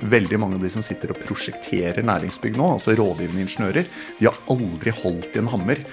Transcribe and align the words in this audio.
veldig 0.00 0.40
mange 0.40 0.58
av 0.58 0.64
de 0.64 0.70
som 0.72 0.84
sitter 0.84 1.12
og 1.12 1.20
prosjekterer 1.22 2.04
næringsbygg 2.06 2.58
nå, 2.58 2.74
altså 2.76 2.96
rådgivende 2.98 3.44
ingeniører, 3.44 3.88
de 4.18 4.28
har 4.28 4.38
aldri 4.52 4.94
holdt 5.02 5.36
i 5.36 5.42
en 5.42 5.50
hammer. 5.52 5.84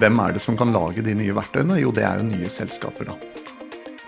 Hvem 0.00 0.20
er 0.24 0.34
det 0.34 0.42
som 0.42 0.56
kan 0.56 0.72
lage 0.72 1.04
de 1.04 1.16
nye 1.16 1.36
verktøyene? 1.36 1.80
Jo, 1.82 1.92
det 1.94 2.06
er 2.08 2.20
jo 2.20 2.28
nye 2.30 2.52
selskaper, 2.52 3.12
da. 3.12 3.18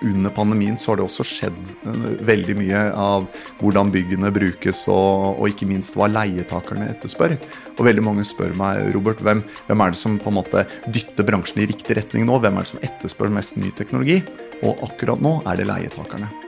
Under 0.05 0.31
pandemien 0.31 0.77
så 0.77 0.91
har 0.91 0.99
det 0.99 1.07
også 1.07 1.25
skjedd 1.25 1.71
eh, 1.89 2.09
veldig 2.29 2.57
mye 2.59 2.81
av 3.01 3.25
hvordan 3.63 3.93
byggene 3.95 4.33
brukes, 4.35 4.83
og, 4.93 5.41
og 5.41 5.49
ikke 5.49 5.69
minst 5.71 5.97
hva 5.97 6.11
leietakerne 6.13 6.91
etterspør. 6.93 7.37
Og 7.77 7.85
veldig 7.89 8.05
mange 8.05 8.27
spør 8.29 8.53
meg, 8.61 8.83
Robert, 8.97 9.25
hvem, 9.25 9.41
hvem, 9.69 9.85
er 9.85 9.97
det 9.97 10.01
som 10.01 10.19
på 10.21 10.33
en 10.33 10.41
måte 10.43 10.67
dytter 10.93 11.29
bransjen 11.29 11.65
i 11.65 11.71
riktig 11.73 11.97
retning 11.97 12.29
nå? 12.29 12.41
Hvem 12.45 12.61
er 12.61 12.67
det 12.67 12.75
som 12.75 12.85
etterspør 12.85 13.33
mest 13.41 13.61
ny 13.61 13.73
teknologi? 13.77 14.21
Og 14.63 14.85
akkurat 14.85 15.23
nå 15.25 15.39
er 15.49 15.63
det 15.63 15.71
leietakerne. 15.73 16.46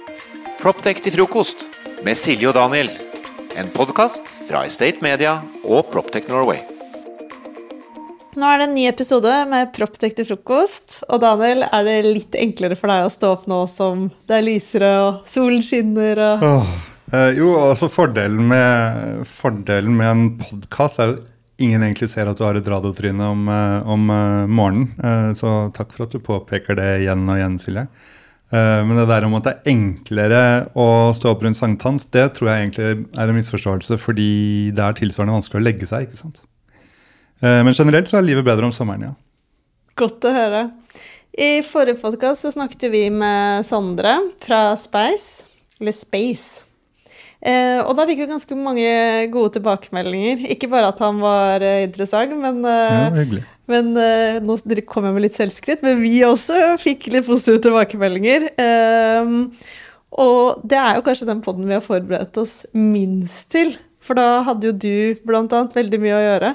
Proptech 0.59 0.99
til 1.05 1.15
frokost 1.15 1.61
med 2.03 2.19
Silje 2.19 2.49
og 2.51 2.57
Daniel. 2.57 2.89
En 3.55 3.69
podkast 3.71 4.27
fra 4.49 4.65
Estate 4.67 4.99
Media 5.07 5.37
og 5.63 5.87
Proptech 5.93 6.27
Norway. 6.27 6.65
Nå 8.35 8.43
er 8.43 8.59
det 8.59 8.67
en 8.67 8.75
ny 8.75 8.89
episode 8.91 9.37
med 9.53 9.71
Proptech 9.77 10.17
til 10.19 10.27
frokost. 10.27 10.97
Og 11.07 11.23
Daniel, 11.23 11.63
er 11.63 11.87
det 11.87 11.97
litt 12.09 12.35
enklere 12.35 12.75
for 12.81 12.91
deg 12.91 13.07
å 13.07 13.15
stå 13.15 13.31
opp 13.37 13.47
nå 13.47 13.61
som 13.71 14.09
det 14.27 14.41
er 14.41 14.47
lysere 14.49 14.91
og 15.05 15.31
solen 15.31 15.63
skinner 15.63 16.25
og 16.27 16.45
oh, 16.51 16.75
eh, 17.13 17.31
Jo, 17.39 17.55
altså 17.63 17.87
fordelen 17.87 18.51
med, 18.51 19.25
fordelen 19.31 19.95
med 19.95 20.11
en 20.11 20.29
podkast 20.43 20.99
er 20.99 21.15
jo 21.15 21.19
ingen 21.63 21.87
egentlig 21.87 22.11
ser 22.11 22.27
at 22.27 22.39
du 22.39 22.43
har 22.49 22.59
et 22.59 22.75
radiotryne 22.75 23.31
om, 23.31 23.47
eh, 23.47 23.95
om 23.95 24.11
uh, 24.11 24.47
morgenen. 24.51 24.91
Uh, 24.99 25.31
så 25.39 25.57
takk 25.75 25.95
for 25.95 26.11
at 26.11 26.19
du 26.19 26.19
påpeker 26.19 26.83
det 26.83 26.93
igjen 27.05 27.29
og 27.31 27.39
igjen, 27.39 27.63
Silje. 27.63 27.91
Uh, 28.49 28.81
men 28.89 28.97
det 28.97 29.09
der 29.11 29.27
om 29.27 29.35
at 29.37 29.45
det 29.45 29.53
er 29.55 29.73
enklere 29.75 30.43
å 30.73 30.87
stå 31.17 31.35
opp 31.35 31.43
rundt 31.45 31.59
sankthans, 31.59 32.07
det 32.15 32.31
tror 32.37 32.49
jeg 32.49 32.69
egentlig 32.69 33.09
er 33.21 33.29
en 33.29 33.37
misforståelse, 33.37 33.99
fordi 34.01 34.31
det 34.73 34.85
er 34.85 34.97
tilsvarende 34.97 35.37
vanskelig 35.37 35.61
å 35.61 35.67
legge 35.67 35.89
seg. 35.91 36.09
ikke 36.09 36.23
sant? 36.23 36.41
Eh, 37.39 37.61
men 37.63 37.77
generelt 37.77 38.11
så 38.11 38.19
er 38.19 38.27
livet 38.27 38.47
bedre 38.47 38.67
om 38.67 38.75
sommeren, 38.75 39.11
ja. 39.11 39.13
Godt 39.99 40.25
å 40.27 40.33
høre. 40.35 40.63
I 41.39 41.61
forrige 41.67 42.01
podkast 42.01 42.49
snakket 42.55 42.89
vi 42.91 43.05
med 43.15 43.67
Sondre 43.67 44.17
fra 44.43 44.73
Space, 44.79 45.45
eller 45.79 45.95
Space. 45.95 46.65
Eh, 47.39 47.79
og 47.85 47.95
da 47.95 48.07
fikk 48.09 48.25
vi 48.25 48.31
ganske 48.33 48.59
mange 48.59 48.89
gode 49.31 49.55
tilbakemeldinger. 49.59 50.43
Ikke 50.51 50.71
bare 50.73 50.91
at 50.91 50.99
han 51.05 51.21
var 51.23 51.63
eh, 51.63 51.85
interessant, 51.87 52.35
men, 52.41 52.65
eh, 52.67 53.37
ja, 53.39 53.45
men 53.69 53.93
eh, 54.01 54.39
nå 54.41 54.57
kom 54.89 55.07
jeg 55.07 55.15
med 55.15 55.25
litt 55.27 55.37
selvskritt, 55.37 55.85
Men 55.85 56.01
vi 56.01 56.23
også 56.27 56.77
fikk 56.81 57.11
litt 57.13 57.29
positive 57.29 57.61
tilbakemeldinger. 57.67 58.49
Um, 58.57 59.53
og 60.19 60.65
det 60.65 60.79
er 60.81 60.97
jo 60.97 61.05
kanskje 61.05 61.29
den 61.29 61.43
poden 61.45 61.69
vi 61.69 61.77
har 61.77 61.85
forberedt 61.85 62.41
oss 62.41 62.63
minst 62.73 63.51
til. 63.53 63.75
For 64.01 64.17
da 64.17 64.41
hadde 64.47 64.71
jo 64.71 64.73
du 64.73 65.21
blant 65.29 65.53
annet 65.53 65.77
veldig 65.77 66.01
mye 66.01 66.17
å 66.17 66.25
gjøre. 66.25 66.53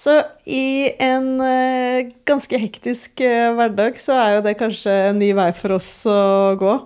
Så 0.00 0.16
i 0.48 0.90
en 1.02 1.34
uh, 1.38 2.10
ganske 2.26 2.58
hektisk 2.58 3.22
uh, 3.22 3.52
hverdag 3.58 3.98
så 4.00 4.16
er 4.18 4.36
jo 4.36 4.44
det 4.46 4.58
kanskje 4.58 4.94
en 5.10 5.20
ny 5.20 5.30
vei 5.36 5.50
for 5.56 5.76
oss 5.76 5.90
å 6.08 6.20
gå. 6.58 6.76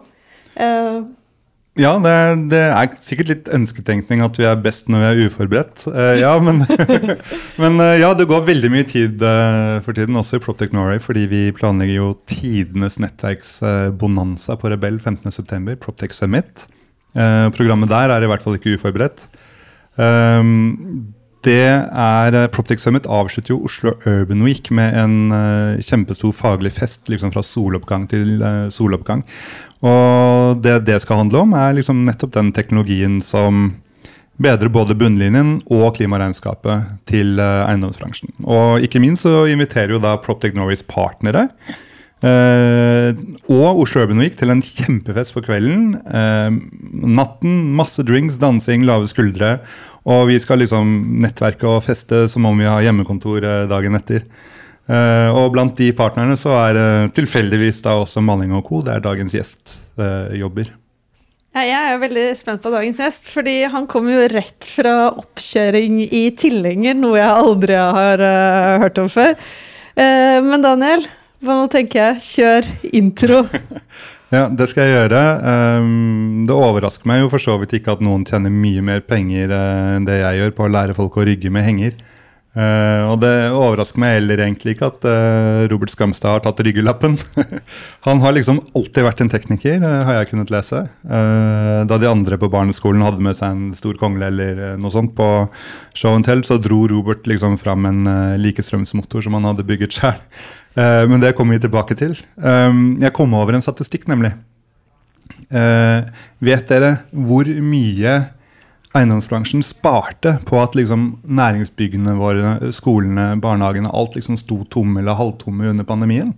Uh, 0.59 1.07
ja, 1.81 1.93
det, 2.03 2.15
det, 2.53 2.61
er 2.71 2.93
sikkert 3.03 3.31
litt 3.33 3.49
ønsketenkning 3.57 4.23
at 4.23 4.37
vi 4.39 4.47
er 4.47 4.61
best 4.63 4.91
når 4.93 5.03
vi 5.03 5.09
er 5.09 5.31
uforberedt. 5.31 5.87
ja, 6.21 6.33
men, 6.43 6.63
men 7.63 7.83
ja, 7.99 8.13
det 8.15 8.29
går 8.31 8.47
veldig 8.47 8.71
mye 8.71 8.87
tid 8.91 9.25
for 9.83 9.97
tiden, 9.97 10.21
også 10.21 10.39
i 10.39 10.45
Proptech 10.45 10.75
Norway, 10.77 11.03
fordi 11.03 11.27
vi 11.31 11.43
planlegger 11.57 11.99
jo 11.99 12.13
tidenes 12.31 13.01
nettverksbonanza 13.03 14.59
på 14.61 14.71
Rebell 14.71 15.01
15.9., 15.03 15.75
Proptech 15.83 16.15
Summit. 16.15 16.69
programmet 17.59 17.91
der 17.91 18.15
er 18.15 18.23
i 18.23 18.31
hvert 18.31 18.43
fall 18.47 18.61
ikke 18.61 18.79
uforberedt. 18.79 19.29
Um, 19.99 21.15
det 21.45 21.61
er 21.69 22.33
Proptic 22.33 22.55
Proptech 22.55 22.83
Summit 22.83 23.07
avslutter 23.11 23.55
jo 23.55 23.63
Oslo 23.69 23.95
Urban 24.09 24.43
Week 24.47 24.71
med 24.75 24.97
en 24.97 25.17
uh, 25.33 25.83
kjempestor 25.85 26.33
faglig 26.37 26.73
fest 26.77 27.11
liksom 27.13 27.33
fra 27.35 27.45
soloppgang 27.45 28.07
til 28.11 28.41
uh, 28.43 28.69
soloppgang. 28.73 29.25
Og 29.85 30.61
det 30.65 30.81
det 30.89 31.01
skal 31.05 31.21
handle 31.21 31.45
om, 31.45 31.53
er 31.53 31.77
liksom 31.77 32.05
nettopp 32.07 32.33
den 32.37 32.53
teknologien 32.57 33.21
som 33.25 33.75
bedrer 34.41 34.73
både 34.73 34.97
bunnlinjen 34.99 35.59
og 35.71 35.93
klimaregnskapet 35.99 36.97
til 37.07 37.37
eiendomsbransjen. 37.39 38.33
Og 38.49 38.83
ikke 38.83 39.03
minst 39.05 39.29
så 39.29 39.45
inviterer 39.47 39.95
jo 39.95 40.01
da 40.03 40.17
Proptech 40.19 40.57
Norways 40.57 40.83
partnere 40.83 41.51
og 42.25 43.83
Oslo 43.83 44.01
Urban 44.01 44.23
Week 44.23 44.39
til 44.41 44.49
en 44.49 44.63
kjempefest 44.65 45.35
på 45.37 45.43
kvelden. 45.45 45.99
natten, 47.05 47.59
masse 47.77 48.01
drinks, 48.03 48.39
dansing, 48.41 48.87
lave 48.89 49.11
skuldre 49.11 49.59
og 50.05 50.27
vi 50.29 50.37
skal 50.41 50.61
liksom 50.61 50.91
nettverke 51.23 51.69
og 51.69 51.85
feste 51.87 52.27
som 52.29 52.45
om 52.49 52.59
vi 52.61 52.69
har 52.69 52.85
hjemmekontor 52.85 53.45
eh, 53.45 53.65
dagen 53.71 53.97
etter. 53.97 54.27
Uh, 54.85 55.33
og 55.33 55.55
blant 55.55 55.79
de 55.81 55.87
partnerne 55.97 56.35
så 56.37 56.51
er 56.59 56.77
uh, 56.77 57.13
tilfeldigvis 57.17 57.79
da 57.87 57.95
også 58.03 58.21
Malling 58.21 58.53
og 58.53 58.67
co. 58.67 58.83
Det 58.85 58.93
er 58.93 59.05
dagens 59.05 59.33
gjest 59.33 59.79
uh, 59.97 60.29
jobber. 60.37 60.69
Ja, 61.55 61.63
jeg 61.65 61.95
er 61.95 62.03
veldig 62.03 62.27
spent 62.37 62.61
på 62.61 62.73
dagens 62.75 63.01
gjest, 63.01 63.31
fordi 63.33 63.63
han 63.71 63.87
kommer 63.89 64.13
jo 64.13 64.29
rett 64.35 64.67
fra 64.69 64.95
oppkjøring 65.15 66.03
i 66.05 66.27
Tilhenger, 66.37 66.99
noe 66.99 67.17
jeg 67.17 67.31
aldri 67.31 67.79
har 67.79 68.25
hørt 68.83 68.99
om 68.99 69.07
før. 69.09 69.37
men 69.95 70.65
Daniel, 70.67 71.07
hva 71.47 71.61
nå 71.61 71.69
tenker 71.71 72.01
jeg? 72.01 72.25
Kjør 72.27 72.69
intro. 72.99 73.45
Ja, 74.35 74.49
det 74.51 74.67
skal 74.71 74.89
jeg 74.89 74.97
gjøre. 74.97 75.21
Um, 75.79 76.43
det 76.49 76.55
overrasker 76.57 77.07
meg 77.07 77.21
jo 77.23 77.31
for 77.31 77.43
så 77.43 77.55
vidt 77.61 77.77
ikke 77.79 77.95
at 77.95 78.03
noen 78.03 78.25
tjener 78.27 78.51
mye 78.51 78.83
mer 78.83 79.05
penger 79.07 79.53
uh, 79.55 79.95
enn 79.95 80.09
det 80.09 80.17
jeg 80.19 80.41
gjør 80.41 80.55
på 80.57 80.67
å 80.67 80.73
lære 80.75 80.97
folk 80.97 81.21
å 81.21 81.27
rygge 81.29 81.53
med 81.55 81.67
henger. 81.67 81.95
Uh, 82.55 83.11
og 83.11 83.17
det 83.19 83.33
overrasker 83.51 83.99
meg 83.99 84.13
heller 84.15 84.39
egentlig 84.45 84.77
ikke 84.77 84.87
at 84.93 85.07
uh, 85.11 85.65
Robert 85.73 85.91
Skamstad 85.91 86.37
har 86.37 86.45
tatt 86.45 86.61
ryggelappen. 86.63 87.17
Han 88.07 88.23
har 88.23 88.37
liksom 88.37 88.61
alltid 88.79 89.07
vært 89.09 89.25
en 89.25 89.33
tekniker, 89.33 89.83
har 89.83 90.21
jeg 90.21 90.29
kunnet 90.31 90.53
lese. 90.55 90.85
da 91.03 91.99
de 91.99 92.07
andre 92.07 92.39
på 92.39 92.51
barneskolen 92.53 93.03
hadde 93.03 93.25
med 93.25 93.35
seg 93.39 93.51
en 93.55 93.75
stor 93.75 93.97
kongle 93.99 94.29
eller 94.29 94.79
noe 94.79 94.93
sånt 94.95 95.15
på 95.17 95.29
show 95.97 96.15
and 96.15 96.27
tell, 96.29 96.45
så 96.47 96.61
dro 96.63 96.85
Robert 96.91 97.27
liksom 97.27 97.57
fram 97.59 97.89
en 97.91 98.05
likestrømsmotor 98.39 99.25
som 99.25 99.39
han 99.39 99.49
hadde 99.51 99.67
bygget 99.67 99.99
sjøl. 99.99 100.21
Uh, 100.79 101.03
men 101.11 101.25
det 101.25 101.35
kommer 101.35 101.59
vi 101.59 101.65
tilbake 101.65 101.99
til. 101.99 102.15
Jeg 102.39 103.17
kom 103.17 103.35
over 103.35 103.57
en 103.57 103.65
statistikk, 103.65 104.07
nemlig. 104.11 104.35
Uh, 105.51 106.07
vet 106.45 106.69
dere 106.71 106.99
hvor 107.11 107.49
mye 107.49 108.15
eiendomsbransjen 108.95 109.65
sparte 109.67 110.37
på 110.47 110.61
at 110.63 110.77
liksom, 110.79 111.19
næringsbyggene 111.27 112.15
våre, 112.19 112.73
skolene, 112.75 113.33
barnehagene, 113.43 113.91
alt 113.91 114.15
liksom 114.19 114.39
sto 114.41 114.63
tomme 114.71 115.03
eller 115.03 115.19
halvtomme 115.19 115.73
under 115.73 115.87
pandemien? 115.89 116.35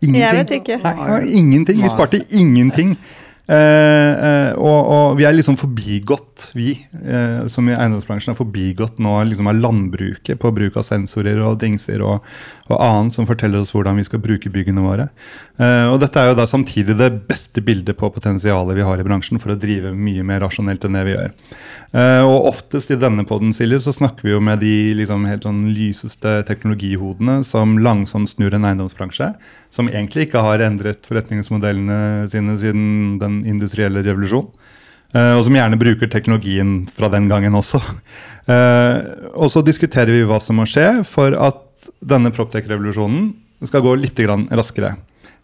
Ingenting. 0.00 0.22
Jeg 0.22 0.36
vet 0.36 0.54
ikke. 0.60 0.78
Nei, 0.84 1.18
ingenting. 1.36 1.82
Vi 1.82 1.90
sparte 1.92 2.22
ingenting. 2.32 2.94
Eh, 3.50 4.12
eh, 4.28 4.52
og, 4.54 4.78
og, 4.78 5.16
vi 5.18 5.24
er 5.26 5.34
liksom 5.34 5.56
forbigått, 5.58 6.50
vi 6.54 6.76
eh, 7.02 7.48
som 7.50 7.66
i 7.66 7.74
eiendomsbransjen 7.74 8.30
er 8.30 8.38
forbigått 8.38 9.00
nå 9.02 9.16
liksom 9.26 9.48
av 9.50 9.58
landbruket 9.58 10.38
på 10.38 10.52
bruk 10.54 10.78
av 10.78 10.86
sensorer 10.86 11.40
og 11.42 11.58
dingser 11.58 12.04
og, 12.06 12.22
og, 12.68 12.76
annet 12.76 13.16
som 13.16 13.26
forteller 13.26 13.64
oss 13.64 13.72
hvordan 13.74 13.98
vi 13.98 14.06
skal 14.06 14.22
bruke 14.22 14.52
byggene 14.54 14.84
våre. 14.84 15.08
Eh, 15.58 15.88
og 15.90 15.98
dette 16.04 16.22
er 16.22 16.30
jo 16.30 16.38
da 16.38 16.46
samtidig 16.46 16.94
det 17.00 17.10
beste 17.26 17.64
bildet 17.64 17.98
på 17.98 18.12
potensialet 18.14 18.78
vi 18.78 18.86
har 18.86 19.02
i 19.02 19.08
bransjen 19.08 19.42
for 19.42 19.56
å 19.56 19.58
drive 19.58 19.90
mye 19.98 20.22
mer 20.26 20.44
rasjonelt 20.44 20.86
enn 20.86 21.00
det 21.00 21.06
vi 21.08 21.16
gjør. 21.16 21.34
Eh, 21.90 22.22
og 22.22 22.52
oftest 22.52 22.94
i 22.94 23.00
denne 23.02 23.26
poden 23.26 23.50
så 23.50 23.94
snakker 23.96 24.28
vi 24.28 24.36
jo 24.36 24.44
med 24.44 24.62
de 24.62 24.94
liksom 24.94 25.26
helt 25.26 25.48
sånn 25.48 25.72
lyseste 25.74 26.38
teknologihodene 26.46 27.40
som 27.42 27.80
langsomt 27.82 28.30
snur 28.30 28.54
en 28.54 28.68
eiendomsbransje 28.68 29.32
som 29.70 29.88
egentlig 29.90 30.26
ikke 30.26 30.42
har 30.42 30.62
endret 30.62 31.06
forretningsmodellene 31.06 32.28
sine 32.30 32.56
siden 32.58 33.18
den 33.22 33.39
industrielle 33.48 34.02
revolusjon. 34.06 34.48
Uh, 35.10 35.34
og 35.34 35.44
som 35.46 35.56
gjerne 35.56 35.78
bruker 35.80 36.10
teknologien 36.10 36.84
fra 36.94 37.10
den 37.10 37.26
gangen 37.30 37.56
også. 37.58 37.80
Uh, 38.46 38.96
og 39.42 39.50
så 39.50 39.64
diskuterer 39.66 40.12
vi 40.14 40.26
hva 40.28 40.38
som 40.42 40.60
må 40.60 40.68
skje 40.70 41.00
for 41.08 41.34
at 41.34 41.90
denne 42.04 42.32
Proptech-revolusjonen 42.34 43.32
skal 43.66 43.82
gå 43.84 43.94
litt 44.00 44.20
raskere. 44.20 44.94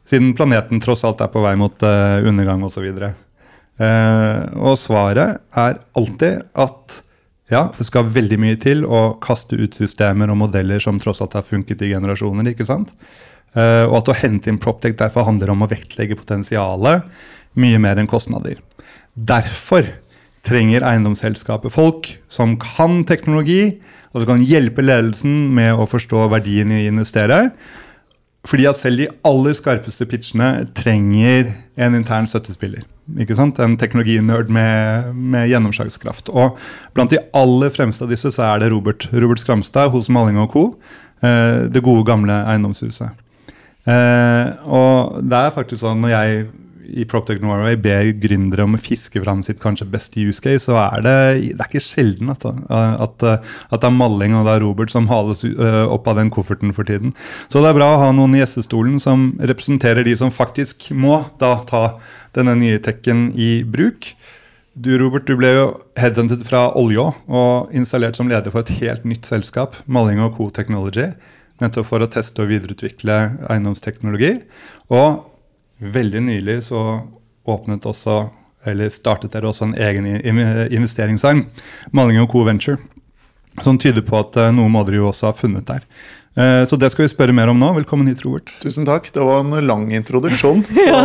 Siden 0.06 0.34
planeten 0.38 0.81
tross 0.81 1.02
alt 1.04 1.20
er 1.25 1.32
på 1.32 1.43
vei 1.43 1.56
mot 1.58 1.82
uh, 1.82 2.22
undergang 2.22 2.62
osv. 2.64 2.87
Uh, 2.87 4.40
og 4.56 4.78
svaret 4.78 5.42
er 5.50 5.81
alltid 5.99 6.46
at 6.54 7.00
ja, 7.50 7.69
det 7.76 7.87
skal 7.87 8.08
veldig 8.10 8.38
mye 8.42 8.58
til 8.58 8.82
å 8.87 9.16
kaste 9.22 9.58
ut 9.58 9.76
systemer 9.76 10.31
og 10.32 10.40
modeller 10.40 10.82
som 10.82 10.99
tross 11.02 11.20
alt 11.22 11.37
har 11.38 11.46
funket 11.46 11.84
i 11.87 11.92
generasjoner. 11.92 12.49
ikke 12.50 12.66
sant? 12.66 12.94
Uh, 13.56 13.87
og 13.88 14.00
at 14.00 14.12
å 14.12 14.19
hente 14.19 14.50
inn 14.50 14.60
Proptech 14.62 14.96
derfor 14.99 15.26
handler 15.28 15.52
om 15.52 15.64
å 15.64 15.70
vektlegge 15.70 16.19
potensialet 16.19 17.06
mye 17.58 17.80
mer 17.82 18.00
enn 18.00 18.10
kostnader. 18.10 18.60
Derfor 19.16 19.88
trenger 20.46 20.84
eiendomsselskapet 20.86 21.74
folk 21.74 22.12
som 22.32 22.54
kan 22.60 23.02
teknologi, 23.08 23.78
og 24.12 24.22
som 24.22 24.30
kan 24.30 24.44
hjelpe 24.46 24.84
ledelsen 24.84 25.50
med 25.56 25.74
å 25.76 25.88
forstå 25.90 26.28
verdien 26.32 26.70
i 26.72 26.84
å 26.84 26.92
investere. 26.92 27.40
Fordi 28.46 28.66
at 28.70 28.78
selv 28.78 29.02
de 29.02 29.08
aller 29.26 29.56
skarpeste 29.58 30.06
pitchene 30.08 30.68
trenger 30.76 31.50
en 31.82 31.96
intern 31.98 32.28
støttespiller. 32.30 32.84
ikke 33.18 33.36
sant? 33.38 33.58
En 33.58 33.74
teknologinerd 33.76 34.52
med, 34.52 35.10
med, 35.14 35.48
gjennomslagskraft. 35.50 36.30
Og 36.30 36.56
blant 36.94 37.10
de 37.10 37.20
aller 37.34 37.74
fremste 37.74 38.06
av 38.06 38.12
disse 38.12 38.30
så 38.32 38.46
er 38.52 38.62
det 38.62 38.70
Robert, 38.70 39.08
Robert 39.12 39.42
Skramstad 39.42 39.90
hos 39.94 40.08
Malling 40.08 40.38
Co. 40.52 40.68
Eh, 41.24 41.66
det 41.72 41.82
gode, 41.82 42.06
gamle 42.06 42.38
eiendomshuset. 42.46 43.18
Eh, 43.86 44.46
og 44.66 45.18
det 45.26 45.42
er 45.42 45.54
faktisk 45.54 45.82
sånn 45.82 46.00
når 46.02 46.14
jeg 46.14 46.46
i 46.86 47.04
PropTech 47.08 47.42
Norway 47.42 47.76
ber 47.80 48.10
gründere 48.22 48.66
om 48.66 48.76
å 48.76 48.80
fiske 48.80 49.20
fram 49.22 49.42
sitt 49.46 49.60
kanskje 49.62 49.88
beste 49.90 50.22
use 50.22 50.42
case, 50.42 50.64
så 50.68 50.76
er 50.80 51.04
det, 51.04 51.16
det 51.56 51.62
er 51.62 51.70
ikke 51.70 51.82
sjelden 51.84 52.32
at, 52.32 52.46
at, 52.46 53.26
at, 53.26 53.80
det 53.80 53.88
er 53.88 53.96
Malling 53.96 54.36
og 54.38 54.46
det 54.48 54.56
er 54.56 54.64
Robert 54.64 54.92
som 54.92 55.08
hales 55.10 55.44
opp 55.46 56.08
av 56.10 56.20
den 56.20 56.32
kofferten 56.34 56.74
for 56.76 56.88
tiden. 56.88 57.14
Så 57.48 57.62
det 57.62 57.72
er 57.72 57.78
bra 57.78 57.92
å 57.94 58.00
ha 58.04 58.12
noen 58.16 58.36
i 58.36 58.42
gjestestolen 58.42 59.00
som 59.02 59.28
representerer 59.40 60.06
de 60.06 60.16
som 60.18 60.34
faktisk 60.34 60.90
må 60.94 61.22
da 61.42 61.58
ta 61.68 61.84
denne 62.36 62.56
nye 62.60 62.82
tekken 62.82 63.30
i 63.34 63.60
bruk. 63.64 64.12
Du 64.76 64.92
Robert, 65.00 65.24
du 65.24 65.38
ble 65.40 65.54
jo 65.54 65.68
headhunted 65.96 66.42
fra 66.44 66.68
Olja 66.76 67.08
og 67.26 67.72
installert 67.76 68.18
som 68.18 68.28
leder 68.28 68.52
for 68.52 68.66
et 68.66 68.76
helt 68.82 69.08
nytt 69.08 69.28
selskap, 69.28 69.78
Malling 69.88 70.20
Co 70.36 70.50
Technology 70.52 71.10
nettopp 71.62 71.88
for 71.88 72.04
å 72.04 72.10
teste 72.10 72.44
og 72.44 72.50
videreutvikle 72.50 73.16
eiendomsteknologi. 73.48 74.34
Og 74.92 75.24
veldig 75.78 76.23
nylig 76.23 76.62
så 76.70 76.82
åpnet 77.46 77.87
også, 77.87 78.26
eller 78.67 78.90
startet 78.90 79.34
dere 79.37 79.50
også 79.50 79.69
en 79.69 79.78
egen 79.78 80.06
investeringsarm, 80.75 81.44
Maling 81.94 82.26
Co. 82.31 82.43
Venture, 82.46 82.78
som 83.62 83.78
tyder 83.78 84.05
på 84.05 84.19
at 84.19 84.37
eh, 84.40 84.52
noe 84.55 84.69
må 84.73 84.82
dere 84.84 85.00
jo 85.00 85.11
også 85.12 85.31
ha 85.31 85.37
funnet 85.37 85.69
der. 85.69 85.84
Eh, 86.37 86.64
så 86.69 86.76
det 86.76 86.90
skal 86.93 87.06
vi 87.06 87.08
spørre 87.08 87.32
mer 87.32 87.49
om 87.49 87.56
nå. 87.56 87.70
Velkommen 87.78 88.11
hit, 88.11 88.20
Robert. 88.26 88.50
Tusen 88.61 88.84
takk. 88.84 89.06
Det 89.14 89.23
var 89.25 89.40
en 89.40 89.55
lang 89.64 89.87
introduksjon. 89.96 90.61
ja. 90.90 90.99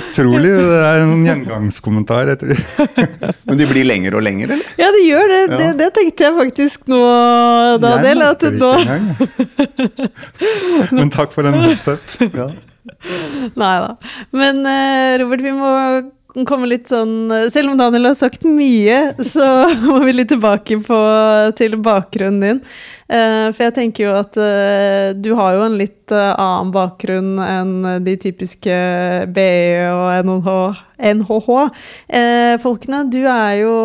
Utrolig. 0.00 0.50
Det 0.58 0.80
er 0.88 1.04
en 1.04 1.22
gjengangskommentar. 1.28 2.32
Men 3.46 3.60
de 3.60 3.68
blir 3.70 3.86
lengre 3.86 4.18
og 4.18 4.26
lengre, 4.26 4.56
eller? 4.56 4.74
Ja, 4.80 4.90
det 4.96 5.04
gjør 5.06 5.30
det. 5.34 5.40
Ja. 5.44 5.60
Det, 5.60 5.70
det, 5.84 5.88
tenkte 6.00 6.26
jeg 6.26 6.36
faktisk 6.40 6.90
nå, 6.90 7.04
Daniel. 7.84 8.26
At 8.32 8.42
nå... 8.58 8.72
Men 10.98 11.14
takk 11.14 11.30
for 11.36 11.46
en 11.46 11.62
heads 11.62 11.86
up. 11.92 12.18
Ja. 12.32 12.50
Nei 13.58 13.76
da. 13.82 13.94
Men 14.36 14.64
eh, 14.68 15.18
Robert, 15.22 15.44
vi 15.44 15.54
må 15.56 15.70
komme 16.48 16.68
litt 16.70 16.88
sånn 16.88 17.28
Selv 17.52 17.74
om 17.74 17.76
Daniel 17.76 18.08
har 18.08 18.16
sagt 18.16 18.46
mye, 18.48 19.12
så 19.20 19.46
må 19.88 19.98
vi 20.06 20.14
litt 20.16 20.30
tilbake 20.32 20.78
på, 20.86 21.00
til 21.58 21.76
bakgrunnen 21.82 22.42
din. 22.42 22.62
Uh, 23.12 23.50
for 23.52 23.66
jeg 23.66 23.74
tenker 23.76 24.06
jo 24.06 24.12
at 24.16 24.38
du 25.20 25.34
har 25.36 25.58
jo 25.58 25.66
en 25.66 25.76
litt 25.76 26.14
annen 26.14 26.70
bakgrunn 26.72 27.34
enn 27.44 27.74
de 28.06 28.14
typiske 28.20 28.78
BE 29.36 29.90
og 29.90 30.06
NHH. 30.24 30.54
NHH. 31.12 31.50
folkene, 32.62 33.02
du 33.12 33.20
er 33.26 33.58
jo 33.64 33.76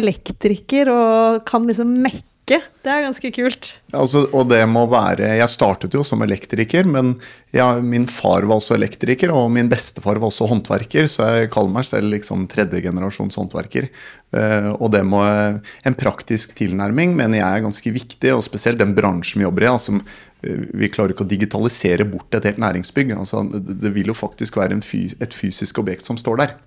elektriker 0.00 0.90
og 0.90 1.46
kan 1.46 1.68
liksom 1.68 1.94
mekke 2.02 2.29
ikke. 2.50 2.68
Det 2.84 2.90
er 2.92 3.04
ganske 3.04 3.30
kult. 3.36 3.68
Altså, 3.94 4.22
og 4.34 4.48
det 4.50 4.60
må 4.70 4.82
være 4.90 5.34
Jeg 5.38 5.52
startet 5.52 5.94
jo 5.94 6.02
som 6.06 6.22
elektriker, 6.24 6.88
men 6.88 7.14
ja, 7.54 7.68
min 7.80 8.06
far 8.10 8.46
var 8.48 8.58
også 8.58 8.76
elektriker, 8.76 9.32
og 9.32 9.50
min 9.54 9.70
bestefar 9.70 10.18
var 10.18 10.30
også 10.30 10.48
håndverker, 10.50 11.08
så 11.10 11.28
jeg 11.36 11.52
kaller 11.54 11.74
meg 11.74 11.86
selv 11.88 12.10
liksom 12.14 12.46
tredjegenerasjons 12.50 13.38
håndverker. 13.38 13.90
Uh, 14.30 14.70
og 14.78 14.92
det 14.94 15.02
må 15.02 15.20
En 15.26 15.96
praktisk 15.98 16.52
tilnærming 16.54 17.16
mener 17.18 17.40
jeg 17.40 17.60
er 17.60 17.64
ganske 17.66 17.94
viktig, 17.94 18.34
og 18.34 18.44
spesielt 18.46 18.80
den 18.80 18.94
bransjen 18.98 19.40
vi 19.40 19.46
jobber 19.48 19.66
i. 19.66 19.70
Altså, 19.70 20.00
vi 20.42 20.88
klarer 20.88 21.12
ikke 21.12 21.26
å 21.26 21.30
digitalisere 21.30 22.06
bort 22.08 22.34
et 22.34 22.46
helt 22.48 22.60
næringsbygg. 22.62 23.12
Altså, 23.18 23.44
det 23.44 23.92
vil 23.94 24.10
jo 24.12 24.16
faktisk 24.16 24.56
være 24.56 24.80
fys 24.84 25.16
et 25.20 25.36
fysisk 25.36 25.82
objekt 25.82 26.08
som 26.08 26.18
står 26.20 26.40
der. 26.40 26.58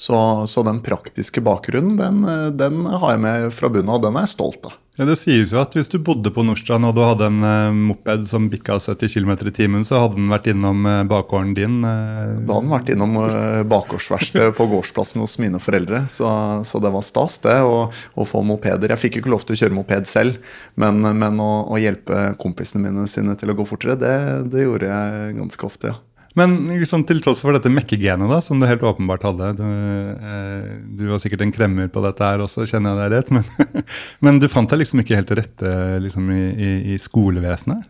Så, 0.00 0.18
så, 0.48 0.64
den 0.64 0.80
praktiske 0.84 1.42
bakgrunnen 1.44 1.98
den, 2.00 2.24
den, 2.56 2.82
har 2.88 3.14
jeg 3.14 3.22
med 3.22 3.50
fra 3.52 3.68
bunnen 3.72 3.92
av, 3.92 4.00
og 4.00 4.08
den 4.08 4.16
er 4.16 4.24
jeg 4.24 4.36
stolt 4.36 4.68
av. 4.68 4.78
Ja, 4.96 5.04
Det 5.04 5.18
sies 5.20 5.50
jo 5.52 5.58
at 5.60 5.74
hvis 5.76 5.90
du 5.92 5.98
bodde 6.00 6.30
på 6.32 6.40
Nordstrand 6.46 6.88
og 6.88 6.94
du 6.96 7.02
hadde 7.04 7.26
en 7.28 7.42
uh, 7.44 7.74
moped 7.90 8.24
som 8.30 8.46
bikka 8.48 8.78
70 8.80 9.12
km 9.12 9.34
i 9.44 9.52
timen, 9.52 9.84
så 9.84 10.00
hadde 10.00 10.16
den 10.16 10.30
vært 10.32 10.48
innom 10.48 10.88
uh, 10.88 11.02
bakgården 11.08 11.52
din? 11.56 11.82
Uh... 11.84 12.40
Da 12.48 12.56
hadde 12.56 12.64
den 12.64 12.72
vært 12.72 12.92
innom 12.94 13.18
uh, 13.20 13.60
bakgårdsverkstedet 13.68 14.56
på 14.56 14.68
gårdsplassen 14.72 15.20
hos 15.20 15.36
mine 15.42 15.60
foreldre. 15.60 16.06
Så, 16.12 16.30
så 16.64 16.80
det 16.80 16.94
var 16.94 17.04
stas, 17.04 17.36
det, 17.44 17.58
å, 17.60 17.90
å, 17.92 18.28
få 18.28 18.40
mopeder. 18.48 18.94
Jeg 18.94 19.02
fikk 19.04 19.20
ikke 19.20 19.34
lov 19.34 19.44
til 19.44 19.58
å 19.58 19.60
kjøre 19.60 19.76
moped 19.76 20.08
selv, 20.08 20.40
men, 20.80 21.04
men 21.04 21.44
å, 21.44 21.50
å, 21.68 21.76
hjelpe 21.82 22.30
kompisene 22.40 22.88
mine 22.88 23.04
sine 23.12 23.36
til 23.36 23.52
å 23.52 23.58
gå 23.58 23.68
fortere, 23.68 24.00
det, 24.00 24.16
det 24.54 24.64
gjorde 24.64 24.88
jeg 24.88 25.40
ganske 25.42 25.68
ofte, 25.68 25.92
ja. 25.92 26.00
Men 26.36 26.56
liksom, 26.68 27.06
til 27.08 27.22
tross 27.24 27.40
for 27.40 27.56
dette 27.56 27.72
mekkegenet, 27.72 28.28
da, 28.28 28.42
som 28.44 28.60
du 28.60 28.66
helt 28.68 28.84
åpenbart 28.84 29.24
hadde 29.24 29.54
Du, 29.56 29.64
eh, 29.64 30.66
du 30.98 31.06
var 31.08 31.22
sikkert 31.22 31.46
en 31.46 31.54
kremmer 31.54 31.88
på 31.92 32.02
dette 32.04 32.28
her 32.28 32.44
også, 32.44 32.66
kjenner 32.68 32.92
jeg 32.92 33.00
deg 33.00 33.14
rett, 33.14 33.30
men, 33.32 33.84
men 34.24 34.42
du 34.42 34.48
fant 34.52 34.68
deg 34.68 34.82
liksom 34.82 35.00
ikke 35.02 35.16
helt 35.16 35.30
til 35.32 35.40
rette 35.40 35.72
liksom, 36.04 36.28
i, 36.34 36.42
i, 36.52 36.74
i 36.92 37.00
skolevesenet? 37.00 37.88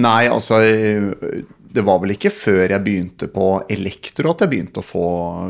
Nei, 0.00 0.24
altså 0.32 0.58
det 1.74 1.82
var 1.82 1.98
vel 1.98 2.12
ikke 2.14 2.30
før 2.30 2.70
jeg 2.70 2.82
begynte 2.84 3.26
på 3.34 3.46
elektro 3.74 4.30
at 4.30 4.44
jeg 4.44 4.50
begynte 4.52 4.78
å 4.78 4.86
få 4.86 5.06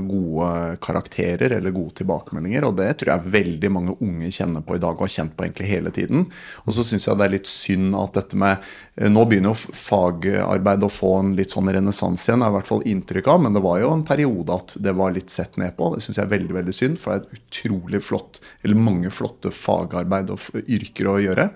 gode 0.08 0.46
karakterer 0.84 1.52
eller 1.58 1.74
gode 1.74 1.98
tilbakemeldinger. 1.98 2.64
Og 2.64 2.78
det 2.78 2.86
tror 3.00 3.10
jeg 3.12 3.32
veldig 3.34 3.70
mange 3.74 3.96
unge 3.98 4.30
kjenner 4.32 4.64
på 4.64 4.78
i 4.78 4.80
dag 4.80 4.96
og 4.96 5.04
har 5.04 5.12
kjent 5.12 5.34
på 5.36 5.44
egentlig 5.44 5.68
hele 5.68 5.92
tiden. 5.92 6.24
Og 6.64 6.72
så 6.76 6.86
syns 6.88 7.04
jeg 7.04 7.20
det 7.20 7.26
er 7.26 7.34
litt 7.34 7.50
synd 7.50 7.92
at 8.00 8.16
dette 8.16 8.40
med 8.40 8.72
Nå 9.10 9.24
begynner 9.28 9.52
jo 9.52 9.74
fagarbeid 9.74 10.86
å 10.86 10.90
få 10.92 11.10
en 11.18 11.32
litt 11.36 11.52
sånn 11.52 11.68
renessanse 11.74 12.30
igjen, 12.30 12.44
er 12.46 12.52
i 12.52 12.56
hvert 12.56 12.70
fall 12.70 12.84
inntrykk 12.88 13.28
av. 13.34 13.42
Men 13.44 13.58
det 13.58 13.64
var 13.66 13.82
jo 13.82 13.90
en 13.92 14.06
periode 14.06 14.56
at 14.56 14.76
det 14.80 14.94
var 14.96 15.12
litt 15.12 15.34
sett 15.34 15.58
ned 15.60 15.76
på. 15.76 15.90
Det 15.92 16.04
syns 16.06 16.22
jeg 16.22 16.24
er 16.24 16.32
veldig 16.32 16.56
veldig 16.56 16.76
synd, 16.78 17.00
for 17.02 17.12
det 17.12 17.18
er 17.18 17.26
et 17.26 17.42
utrolig 17.42 18.00
flott, 18.06 18.40
eller 18.64 18.80
mange 18.80 19.12
flotte 19.12 19.52
fagarbeid 19.52 20.32
og 20.32 20.64
yrker 20.64 21.10
å 21.10 21.18
gjøre. 21.26 21.50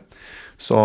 Så, 0.59 0.77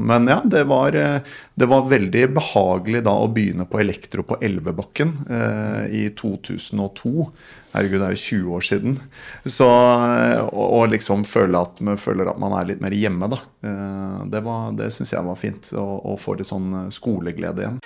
men 0.00 0.24
ja, 0.30 0.38
det 0.48 0.62
var, 0.64 0.96
det 0.96 1.66
var, 1.68 1.88
veldig 1.90 2.22
behagelig 2.38 3.02
da 3.04 3.12
å 3.20 3.28
begynne 3.28 3.66
på 3.68 3.82
elektro 3.82 4.24
på 4.24 4.38
Elvebakken 4.40 5.12
eh, 5.28 5.82
i 5.92 6.04
2002. 6.16 7.26
Herregud, 7.74 8.00
det 8.00 8.06
er 8.06 8.16
jo 8.16 8.22
20 8.22 8.54
år 8.56 8.64
siden. 8.66 8.96
Så, 9.44 9.68
og, 9.68 10.64
og 10.64 10.86
liksom 10.94 11.26
føle 11.28 11.60
at, 11.60 11.82
man 11.84 12.00
føler 12.00 12.32
at 12.32 12.40
man 12.40 12.56
er 12.56 12.70
litt 12.72 12.80
mer 12.80 12.96
hjemme, 12.96 13.28
da. 13.30 13.42
Eh, 13.60 14.22
det 14.32 14.40
var, 14.46 14.72
det 14.78 14.88
syns 14.96 15.12
jeg 15.12 15.28
var 15.28 15.38
fint. 15.38 15.68
Å 15.76 16.16
få 16.18 16.38
litt 16.40 16.48
sånn 16.48 16.88
skoleglede 16.94 17.66
igjen. 17.66 17.82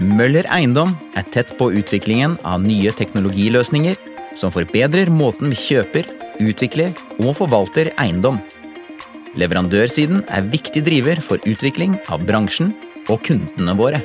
Møller 0.00 0.48
Eiendom 0.48 0.94
er 1.20 1.28
tett 1.34 1.52
på 1.58 1.68
utviklingen 1.76 2.38
av 2.48 2.64
nye 2.64 2.94
teknologiløsninger 2.96 4.00
som 4.40 4.52
forbedrer 4.54 5.12
måten 5.12 5.52
vi 5.52 5.58
kjøper, 5.60 6.08
utvikler 6.40 6.96
og 7.20 7.36
forvalter 7.42 7.92
eiendom. 8.00 8.40
Leverandørsiden 9.38 10.26
er 10.28 10.48
viktig 10.52 10.82
driver 10.84 11.20
for 11.24 11.40
utvikling 11.48 11.94
av 12.12 12.24
bransjen 12.28 12.74
og 13.08 13.22
kundene 13.24 13.72
våre. 13.78 14.02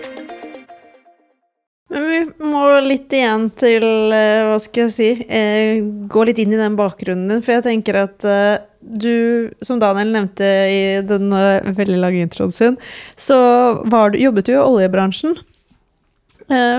Men 1.92 2.06
vi 2.08 2.20
må 2.44 2.64
litt 2.84 3.12
igjen 3.16 3.50
til, 3.56 3.84
eh, 4.12 4.46
hva 4.48 4.58
skal 4.60 4.88
jeg 4.88 4.94
si, 4.96 5.10
eh, 5.28 5.80
gå 5.84 6.26
litt 6.28 6.40
inn 6.40 6.54
i 6.54 6.60
den 6.60 6.76
bakgrunnen 6.80 7.28
din. 7.28 7.42
For 7.42 7.56
jeg 7.56 7.64
tenker 7.64 7.96
at 8.04 8.24
eh, 8.28 8.58
du, 8.80 9.52
som 9.62 9.80
Daniel 9.80 10.12
nevnte 10.16 10.44
i 10.44 10.82
den 11.04 11.30
veldig 11.32 12.00
lange 12.00 12.24
introen 12.24 12.54
sin, 12.54 12.78
så 13.16 13.84
du, 13.84 14.20
jobbet 14.20 14.48
du 14.48 14.54
i 14.54 14.64
oljebransjen. 14.64 15.36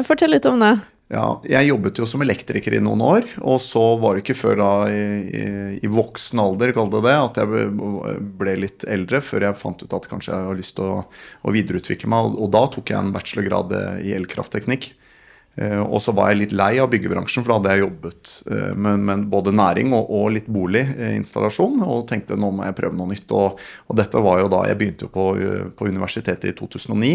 Fortell 0.08 0.32
litt 0.32 0.46
om 0.48 0.60
det. 0.60 0.78
Ja, 1.08 1.38
jeg 1.48 1.70
jobbet 1.70 1.96
jo 1.96 2.04
som 2.04 2.20
elektriker 2.20 2.74
i 2.76 2.82
noen 2.84 3.00
år, 3.00 3.26
og 3.40 3.62
så 3.64 3.80
var 3.96 4.14
det 4.14 4.26
ikke 4.26 4.36
før 4.36 4.58
da 4.60 4.72
i, 4.92 5.04
i, 5.32 5.44
i 5.80 5.88
voksen 5.88 6.42
alder 6.42 6.74
det 6.76 7.00
det, 7.06 7.14
at 7.16 7.40
jeg 7.40 7.70
ble 8.36 8.56
litt 8.60 8.84
eldre, 8.84 9.22
før 9.24 9.46
jeg 9.46 9.56
fant 9.56 9.80
ut 9.80 9.96
at 9.96 10.08
kanskje 10.10 10.34
jeg 10.34 10.48
har 10.50 10.58
lyst 10.58 10.76
til 10.76 10.90
å, 10.92 10.98
å 11.08 11.54
videreutvikle 11.54 12.12
meg. 12.12 12.28
Og, 12.28 12.36
og 12.44 12.52
da 12.52 12.62
tok 12.74 12.92
jeg 12.92 13.00
en 13.00 13.14
bachelorgrad 13.14 13.72
i 14.04 14.12
elkraftteknikk. 14.18 14.90
Eh, 15.58 15.80
og 15.82 15.98
så 16.02 16.12
var 16.14 16.30
jeg 16.30 16.42
litt 16.42 16.54
lei 16.54 16.76
av 16.78 16.90
byggebransjen, 16.92 17.42
for 17.42 17.50
da 17.50 17.56
hadde 17.58 17.74
jeg 17.74 17.82
jobbet 17.82 18.32
eh, 18.52 18.74
med, 18.78 19.02
med 19.08 19.24
både 19.32 19.50
næring 19.56 19.90
og, 19.96 20.06
og, 20.06 20.28
litt 20.36 20.46
boliginstallasjon. 20.54 21.82
Og 21.82 22.04
tenkte 22.10 22.38
nå 22.38 22.52
må 22.54 22.68
jeg 22.68 22.76
prøve 22.78 22.98
noe 22.98 23.10
nytt. 23.10 23.34
Og, 23.34 23.58
og 23.88 23.98
dette 23.98 24.22
var 24.22 24.42
jo 24.42 24.50
da 24.52 24.64
Jeg 24.68 24.78
begynte 24.78 25.08
på, 25.10 25.24
på, 25.78 25.88
universitetet 25.88 26.52
i 26.52 26.54
2009, 26.58 27.10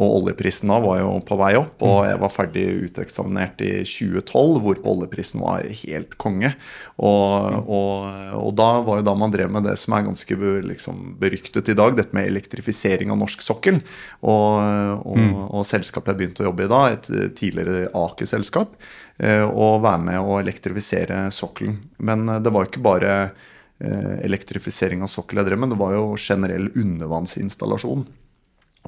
og 0.00 0.16
oljeprisen 0.22 0.72
da 0.72 0.80
var 0.82 1.00
jo 1.02 1.12
på 1.26 1.38
vei 1.38 1.52
opp. 1.60 1.84
Og 1.86 2.00
jeg 2.08 2.20
var 2.24 2.34
ferdig 2.34 2.66
uteksaminert 2.88 3.62
i 3.62 3.72
2012, 3.86 4.58
hvorpå 4.64 4.96
oljeprisen 4.96 5.44
var 5.44 5.68
helt 5.84 6.18
konge. 6.18 6.54
Og, 6.98 7.70
og, 7.70 8.50
da 8.58 8.70
var 8.86 9.00
jo 9.00 9.06
da 9.06 9.16
man 9.18 9.32
drev 9.34 9.52
med 9.52 9.66
det 9.68 9.76
som 9.80 9.94
er 9.94 10.06
ganske 10.06 10.38
liksom, 10.66 11.14
beryktet 11.20 11.70
i 11.70 11.78
dag, 11.78 11.94
dette 11.98 12.16
med 12.16 12.26
elektrifisering 12.30 13.12
av 13.14 13.20
norsk 13.22 13.42
sokkel. 13.44 13.80
Og, 14.24 14.58
og, 15.04 15.24
og 15.60 15.66
selskapet 15.68 16.14
jeg 16.14 16.22
begynte 16.22 16.44
å 16.44 16.50
jobbe 16.50 16.66
i 16.66 16.70
da, 16.70 16.82
et 16.94 17.10
tidligere 17.38 17.83
Aker-selskap 17.90 18.76
eh, 19.18 19.44
og 19.44 19.82
være 19.84 20.02
med 20.08 20.20
å 20.20 20.38
elektrifisere 20.40 21.26
sokkelen. 21.34 21.76
Men 22.04 22.28
eh, 22.28 22.40
det 22.44 22.52
var 22.54 22.68
ikke 22.68 22.84
bare 22.84 23.14
eh, 23.22 24.16
elektrifisering 24.24 25.04
av 25.04 25.12
sokkel 25.12 25.42
jeg 25.42 25.50
drev 25.50 25.62
med, 25.62 25.74
det 25.74 25.80
var 25.80 25.96
jo 25.96 26.10
generell 26.20 26.70
undervannsinstallasjon. 26.72 28.04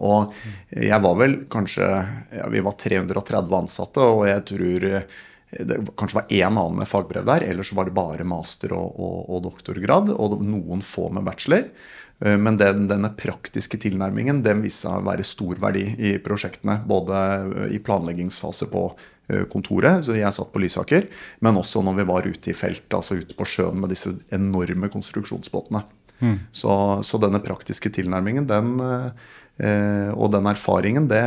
Og 0.07 0.35
jeg 0.77 1.01
var 1.01 1.15
vel 1.17 1.39
kanskje 1.49 1.87
ja, 2.37 2.49
Vi 2.53 2.61
var 2.61 2.75
330 2.77 3.55
ansatte, 3.57 4.05
og 4.05 4.27
jeg 4.29 4.43
tror 4.51 4.85
det 5.57 5.79
kanskje 5.97 6.19
var 6.19 6.33
én 6.35 6.51
annen 6.51 6.81
med 6.83 6.91
fagbrev 6.91 7.25
der, 7.25 7.47
ellers 7.47 7.71
var 7.73 7.89
det 7.89 7.95
bare 7.97 8.27
master 8.29 8.75
og, 8.77 8.99
og, 8.99 9.19
og 9.31 9.45
doktorgrad, 9.47 10.11
og 10.13 10.41
noen 10.45 10.83
få 10.85 11.07
med 11.15 11.25
bachelor. 11.25 11.71
Eh, 12.25 12.39
men 12.39 12.57
den, 12.57 12.87
denne 12.91 13.11
praktiske 13.19 13.79
tilnærmingen 13.83 14.43
den 14.45 14.63
viste 14.65 14.87
seg 14.87 15.01
å 15.01 15.07
være 15.09 15.27
stor 15.27 15.61
verdi 15.63 15.85
i 15.99 16.17
prosjektene. 16.23 16.81
Både 16.89 17.21
i 17.75 17.81
planleggingsfase 17.83 18.71
på 18.73 18.87
eh, 18.93 19.45
kontoret, 19.53 20.05
så 20.07 20.17
jeg 20.17 20.33
satt 20.37 20.53
på 20.55 20.63
Lysaker, 20.63 21.11
men 21.45 21.61
også 21.61 21.85
når 21.85 22.01
vi 22.01 22.09
var 22.13 22.29
ute 22.29 22.53
i 22.53 22.57
feltet, 22.57 22.93
altså 22.97 23.19
ute 23.21 23.37
på 23.37 23.49
sjøen 23.49 23.81
med 23.83 23.93
disse 23.93 24.15
enorme 24.35 24.91
konstruksjonsbåtene. 24.93 25.85
Mm. 26.17 26.37
Så, 26.49 26.73
så, 27.05 27.19
denne 27.21 27.43
praktiske 27.45 27.91
tilnærmingen, 27.93 28.47
den 28.49 28.79
Eh, 29.57 30.11
og 30.13 30.35
den 30.35 30.45
erfaringen, 30.51 31.07
det, 31.09 31.23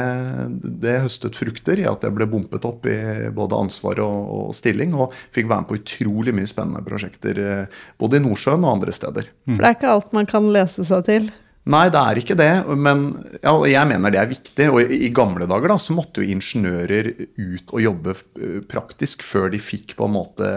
det, 0.61 0.99
høstet 1.05 1.37
frukter 1.39 1.79
i 1.81 1.87
at 1.89 2.03
jeg 2.05 2.13
ble 2.13 2.27
bumpet 2.29 2.65
opp 2.67 2.85
i 2.85 2.99
både 3.33 3.57
ansvar 3.57 4.01
og, 4.05 4.19
og, 4.35 4.51
stilling, 4.57 4.93
og 4.93 5.15
fikk 5.33 5.49
være 5.49 5.63
med 5.63 5.69
på 5.71 5.79
utrolig 5.79 6.35
mye 6.37 6.49
spennende 6.49 6.83
prosjekter 6.85 7.41
eh, 7.41 7.79
både 7.97 8.19
i 8.19 8.25
Nordsjøen 8.27 8.61
og 8.61 8.75
andre 8.77 8.93
steder. 8.93 9.31
For 9.49 9.63
det 9.63 9.71
er 9.71 9.79
ikke 9.79 9.93
alt 9.95 10.13
man 10.13 10.29
kan 10.29 10.51
lese 10.53 10.85
seg 10.85 11.07
til? 11.09 11.31
Nei, 11.69 11.85
det 11.93 11.99
er 12.01 12.19
ikke 12.21 12.37
det. 12.39 12.51
Men 12.81 13.03
ja, 13.43 13.53
jeg 13.69 13.89
mener 13.91 14.13
det 14.13 14.21
er 14.21 14.31
viktig. 14.31 14.67
Og 14.73 14.93
i, 14.95 15.11
gamle 15.15 15.45
dager 15.49 15.73
da, 15.73 15.77
så 15.81 15.93
måtte 15.97 16.23
jo 16.23 16.33
ingeniører 16.33 17.11
ut 17.37 17.73
og 17.75 17.83
jobbe 17.83 18.15
eh, 18.15 18.57
praktisk 18.69 19.25
før 19.25 19.51
de 19.53 19.61
fikk 19.61 19.95
på 19.99 20.07
en 20.07 20.15
måte 20.15 20.49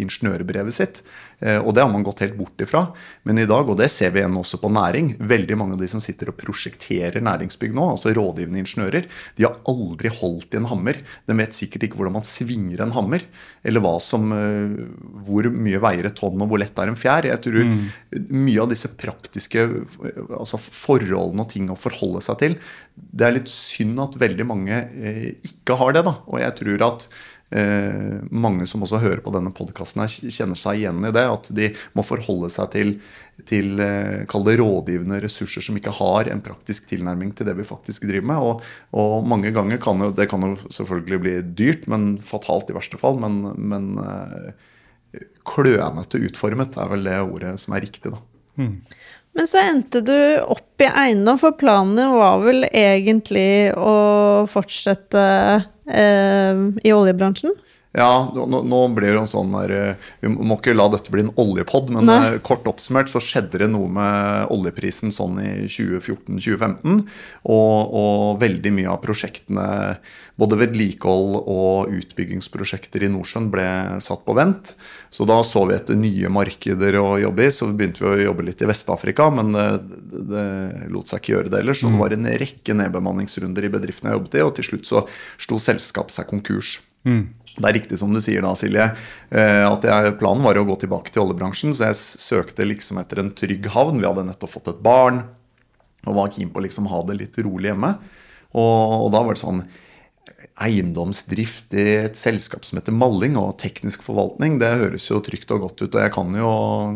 ingeniørbrevet 0.00 0.76
sitt. 0.76 1.02
Eh, 1.44 1.58
og 1.60 1.74
det 1.76 1.84
har 1.84 1.90
man 1.92 2.04
gått 2.06 2.22
helt 2.24 2.36
bort 2.38 2.60
ifra. 2.64 2.86
Men 3.28 3.42
i 3.42 3.46
dag, 3.48 3.68
og 3.68 3.76
det 3.80 3.90
ser 3.92 4.14
vi 4.14 4.22
igjen 4.22 4.38
også 4.40 4.60
på 4.62 4.70
næring, 4.72 5.14
veldig 5.20 5.58
mange 5.60 5.76
av 5.76 5.82
de 5.84 5.90
som 5.90 6.02
sitter 6.02 6.32
og 6.32 6.38
prosjekterer 6.40 7.20
næringsbygg 7.24 7.74
nå, 7.76 7.90
altså 7.94 8.14
rådgivende 8.16 8.62
ingeniører, 8.62 9.08
de 9.36 9.46
har 9.46 9.60
aldri 9.70 10.12
holdt 10.16 10.56
i 10.56 10.62
en 10.62 10.70
hammer. 10.70 11.02
De 11.28 11.38
vet 11.38 11.56
sikkert 11.56 11.88
ikke 11.88 12.00
hvordan 12.00 12.16
man 12.16 12.28
svinger 12.28 12.84
en 12.84 12.94
hammer. 12.96 13.26
Eller 13.64 13.84
hva 13.84 13.98
som, 14.02 14.32
eh, 14.32 14.80
hvor 15.28 15.50
mye 15.52 15.82
veier 15.84 16.08
et 16.08 16.16
tonn, 16.16 16.40
og 16.40 16.48
hvor 16.48 16.62
lett 16.62 16.80
er 16.80 16.92
en 16.92 16.98
fjær. 16.98 17.28
Jeg 17.28 17.44
tror 17.44 17.60
mm. 17.68 17.84
mye 18.32 18.64
av 18.64 18.72
disse 18.72 18.88
praktiske 18.96 19.68
altså 20.34 20.53
forholdene 20.62 21.44
og 21.44 21.52
ting 21.52 21.70
å 21.72 21.78
forholde 21.78 22.22
seg 22.24 22.40
til, 22.40 22.56
det 22.94 23.26
er 23.26 23.36
litt 23.38 23.50
synd 23.50 24.00
at 24.02 24.18
veldig 24.20 24.48
mange 24.48 24.80
eh, 24.94 25.30
ikke 25.46 25.78
har 25.80 25.96
det. 25.96 26.04
da, 26.06 26.18
Og 26.30 26.42
jeg 26.42 26.56
tror 26.60 26.84
at 26.88 27.08
eh, 27.54 28.18
mange 28.30 28.66
som 28.70 28.84
også 28.84 29.00
hører 29.02 29.22
på 29.24 29.32
denne 29.34 29.52
podkasten, 29.54 30.04
kjenner 30.08 30.58
seg 30.58 30.82
igjen 30.82 31.04
i 31.06 31.12
det. 31.14 31.24
At 31.30 31.50
de 31.56 31.70
må 31.96 32.04
forholde 32.06 32.50
seg 32.52 32.70
til, 32.74 32.92
til 33.48 33.80
eh, 33.82 34.36
det 34.48 34.56
rådgivende 34.60 35.20
ressurser 35.24 35.64
som 35.64 35.78
ikke 35.78 35.94
har 35.98 36.30
en 36.32 36.44
praktisk 36.44 36.88
tilnærming 36.90 37.34
til 37.36 37.48
det 37.48 37.56
vi 37.58 37.68
faktisk 37.68 38.06
driver 38.08 38.30
med. 38.32 38.50
Og, 38.50 38.68
og 39.00 39.26
mange 39.30 39.54
ganger 39.54 39.82
kan 39.82 40.02
jo 40.02 40.12
det 40.14 40.28
kan 40.32 40.46
jo 40.46 40.54
selvfølgelig 40.68 41.22
bli 41.24 41.34
dyrt, 41.56 41.88
men 41.90 42.14
fatalt 42.22 42.70
i 42.70 42.78
verste 42.78 43.00
fall. 43.00 43.20
Men, 43.22 43.42
men 43.58 43.90
eh, 44.02 44.54
klønete 45.46 46.22
utformet 46.26 46.78
er 46.80 46.90
vel 46.90 47.06
det 47.06 47.18
ordet 47.24 47.58
som 47.62 47.76
er 47.76 47.84
riktig, 47.86 48.14
da. 48.14 48.22
Mm. 48.54 48.78
Men 49.34 49.48
så 49.50 49.60
endte 49.66 50.00
du 50.06 50.16
opp 50.40 50.82
i 50.82 50.86
eiendom, 50.86 51.38
for 51.40 51.56
planen 51.58 52.12
var 52.14 52.42
vel 52.44 52.66
egentlig 52.70 53.72
å 53.74 53.94
fortsette 54.50 55.24
eh, 55.90 56.60
i 56.86 56.94
oljebransjen? 56.94 57.54
Ja, 57.94 58.26
nå, 58.34 58.58
nå 58.66 58.78
blir 58.90 59.12
det 59.12 59.18
jo 59.20 59.22
en 59.22 59.30
sånn 59.30 59.52
der 59.54 59.70
eh, 59.70 60.06
Vi 60.24 60.30
må 60.32 60.56
ikke 60.56 60.72
la 60.74 60.88
dette 60.90 61.12
bli 61.14 61.22
en 61.22 61.34
oljepod, 61.38 61.92
men 61.94 62.08
Nei. 62.08 62.16
Eh, 62.32 62.38
kort 62.42 62.66
oppsummert 62.66 63.10
så 63.10 63.20
skjedde 63.22 63.60
det 63.62 63.68
noe 63.70 63.86
med 63.86 64.50
oljeprisen 64.50 65.12
sånn 65.14 65.36
i 65.38 65.50
2014-2015. 65.70 67.04
Og, 67.46 67.76
og, 67.94 68.24
veldig 68.40 68.72
mye 68.74 68.90
av 68.90 68.98
prosjektene, 69.04 69.66
både 70.34 70.58
vedlikehold 70.64 71.36
og 71.38 71.92
utbyggingsprosjekter 71.94 73.04
i 73.06 73.10
Nordsjøen, 73.14 73.46
ble 73.54 73.66
satt 74.02 74.24
på 74.26 74.34
vent. 74.34 74.72
Så 75.14 75.22
da 75.30 75.36
så 75.46 75.62
vi 75.70 75.76
etter 75.76 75.94
nye 75.98 76.32
markeder 76.34 76.98
å 76.98 77.12
jobbe 77.22 77.46
i. 77.46 77.52
Så 77.54 77.68
begynte 77.70 78.02
vi 78.02 78.10
å 78.10 78.24
jobbe 78.32 78.48
litt 78.48 78.64
i 78.64 78.70
Vest-Afrika, 78.72 79.28
men 79.36 79.54
det, 79.54 79.68
det, 80.32 80.48
lot 80.90 81.12
seg 81.12 81.22
ikke 81.22 81.36
gjøre 81.36 81.54
det 81.54 81.62
ellers. 81.62 81.84
Så 81.84 81.92
det 81.92 81.94
mm. 81.94 82.02
var 82.02 82.16
en 82.18 82.26
rekke 82.42 82.76
nedbemanningsrunder 82.82 83.70
i 83.70 83.72
bedriftene 83.76 84.10
jeg 84.10 84.18
jobbet 84.18 84.36
i, 84.40 84.44
og 84.48 84.52
til 84.58 84.68
slutt 84.72 84.90
så 84.90 85.04
sto 85.46 85.60
selskapet 85.62 86.16
seg 86.16 86.28
konkurs. 86.34 86.74
Mm. 87.04 87.24
Det 87.54 87.68
er 87.68 87.76
riktig 87.76 88.00
som 88.00 88.10
du 88.10 88.18
sier 88.22 88.42
da, 88.42 88.50
Silje, 88.58 88.88
eh, 89.30 89.62
at 89.62 89.84
jeg, 89.86 90.16
planen 90.18 90.42
var 90.42 90.58
å 90.58 90.66
gå 90.66 90.74
tilbake 90.82 91.12
til 91.14 91.22
oljebransjen. 91.22 91.74
Så 91.76 91.86
jeg 91.86 92.00
søkte 92.00 92.66
liksom 92.66 92.98
etter 92.98 93.22
en 93.22 93.30
trygg 93.36 93.68
havn. 93.76 94.00
Vi 94.02 94.08
hadde 94.08 94.26
nettopp 94.26 94.56
fått 94.56 94.72
et 94.72 94.82
barn 94.82 95.22
og 96.04 96.18
var 96.18 96.32
keen 96.34 96.50
på 96.52 96.60
å 96.60 96.64
liksom 96.66 96.88
ha 96.90 97.00
det 97.08 97.16
litt 97.20 97.38
rolig 97.46 97.70
hjemme. 97.70 97.94
Og, 98.58 99.06
og 99.06 99.12
da 99.14 99.22
var 99.22 99.36
det 99.36 99.44
sånn 99.44 99.62
eiendomsdrift 100.62 101.74
i 101.74 101.84
et 102.04 102.18
selskap 102.18 102.62
som 102.66 102.78
heter 102.78 102.94
Malling, 102.94 103.34
og 103.40 103.56
teknisk 103.58 104.04
forvaltning, 104.06 104.60
det 104.60 104.70
høres 104.78 105.08
jo 105.08 105.18
trygt 105.24 105.50
og 105.50 105.64
godt 105.64 105.82
ut. 105.82 105.88
Og 105.88 106.04
jeg 106.04 106.12
kan 106.14 106.36
jo, 106.38 106.52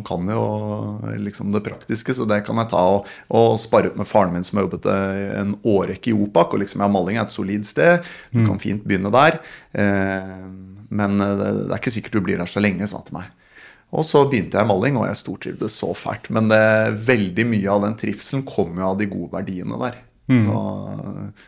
kan 0.06 0.30
jo 0.30 0.44
liksom 1.18 1.50
det 1.54 1.64
praktiske, 1.66 2.14
så 2.14 2.26
det 2.28 2.44
kan 2.46 2.60
jeg 2.62 2.70
ta 2.70 2.84
og, 2.94 3.08
og 3.34 3.58
spare 3.62 3.90
ut 3.90 3.98
med 3.98 4.08
faren 4.08 4.36
min 4.36 4.46
som 4.46 4.60
har 4.60 4.68
jobbet 4.68 4.86
en 5.40 5.56
årrekke 5.66 6.12
i 6.12 6.16
OPAK. 6.16 6.54
Og 6.54 6.62
liksom, 6.62 6.86
ja, 6.86 6.90
Malling 6.94 7.18
er 7.18 7.26
et 7.26 7.34
solid 7.34 7.66
sted, 7.66 8.06
du 8.30 8.44
kan 8.44 8.54
mm. 8.54 8.62
fint 8.62 8.86
begynne 8.86 9.12
der. 9.14 9.40
Eh, 9.74 10.38
men 10.88 11.18
det, 11.18 11.34
det, 11.42 11.72
er 11.72 11.80
ikke 11.80 11.96
sikkert 11.98 12.14
du 12.14 12.24
blir 12.28 12.38
der 12.38 12.50
så 12.50 12.62
lenge, 12.62 12.86
sa 12.86 13.02
han 13.02 13.10
til 13.10 13.18
meg. 13.18 13.34
Og 13.88 14.04
så 14.04 14.22
begynte 14.28 14.60
jeg 14.60 14.68
Malling, 14.68 15.00
og 15.00 15.08
jeg 15.08 15.18
stortrivdes 15.18 15.80
så 15.82 15.90
fælt. 15.96 16.30
Men 16.36 16.50
det, 16.52 16.62
veldig 17.08 17.48
mye 17.56 17.74
av 17.74 17.88
den 17.88 17.98
trivselen 17.98 18.46
kom 18.46 18.78
jo 18.78 18.92
av 18.92 19.00
de 19.00 19.08
gode 19.10 19.32
verdiene 19.34 19.80
der. 19.82 19.98
Mm. 20.28 20.42
Så, 20.44 20.56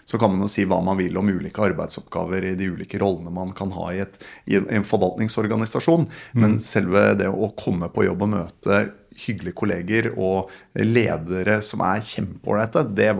så, 0.04 0.18
kan 0.18 0.32
man 0.32 0.46
jo 0.46 0.50
si 0.52 0.64
hva 0.68 0.78
man 0.84 0.96
vil 0.96 1.18
om 1.20 1.28
ulike 1.28 1.60
arbeidsoppgaver 1.66 2.46
i 2.48 2.54
de 2.56 2.70
ulike 2.72 3.00
rollene 3.02 3.32
man 3.34 3.52
kan 3.56 3.72
ha 3.76 3.90
i, 3.92 4.00
et, 4.06 4.16
i 4.48 4.56
en 4.56 4.86
forvaltningsorganisasjon. 4.88 6.08
Mm. 6.08 6.40
Men 6.40 6.56
selve 6.64 7.10
det 7.20 7.28
å 7.28 7.52
komme 7.60 7.90
på 7.92 8.06
jobb 8.08 8.24
og 8.24 8.32
møte 8.38 8.80
hyggelige 9.20 9.58
kolleger 9.58 10.10
og 10.14 10.50
ledere 10.80 11.60
som 11.64 11.84
er 11.84 12.00
kjempeålreite, 12.06 12.86
det, 12.96 13.12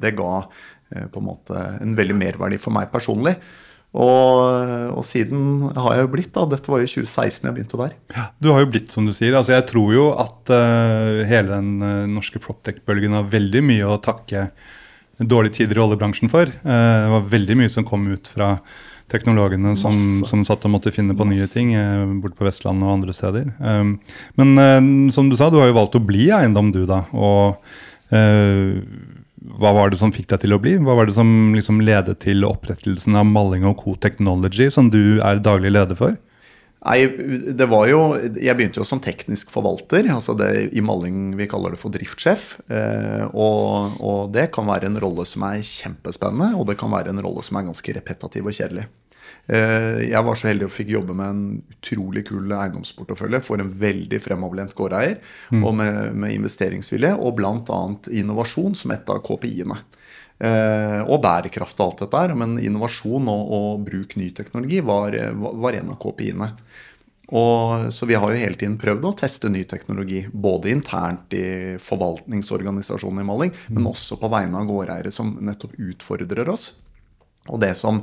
det 0.00 0.16
ga 0.16 0.32
eh, 0.40 1.06
på 1.12 1.20
en 1.20 1.28
måte 1.28 1.68
en 1.82 1.96
veldig 1.98 2.16
merverdi 2.16 2.60
for 2.62 2.76
meg 2.76 2.88
personlig. 2.94 3.36
Og, 3.96 4.92
og, 4.92 5.02
siden 5.08 5.70
har 5.72 5.94
jeg 5.94 6.04
jo 6.04 6.10
blitt, 6.12 6.32
da. 6.34 6.44
Dette 6.52 6.72
var 6.72 6.82
jo 6.82 6.88
2016 6.90 7.46
jeg 7.46 7.54
begynte 7.56 7.78
der. 7.80 7.94
Ja, 8.12 8.26
du 8.42 8.50
har 8.52 8.60
jo 8.60 8.68
blitt, 8.74 8.90
som 8.92 9.06
du 9.08 9.14
sier. 9.16 9.32
Altså, 9.38 9.54
jeg 9.54 9.64
tror 9.70 9.94
jo 9.94 10.08
at 10.20 10.52
uh, 10.52 11.22
hele 11.28 11.54
den 11.54 11.70
uh, 11.80 12.08
norske 12.10 12.42
proptech-bølgen 12.42 13.16
har 13.16 13.30
veldig 13.32 13.62
mye 13.64 13.88
å 13.88 14.00
takke 14.04 14.50
dårlige 15.18 15.60
tider 15.60 15.78
i 15.78 15.84
oljebransjen 15.84 16.30
for. 16.32 16.50
Eh, 16.50 16.98
det 17.04 17.14
var 17.14 17.32
veldig 17.32 17.56
mye 17.62 17.72
som 17.72 17.86
kom 17.88 18.06
ut 18.12 18.28
fra 18.28 18.56
teknologene 19.12 19.76
som, 19.78 19.94
som 20.26 20.42
satt 20.44 20.64
og 20.66 20.72
måtte 20.74 20.90
finne 20.90 21.14
på 21.14 21.24
Masse. 21.24 21.36
nye 21.38 21.50
ting 21.52 21.74
eh, 21.78 22.04
borte 22.22 22.38
på 22.38 22.46
Vestlandet 22.48 22.88
og 22.88 22.96
andre 22.98 23.14
steder. 23.14 23.52
Um, 23.60 23.94
men 24.34 24.56
uh, 24.58 25.10
som 25.14 25.30
du 25.30 25.36
sa, 25.38 25.48
du 25.50 25.60
har 25.60 25.70
jo 25.70 25.78
valgt 25.78 25.98
å 25.98 26.02
bli 26.02 26.26
eiendom, 26.34 26.72
du, 26.74 26.82
da. 26.90 27.04
Og 27.14 27.54
hva 29.56 29.72
var 29.74 29.90
det 29.90 29.98
som 29.98 30.12
fikk 30.14 30.28
deg 30.30 30.44
til 30.44 30.54
å 30.54 30.60
bli? 30.62 30.76
Hva 30.82 30.94
var 30.98 31.08
det 31.08 31.14
som 31.16 31.28
liksom 31.54 31.80
ledet 31.86 32.20
til 32.22 32.44
opprettelsen 32.46 33.18
av 33.18 33.26
Malling 33.26 33.66
og 33.66 33.78
Co 33.82 33.94
Technology, 33.98 34.68
som 34.74 34.90
du 34.90 35.18
er 35.22 35.42
daglig 35.42 35.72
leder 35.74 35.98
for? 35.98 36.14
Nei, 36.86 37.00
det 37.58 37.66
var 37.66 37.88
jo 37.90 38.00
Jeg 38.38 38.54
begynte 38.54 38.78
jo 38.78 38.86
som 38.86 39.00
teknisk 39.02 39.50
forvalter. 39.50 40.06
altså 40.12 40.36
det 40.38 40.70
I 40.72 40.84
Malling 40.84 41.34
vi 41.38 41.48
kaller 41.50 41.74
det 41.74 41.80
for 41.82 41.94
driftssjef. 41.94 42.60
Eh, 42.70 43.24
og, 43.32 43.98
og, 44.00 44.20
det 44.34 44.52
kan 44.54 44.68
være 44.68 44.86
en 44.90 45.00
rolle 45.02 45.26
som 45.26 45.42
er 45.48 45.64
kjempespennende, 45.66 46.54
og 46.54 46.68
det 46.70 46.78
kan 46.78 46.92
være 46.92 47.10
en 47.10 47.22
rolle 47.24 47.42
som 47.46 47.58
er 47.58 47.66
ganske 47.66 47.96
repetativ 47.98 48.46
og 48.46 48.54
kjedelig. 48.54 48.86
Eh, 49.46 50.06
jeg 50.10 50.22
var 50.26 50.38
så 50.38 50.50
heldig 50.50 50.66
å 50.66 50.72
fikk 50.72 50.92
jobbe 50.94 51.14
med 51.18 51.26
en 51.26 51.42
utrolig 51.74 52.24
kul 52.26 52.50
eiendomsportefølje 52.50 53.42
for 53.46 53.62
en 53.62 53.70
veldig 53.82 54.22
fremoverlent 54.22 54.74
gårdeier, 54.78 55.18
mm. 55.50 55.62
og 55.62 55.76
med, 55.78 56.00
med 56.18 56.34
investeringsvilje, 56.38 57.14
og 57.18 57.38
bl.a. 57.38 57.82
innovasjon 58.22 58.78
som 58.78 58.94
et 58.94 59.10
av 59.10 59.22
KPI-ene. 59.26 59.78
Eh, 60.36 61.00
og 61.08 61.22
bærekraft 61.24 61.78
og 61.80 61.86
alt 61.86 62.02
dette 62.04 62.24
her. 62.24 62.34
Men 62.38 62.58
innovasjon 62.60 63.30
og, 63.32 63.54
og 63.58 63.86
bruk 63.86 64.18
ny 64.20 64.30
teknologi 64.36 64.82
var, 64.84 65.16
var 65.34 65.78
en 65.78 65.94
av 65.94 66.00
KPI-ene. 66.02 66.52
Og, 67.26 67.88
så 67.90 68.06
vi 68.06 68.14
har 68.14 68.30
jo 68.30 68.38
hele 68.38 68.54
tiden 68.54 68.76
prøvd 68.78 69.08
å 69.08 69.14
teste 69.18 69.50
ny 69.50 69.64
teknologi, 69.66 70.20
både 70.30 70.70
internt 70.70 71.34
i 71.34 71.74
forvaltningsorganisasjonen 71.82 73.24
i 73.24 73.26
Maling, 73.26 73.54
men 73.66 73.82
mm. 73.82 73.88
også 73.90 74.18
på 74.20 74.30
vegne 74.30 74.60
av 74.60 74.68
gårdeiere 74.68 75.10
som 75.10 75.32
nettopp 75.42 75.74
utfordrer 75.88 76.52
oss. 76.52 76.68
Og 77.52 77.60
det 77.62 77.72
som 77.78 78.02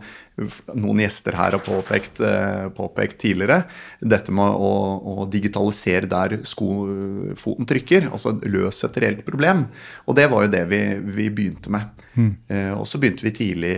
noen 0.74 1.02
gjester 1.04 1.36
her 1.38 1.56
har 1.56 1.62
påpekt, 1.64 2.22
eh, 2.26 2.68
påpekt 2.74 3.20
tidligere, 3.22 3.64
dette 4.02 4.34
med 4.34 4.56
å, 4.58 4.72
å 5.14 5.28
digitalisere 5.30 6.10
der 6.10 6.40
skofoten 6.48 7.70
trykker, 7.70 8.10
altså 8.10 8.34
løse 8.50 8.90
et 8.90 9.02
reelt 9.04 9.26
problem. 9.28 9.68
Og 10.08 10.18
det 10.18 10.30
var 10.32 10.46
jo 10.46 10.54
det 10.54 10.64
vi, 10.72 10.82
vi 11.04 11.30
begynte 11.34 11.74
med. 11.74 12.04
Mm. 12.14 12.32
Eh, 12.48 12.72
og 12.74 12.86
så 12.90 13.00
begynte 13.02 13.26
vi 13.26 13.34
tidlig 13.34 13.74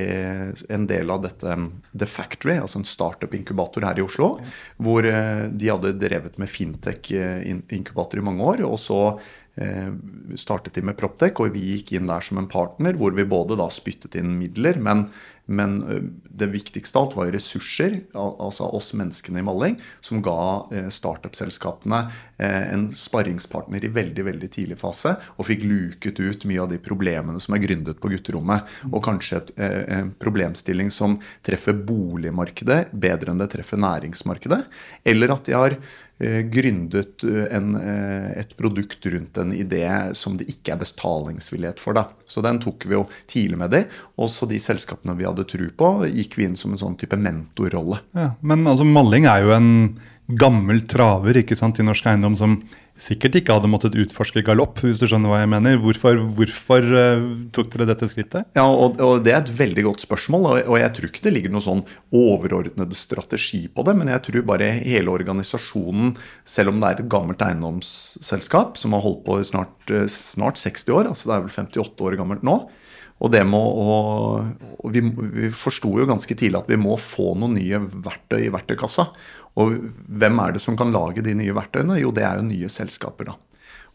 en 0.71 0.87
del 0.89 1.11
av 1.11 1.23
dette 1.23 1.57
The 1.91 2.07
Factory, 2.09 2.57
altså 2.59 2.81
en 2.81 2.87
startup-inkubator 2.87 3.87
her 3.87 3.99
i 3.99 4.05
Oslo, 4.05 4.35
hvor 4.81 5.07
eh, 5.07 5.47
de 5.51 5.71
hadde 5.71 5.95
drevet 5.99 6.39
med 6.41 6.51
fintech-inkubator 6.51 8.21
i 8.21 8.25
mange 8.25 8.43
år. 8.55 8.65
og 8.67 8.79
så 8.81 9.01
eh, 9.11 9.44
startet 10.35 10.75
de 10.75 10.83
med 10.83 10.97
Proptech, 10.99 11.39
og 11.39 11.53
vi 11.55 11.77
gikk 11.77 11.93
inn 11.95 12.09
der 12.09 12.23
som 12.25 12.41
en 12.41 12.49
partner, 12.51 12.97
hvor 12.99 13.15
vi 13.15 13.23
både 13.27 13.55
da 13.59 13.69
spyttet 13.71 14.17
inn 14.19 14.33
midler, 14.39 14.75
men, 14.83 15.05
men 15.45 15.77
eh, 15.87 16.01
det 16.35 16.49
viktigste 16.51 16.99
alt 16.99 17.15
var 17.15 17.31
ressurser, 17.31 18.01
altså 18.17 18.67
oss 18.75 18.91
menneskene 18.97 19.39
i 19.39 19.45
Malling, 19.45 19.77
som 20.03 20.19
ga 20.25 20.37
eh, 20.75 20.89
startup-selskapene 20.91 22.01
eh, 22.37 22.73
en 22.73 22.89
sparringspartner 22.97 23.85
i 23.85 23.91
veldig 23.95 24.25
veldig 24.27 24.49
tidlig 24.51 24.79
fase, 24.81 25.15
og 25.37 25.47
fikk 25.47 25.63
luket 25.69 26.19
ut 26.19 26.47
mye 26.49 26.63
av 26.65 26.71
de 26.73 26.81
problemene 26.83 27.41
som 27.43 27.55
er 27.55 27.63
gründet 27.63 28.01
på 28.01 28.11
gutterommet. 28.11 28.67
Og 28.91 28.99
kanskje 29.05 29.39
et, 29.39 29.53
en 29.95 30.11
problemstilling 30.19 30.91
som 30.93 31.19
treffer 31.45 31.77
boligmarkedet 31.87 32.89
bedre 32.91 33.31
enn 33.31 33.39
det 33.39 33.51
treffer 33.55 33.79
næringsmarkedet. 33.81 34.63
Eller 35.07 35.35
at 35.35 35.47
de 35.47 35.55
har 35.55 35.77
eh, 35.77 35.95
gründet 36.17 37.23
eh, 37.27 37.47
en, 37.51 37.75
eh, 37.75 38.39
et 38.39 38.55
produkt 38.55 39.05
rundt 39.11 39.37
en 39.41 39.51
idé 39.51 39.83
som 40.15 40.37
det 40.39 40.47
ikke 40.51 40.75
er 40.75 40.79
betalingsvillighet 40.79 41.81
for. 41.83 41.97
Da. 41.97 42.05
Så 42.27 42.43
den 42.45 42.61
tok 42.63 42.87
vi 42.87 42.95
jo 42.95 43.03
tidlig 43.31 43.59
med 43.59 43.73
de. 43.75 43.83
Også 44.21 44.47
de 44.47 44.59
selskapene 44.63 45.17
vi 45.19 45.27
hadde 45.27 45.47
tro 45.49 45.67
på, 45.75 45.91
gikk 46.07 46.39
vi 46.39 46.47
inn 46.47 46.55
som 46.59 46.71
en 46.71 46.81
sånn 46.81 46.97
type 46.99 47.19
mentorrolle. 47.19 47.99
Ja, 48.15 48.31
men 48.41 48.63
altså, 48.63 48.87
Malling 48.87 49.27
er 49.27 49.43
jo 49.43 49.55
en 49.57 49.71
gammel 50.25 50.85
traver 50.89 51.37
ikke 51.43 51.57
sant, 51.59 51.79
i 51.79 51.85
norsk 51.85 52.07
eiendom 52.09 52.39
som 52.39 52.57
sikkert 52.95 53.35
ikke 53.39 53.55
hadde 53.57 53.69
måttet 53.71 53.97
utforske 53.99 54.43
galopp, 54.45 54.79
hvis 54.83 55.01
du 55.01 55.05
skjønner 55.09 55.31
hva 55.31 55.41
jeg 55.41 55.51
mener. 55.51 55.79
Hvorfor, 55.83 56.19
hvorfor 56.37 56.87
uh, 56.95 57.25
tok 57.55 57.73
dere 57.73 57.89
dette 57.89 58.07
skrittet? 58.11 58.47
Ja, 58.55 58.65
og, 58.69 58.99
og, 59.03 59.19
Det 59.25 59.33
er 59.33 59.41
et 59.41 59.51
veldig 59.57 59.85
godt 59.89 60.05
spørsmål, 60.05 60.47
og, 60.51 60.59
og 60.71 60.79
jeg 60.79 60.93
tror 60.95 61.09
ikke 61.09 61.25
det 61.25 61.33
ligger 61.35 61.55
noen 61.55 61.65
sånn 61.65 61.83
overordnet 62.15 62.95
strategi 62.97 63.65
på 63.67 63.85
det. 63.87 63.97
Men 63.99 64.13
jeg 64.13 64.23
tror 64.29 64.47
bare 64.53 64.71
hele 64.79 65.11
organisasjonen, 65.11 66.15
selv 66.47 66.71
om 66.71 66.81
det 66.81 66.91
er 66.91 67.03
et 67.03 67.11
gammelt 67.11 67.43
eiendomsselskap 67.43 68.79
som 68.79 68.95
har 68.95 69.03
holdt 69.03 69.25
på 69.27 69.39
i 69.41 69.47
snart, 69.47 69.75
eh, 69.91 70.07
snart 70.11 70.61
60 70.61 70.95
år, 70.95 71.11
altså 71.11 71.29
det 71.29 71.37
er 71.37 71.45
vel 71.45 71.55
58 71.55 72.07
år 72.07 72.19
gammelt 72.21 72.47
nå, 72.47 72.59
og 73.23 73.31
det 73.31 73.41
må, 73.47 73.61
og 74.83 74.91
vi, 74.91 75.01
vi 75.01 75.49
forsto 75.55 75.93
jo 76.01 76.07
ganske 76.09 76.35
tidlig 76.35 76.59
at 76.59 76.69
vi 76.69 76.79
må 76.79 76.97
få 76.99 77.31
noen 77.39 77.55
nye 77.55 77.79
verktøy 77.79 78.41
i 78.43 78.51
verktøykassa. 78.53 79.07
Og 79.61 79.77
hvem 80.05 80.41
er 80.43 80.55
det 80.55 80.61
som 80.63 80.75
kan 80.77 80.91
lage 80.91 81.23
de 81.23 81.35
nye 81.37 81.55
verktøyene? 81.55 82.01
Jo, 82.01 82.11
det 82.15 82.25
er 82.27 82.41
jo 82.41 82.49
nye 82.49 82.71
selskaper, 82.71 83.31
da. 83.31 83.37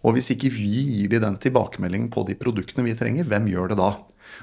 Og 0.01 0.17
hvis 0.17 0.31
ikke 0.33 0.49
vi 0.55 0.71
gir 0.89 1.11
de 1.13 1.21
den 1.21 1.37
tilbakemeldingen 1.37 2.09
på 2.13 2.25
de 2.25 2.37
produktene 2.41 2.87
vi 2.87 2.97
trenger, 2.97 3.29
hvem 3.29 3.51
gjør 3.53 3.75
det 3.75 3.81
da? 3.83 3.91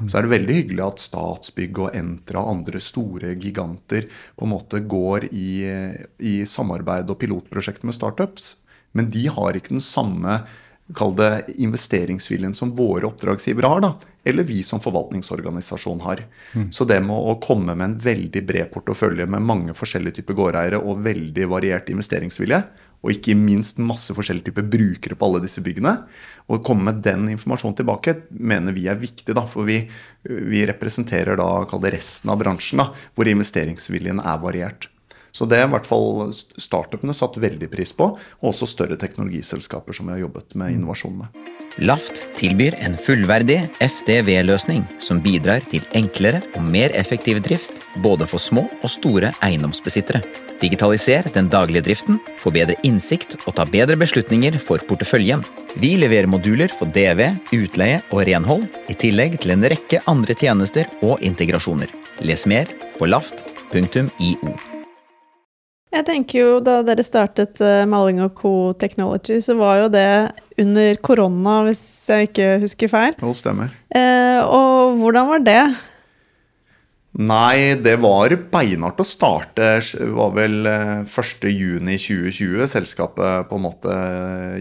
Så 0.06 0.20
er 0.20 0.26
det 0.28 0.34
veldig 0.36 0.58
hyggelig 0.60 0.84
at 0.86 1.02
Statsbygg 1.02 1.82
og 1.82 1.98
Entra 1.98 2.44
og 2.44 2.60
andre 2.60 2.82
store 2.84 3.34
giganter 3.42 4.06
på 4.38 4.46
en 4.46 4.54
måte 4.54 4.84
går 4.86 5.30
i, 5.32 5.50
i 6.22 6.36
samarbeid 6.46 7.10
og 7.10 7.18
pilotprosjekter 7.24 7.90
med 7.90 7.98
startups. 7.98 8.52
Men 8.94 9.10
de 9.14 9.26
har 9.34 9.58
ikke 9.58 9.74
den 9.74 9.84
samme 9.84 10.42
kall 10.96 11.16
det 11.16 11.46
investeringsviljen 11.60 12.54
som 12.56 12.72
våre 12.76 13.10
oppdragsgivere 13.10 13.68
har, 13.68 13.82
da, 13.84 13.94
eller 14.28 14.44
vi 14.48 14.62
som 14.64 14.80
forvaltningsorganisasjon 14.80 16.02
har. 16.06 16.24
Mm. 16.56 16.72
Så 16.72 16.88
det 16.88 17.02
med 17.04 17.16
å 17.16 17.36
komme 17.44 17.76
med 17.76 17.86
en 17.90 17.98
veldig 18.04 18.44
bred 18.48 18.72
portefølje 18.72 19.28
med 19.28 19.44
mange 19.44 19.76
forskjellige 19.76 20.22
typer 20.22 20.38
gårdeiere 20.40 20.80
og 20.80 21.04
veldig 21.04 21.48
variert 21.52 21.92
investeringsvilje, 21.92 22.62
og 23.04 23.14
ikke 23.14 23.36
minst 23.38 23.78
masse 23.84 24.16
forskjellige 24.16 24.50
typer 24.50 24.66
brukere 24.72 25.16
på 25.16 25.28
alle 25.28 25.44
disse 25.44 25.62
byggene, 25.64 25.94
og 26.48 26.64
komme 26.66 26.90
med 26.90 27.04
den 27.06 27.28
informasjonen 27.36 27.78
tilbake, 27.78 28.16
mener 28.32 28.76
vi 28.76 28.88
er 28.90 29.00
viktig. 29.00 29.36
da, 29.36 29.46
For 29.48 29.68
vi, 29.68 29.84
vi 30.24 30.66
representerer 30.68 31.38
da, 31.38 31.50
kall 31.70 31.84
det 31.84 31.98
resten 32.00 32.32
av 32.34 32.40
bransjen, 32.42 32.82
da, 32.82 32.90
hvor 33.14 33.30
investeringsviljen 33.30 34.24
er 34.24 34.40
variert. 34.42 34.90
Så 35.38 35.46
det 35.46 35.60
er 35.60 35.68
i 35.68 35.74
hvert 35.76 35.86
fall 35.86 36.32
startupene 36.34 37.14
satt 37.14 37.38
veldig 37.38 37.70
pris 37.70 37.94
på, 37.94 38.10
og 38.18 38.50
også 38.50 38.70
større 38.70 38.98
teknologiselskaper 38.98 39.94
som 39.94 40.10
vi 40.10 40.16
har 40.16 40.24
jobbet 40.26 40.58
med 40.58 40.74
innovasjon 40.74 41.20
med. 41.22 41.44
Laft 41.86 42.24
tilbyr 42.40 42.74
en 42.82 42.96
fullverdig 42.98 43.60
FDV-løsning 43.86 44.82
som 45.04 45.20
bidrar 45.22 45.62
til 45.70 45.84
enklere 45.98 46.40
og 46.58 46.64
mer 46.66 46.94
effektiv 46.98 47.38
drift 47.46 47.84
både 48.02 48.26
for 48.26 48.42
små 48.42 48.64
og 48.82 48.90
store 48.90 49.30
eiendomsbesittere. 49.46 50.24
Digitaliser 50.58 51.28
den 51.36 51.52
daglige 51.54 51.84
driften, 51.86 52.18
få 52.42 52.50
bedre 52.56 52.74
innsikt 52.88 53.36
og 53.44 53.54
ta 53.60 53.66
bedre 53.70 53.98
beslutninger 54.02 54.58
for 54.58 54.82
porteføljen. 54.90 55.44
Vi 55.78 55.92
leverer 56.02 56.26
moduler 56.26 56.74
for 56.74 56.90
DV, 56.90 57.22
utleie 57.54 58.00
og 58.10 58.24
renhold, 58.26 58.66
i 58.90 58.98
tillegg 58.98 59.38
til 59.44 59.54
en 59.54 59.68
rekke 59.70 60.02
andre 60.10 60.34
tjenester 60.34 60.90
og 61.06 61.22
integrasjoner. 61.22 61.94
Les 62.26 62.48
mer 62.50 62.74
på 62.98 63.06
laft.io. 63.06 64.77
Jeg 65.96 66.04
tenker 66.08 66.40
jo 66.42 66.50
Da 66.64 66.82
dere 66.86 67.06
startet 67.06 67.62
uh, 67.64 67.86
Maling 67.90 68.20
og 68.26 68.34
Co. 68.38 68.54
Technology, 68.80 69.40
så 69.44 69.56
var 69.60 69.84
jo 69.84 69.92
det 69.94 70.08
under 70.60 70.98
korona, 71.06 71.62
hvis 71.68 71.82
jeg 72.10 72.32
ikke 72.32 72.48
husker 72.64 72.90
feil. 72.92 73.14
Det 73.20 73.36
stemmer. 73.38 73.72
Uh, 73.94 74.42
og 74.46 74.98
hvordan 75.02 75.30
var 75.30 75.46
det? 75.46 75.62
Nei, 77.18 77.74
det 77.82 77.96
var 77.98 78.30
beinhardt 78.52 79.00
å 79.02 79.06
starte. 79.08 79.80
Det 79.82 80.10
var 80.14 80.36
vel 80.36 80.68
1.6.2020 80.70 82.60
eh, 82.62 82.70
selskapet 82.70 83.48
på 83.50 83.58
en 83.58 83.64
måte 83.64 83.96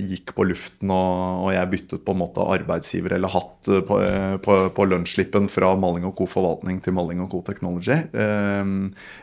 gikk 0.01 0.33
på 0.33 0.47
luften, 0.49 0.89
og, 0.89 1.51
jeg 1.53 1.71
byttet 1.75 2.05
på 2.07 2.15
en 2.15 2.23
måte 2.23 2.47
arbeidsgiver 2.57 3.19
eller 3.19 3.35
hatt 3.35 3.69
eh, 3.69 3.83
på, 3.85 4.01
eh, 4.01 4.39
på, 4.41 4.57
på 4.73 4.89
lønnsslippen 4.89 5.51
fra 5.53 5.75
Maling 5.77 6.09
Co. 6.17 6.25
forvaltning 6.33 6.81
til 6.81 6.97
Maling 6.97 7.21
Co. 7.29 7.43
Technology. 7.45 7.99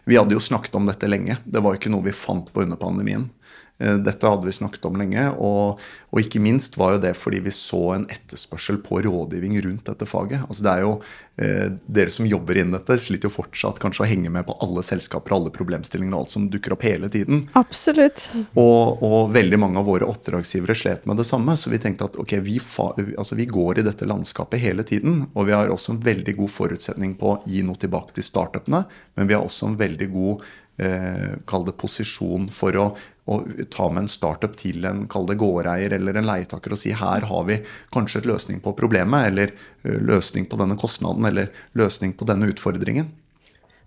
Vi 0.06 0.20
hadde 0.20 0.38
jo 0.38 0.44
snakket 0.52 0.78
om 0.78 0.86
dette 0.86 1.10
lenge. 1.10 1.40
Det 1.42 1.64
var 1.66 1.80
ikke 1.80 1.90
noe 1.90 2.06
vi 2.06 2.14
fant 2.14 2.54
på 2.54 2.68
under 2.68 2.78
pandemien. 2.78 3.32
Eh, 3.80 3.96
dette 3.96 4.28
hadde 4.28 4.46
vi 4.46 4.54
snakket 4.54 4.86
om 4.86 4.98
lenge, 5.00 5.24
og, 5.42 5.82
og, 6.12 6.20
ikke 6.22 6.42
minst 6.44 6.78
var 6.78 6.96
jo 6.96 7.02
det 7.02 7.16
fordi 7.18 7.40
vi 7.44 7.54
så 7.54 7.96
en 7.96 8.06
etterspørsel 8.12 8.78
på 8.86 9.02
rådgivning 9.02 9.58
rundt 9.66 9.90
dette 9.90 10.08
faget. 10.10 10.44
Altså 10.46 10.66
det 10.66 10.74
er 10.74 10.84
jo, 10.86 10.94
eh, 11.42 11.66
Dere 11.98 12.14
som 12.14 12.28
jobber 12.30 12.60
innen 12.62 12.78
dette, 12.78 13.00
sliter 13.02 13.30
jo 13.30 13.34
fortsatt 13.34 13.82
kanskje 13.82 14.06
å 14.06 14.10
henge 14.10 14.32
med 14.34 14.46
på 14.48 14.56
alle 14.64 14.86
selskaper 14.86 15.34
og 15.34 15.42
alle 15.42 15.56
problemstillinger 15.58 16.14
og 16.14 16.26
alt 16.26 16.36
som 16.36 16.48
dukker 16.54 16.78
opp 16.78 16.86
hele 16.86 17.10
tiden. 17.14 17.48
Absolutt. 17.60 18.28
Og, 18.54 19.02
og, 19.02 19.34
veldig 19.34 19.60
mange 19.66 19.82
av 19.82 19.90
våre 19.90 20.08
oppdragsgivere 20.10 20.78
slet 20.78 21.08
med 21.10 21.18
det 21.20 21.28
samme. 21.28 21.58
Så 21.58 21.74
vi 21.74 21.82
tenkte 21.82 22.12
at 22.12 22.20
ok, 22.22 22.38
vi, 22.46 22.60
fa, 22.62 22.92
altså 23.18 23.40
vi 23.40 23.50
går 23.50 23.82
i 23.82 23.88
dette 23.90 24.08
landskapet 24.10 24.62
hele 24.62 24.86
tiden. 24.88 25.24
Og 25.34 25.50
vi 25.50 25.58
har 25.58 25.74
også 25.74 25.96
en 25.96 26.04
veldig 26.04 26.38
god 26.44 26.54
forutsetning 26.54 27.18
på 27.18 27.34
å 27.34 27.40
gi 27.50 27.66
noe 27.66 27.80
tilbake 27.82 28.14
til 28.14 28.26
startupene, 28.26 28.86
men 29.18 29.30
vi 29.30 29.34
har 29.36 29.42
også 29.42 29.72
en 29.72 29.80
veldig 29.80 30.08
god 30.14 30.44
eh, 30.78 31.34
kall 31.50 31.66
det 31.68 31.76
posisjon 31.80 32.48
for 32.54 32.78
å, 32.80 32.88
å, 33.26 33.40
ta 33.72 33.88
med 33.90 34.04
en 34.04 34.12
startup 34.12 34.56
til 34.60 34.86
en 34.90 35.06
kall 35.12 35.30
gårdeier 35.40 35.96
eller 35.96 36.20
en 36.20 36.28
leietaker 36.28 36.76
og 36.76 36.80
si 36.82 36.92
her 36.98 37.28
har 37.30 37.46
vi 37.48 37.60
kanskje 37.96 38.24
et 38.24 38.30
løsning 38.30 38.60
på 38.64 38.76
problemet, 38.78 39.30
eller 39.32 39.54
løsning 39.84 40.48
på 40.50 40.60
denne 40.60 40.78
kostnaden, 40.80 41.26
eller 41.30 41.52
løsning 41.80 42.16
på 42.20 42.28
denne 42.28 42.52
utfordringen. 42.52 43.12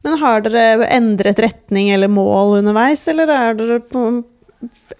Men 0.06 0.20
har 0.22 0.44
dere 0.44 0.86
endret 0.94 1.40
retning 1.42 1.90
eller 1.90 2.08
mål 2.12 2.60
underveis, 2.60 3.04
eller 3.10 3.32
er 3.32 3.56
dere 3.58 3.80
på 3.84 4.06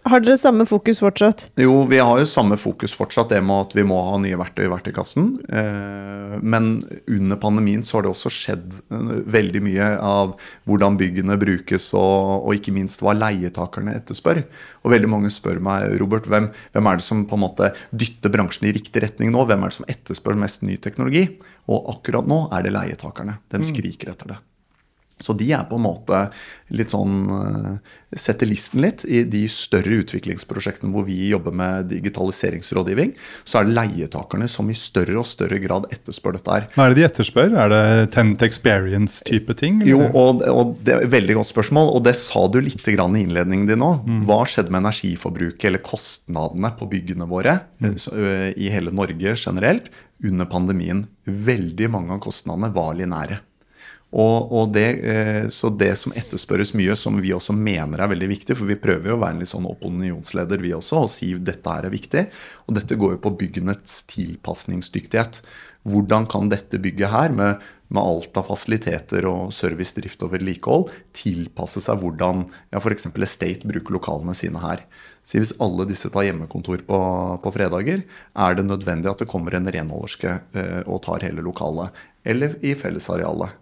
har 0.06 0.20
dere 0.20 0.36
samme 0.38 0.66
fokus 0.68 0.98
fortsatt? 1.00 1.46
Jo, 1.58 1.80
vi 1.88 1.98
har 2.02 2.18
jo 2.20 2.26
samme 2.28 2.58
fokus 2.60 2.92
fortsatt, 2.96 3.30
det 3.32 3.40
med 3.44 3.66
at 3.66 3.76
vi 3.78 3.84
må 3.88 3.96
ha 4.04 4.18
nye 4.20 4.36
verktøy 4.38 4.66
i 4.66 4.70
verktøykassen. 4.70 5.30
Eh, 5.48 6.34
men 6.42 6.68
under 7.10 7.40
pandemien 7.40 7.84
så 7.86 7.96
har 7.96 8.06
det 8.06 8.12
også 8.12 8.32
skjedd 8.32 8.76
eh, 8.92 9.12
veldig 9.36 9.62
mye 9.64 9.88
av 10.04 10.34
hvordan 10.68 10.98
byggene 11.00 11.38
brukes, 11.40 11.88
og, 11.96 12.46
og 12.46 12.58
ikke 12.58 12.74
minst 12.76 13.04
hva 13.04 13.16
leietakerne 13.16 13.96
etterspør. 13.96 14.42
Og 14.84 14.92
veldig 14.92 15.12
mange 15.14 15.32
spør 15.34 15.62
meg, 15.64 15.88
Robert, 16.02 16.28
hvem, 16.30 16.50
hvem, 16.76 16.90
er 16.90 17.00
det 17.00 17.06
som 17.08 17.24
på 17.28 17.38
en 17.38 17.46
måte 17.46 17.72
dytter 17.90 18.32
bransjen 18.34 18.68
i 18.68 18.74
riktig 18.76 19.06
retning 19.06 19.32
nå? 19.34 19.46
Hvem 19.48 19.64
er 19.64 19.72
det 19.72 19.80
som 19.80 19.88
etterspør 19.96 20.38
mest 20.44 20.66
ny 20.66 20.76
teknologi? 20.82 21.26
Og 21.72 21.88
akkurat 21.96 22.28
nå 22.28 22.44
er 22.54 22.68
det 22.68 22.76
leietakerne. 22.76 23.40
De 23.50 23.62
mm. 23.64 23.70
skriker 23.72 24.12
etter 24.12 24.36
det. 24.36 24.42
Så 25.16 25.32
de 25.32 25.46
er 25.56 25.62
på 25.64 25.78
en 25.78 25.86
måte 25.86 26.26
litt 26.76 26.92
sånn 26.92 27.30
eh, 27.32 27.94
Setter 28.16 28.48
listen 28.48 28.82
litt 28.84 29.02
i 29.08 29.22
de 29.28 29.42
større 29.50 29.98
utviklingsprosjektene 30.02 30.92
hvor 30.94 31.06
vi 31.08 31.16
jobber 31.30 31.52
med 31.56 31.88
digitaliseringsrådgivning. 31.90 33.10
Så 33.44 33.58
er 33.58 33.66
det 33.66 33.74
leietakerne 33.76 34.46
som 34.48 34.68
i 34.70 34.76
større 34.78 35.18
og 35.20 35.26
større 35.28 35.58
grad 35.60 35.88
etterspør 35.92 36.36
dette 36.38 36.54
her. 36.54 36.68
Hva 36.76 36.86
er 36.86 36.94
det 36.94 37.00
de 37.00 37.06
etterspør? 37.08 37.56
Er 37.64 37.72
det 37.72 37.82
Tent 38.14 38.44
Experience-type 38.46 39.56
ting? 39.58 39.82
Eller? 39.82 39.90
Jo, 39.90 40.06
og, 40.06 40.44
og, 40.48 40.76
det 40.86 40.94
er 40.94 41.04
et 41.08 41.12
veldig 41.16 41.38
godt 41.40 41.50
spørsmål. 41.50 41.90
Og 41.98 42.06
det 42.06 42.14
sa 42.20 42.46
du 42.46 42.60
litt 42.62 42.86
i 42.88 42.94
innledningen 42.94 43.66
din 43.68 43.82
nå. 43.82 43.90
Mm. 44.06 44.22
Hva 44.30 44.38
skjedde 44.48 44.72
med 44.72 44.84
energiforbruket 44.84 45.68
eller 45.72 45.84
kostnadene 45.84 46.72
på 46.78 46.88
byggene 46.94 47.28
våre 47.28 47.58
mm. 47.82 47.98
i 48.54 48.70
hele 48.72 48.94
Norge 48.94 49.34
generelt 49.34 49.90
under 50.24 50.48
pandemien? 50.48 51.04
Veldig 51.26 51.90
mange 51.92 52.16
av 52.16 52.22
kostnadene 52.30 52.72
var 52.72 52.94
linære. 52.96 53.42
Og, 54.16 54.52
og 54.56 54.72
det, 54.72 54.86
eh, 55.04 55.46
så 55.52 55.68
det 55.76 55.92
som 56.00 56.14
etterspørres 56.16 56.72
mye, 56.78 56.94
som 56.96 57.18
vi 57.20 57.34
også 57.36 57.52
mener 57.52 58.00
er 58.00 58.12
veldig 58.14 58.30
viktig, 58.30 58.56
for 58.56 58.68
vi 58.70 58.78
prøver 58.80 59.12
jo 59.12 59.18
å 59.18 59.20
være 59.20 59.36
en 59.36 59.42
litt 59.44 59.52
sånn 59.52 59.68
opinionsleder 59.68 60.62
vi 60.62 60.72
også, 60.76 61.02
og 61.04 61.12
si 61.12 61.34
dette 61.36 61.72
her 61.72 61.84
er 61.84 61.92
viktig. 61.92 62.22
Og 62.64 62.78
dette 62.78 62.96
går 62.96 63.16
jo 63.16 63.22
på 63.26 63.36
byggenes 63.44 64.02
tilpasningsdyktighet. 64.14 65.42
hvordan 65.86 66.24
kan 66.26 66.48
dette 66.50 66.80
bygget 66.82 67.12
her, 67.12 67.30
med, 67.30 67.60
med 67.94 68.02
alt 68.02 68.38
av 68.40 68.48
fasiliteter 68.48 69.28
og 69.30 69.52
service, 69.54 69.94
drift 69.94 70.24
og 70.26 70.32
vedlikehold, 70.32 70.88
tilpasse 71.14 71.78
seg 71.84 72.00
hvordan 72.00 72.42
ja, 72.72 72.80
f.eks. 72.80 73.06
Estate 73.06 73.68
bruker 73.68 73.94
lokalene 73.94 74.34
sine 74.34 74.58
her. 74.64 74.82
Så 75.22 75.38
hvis 75.38 75.54
alle 75.62 75.86
disse 75.86 76.10
tar 76.10 76.26
hjemmekontor 76.26 76.82
på, 76.88 76.98
på, 77.42 77.52
fredager, 77.54 78.02
er 78.34 78.58
det 78.58 78.66
nødvendig 78.66 79.12
at 79.12 79.22
det 79.22 79.30
kommer 79.30 79.54
en 79.54 79.70
renholderske 79.70 80.38
eh, 80.58 80.82
og 80.86 81.04
tar 81.06 81.22
hele 81.26 81.44
lokalet. 81.46 81.94
Eller 82.26 82.58
i 82.66 82.74
fellesarealet. 82.78 83.54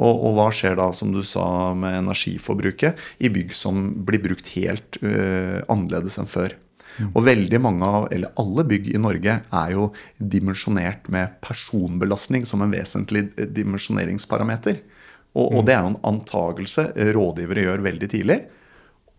Og, 0.00 0.14
og, 0.14 0.30
hva 0.38 0.48
skjer 0.54 0.78
da, 0.78 0.88
som 0.96 1.10
du 1.12 1.20
sa, 1.26 1.44
med 1.76 1.98
energiforbruket 1.98 3.00
i 3.20 3.30
bygg 3.32 3.50
som 3.56 3.90
blir 4.06 4.22
brukt 4.24 4.48
helt 4.54 4.96
uh, 5.02 5.60
annerledes 5.68 6.16
enn 6.20 6.30
før? 6.30 6.54
Mm. 7.00 7.10
Og 7.14 7.24
veldig 7.26 7.60
mange 7.62 7.86
av, 7.86 8.06
eller 8.12 8.32
alle 8.40 8.64
bygg 8.68 8.90
i 8.94 9.00
Norge 9.00 9.36
er 9.44 9.74
jo 9.74 9.90
dimensjonert 10.18 11.10
med 11.12 11.36
personbelastning 11.44 12.46
som 12.48 12.64
en 12.64 12.72
vesentlig 12.72 13.28
dimensjoneringsparameter. 13.36 14.80
Og, 15.36 15.44
og 15.44 15.60
mm. 15.60 15.66
det 15.68 15.76
er 15.76 15.84
jo 15.84 15.92
en 15.92 16.00
antagelse 16.14 16.86
rådgivere 17.16 17.68
gjør 17.68 17.86
veldig 17.86 18.10
tidlig. 18.10 18.40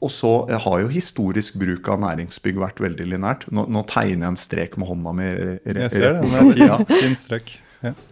Og 0.01 0.09
så 0.09 0.31
har 0.49 0.79
jo 0.81 0.89
historisk 0.89 1.59
bruk 1.61 1.87
av 1.93 1.99
næringsbygg 2.01 2.57
vært 2.63 2.79
veldig 2.81 3.05
linært. 3.13 3.45
Nå, 3.53 3.67
nå 3.69 3.83
tegner 3.89 4.25
jeg 4.25 4.33
en 4.33 4.39
strek 4.39 4.77
med 4.81 4.89
hånda 4.89 5.13
mi. 5.13 5.27
Jeg 5.61 5.91
ser 5.93 6.17
det. 6.17 6.23
den 6.25 6.65
er 6.65 6.87
fin 6.89 7.17
strek. 7.17 7.53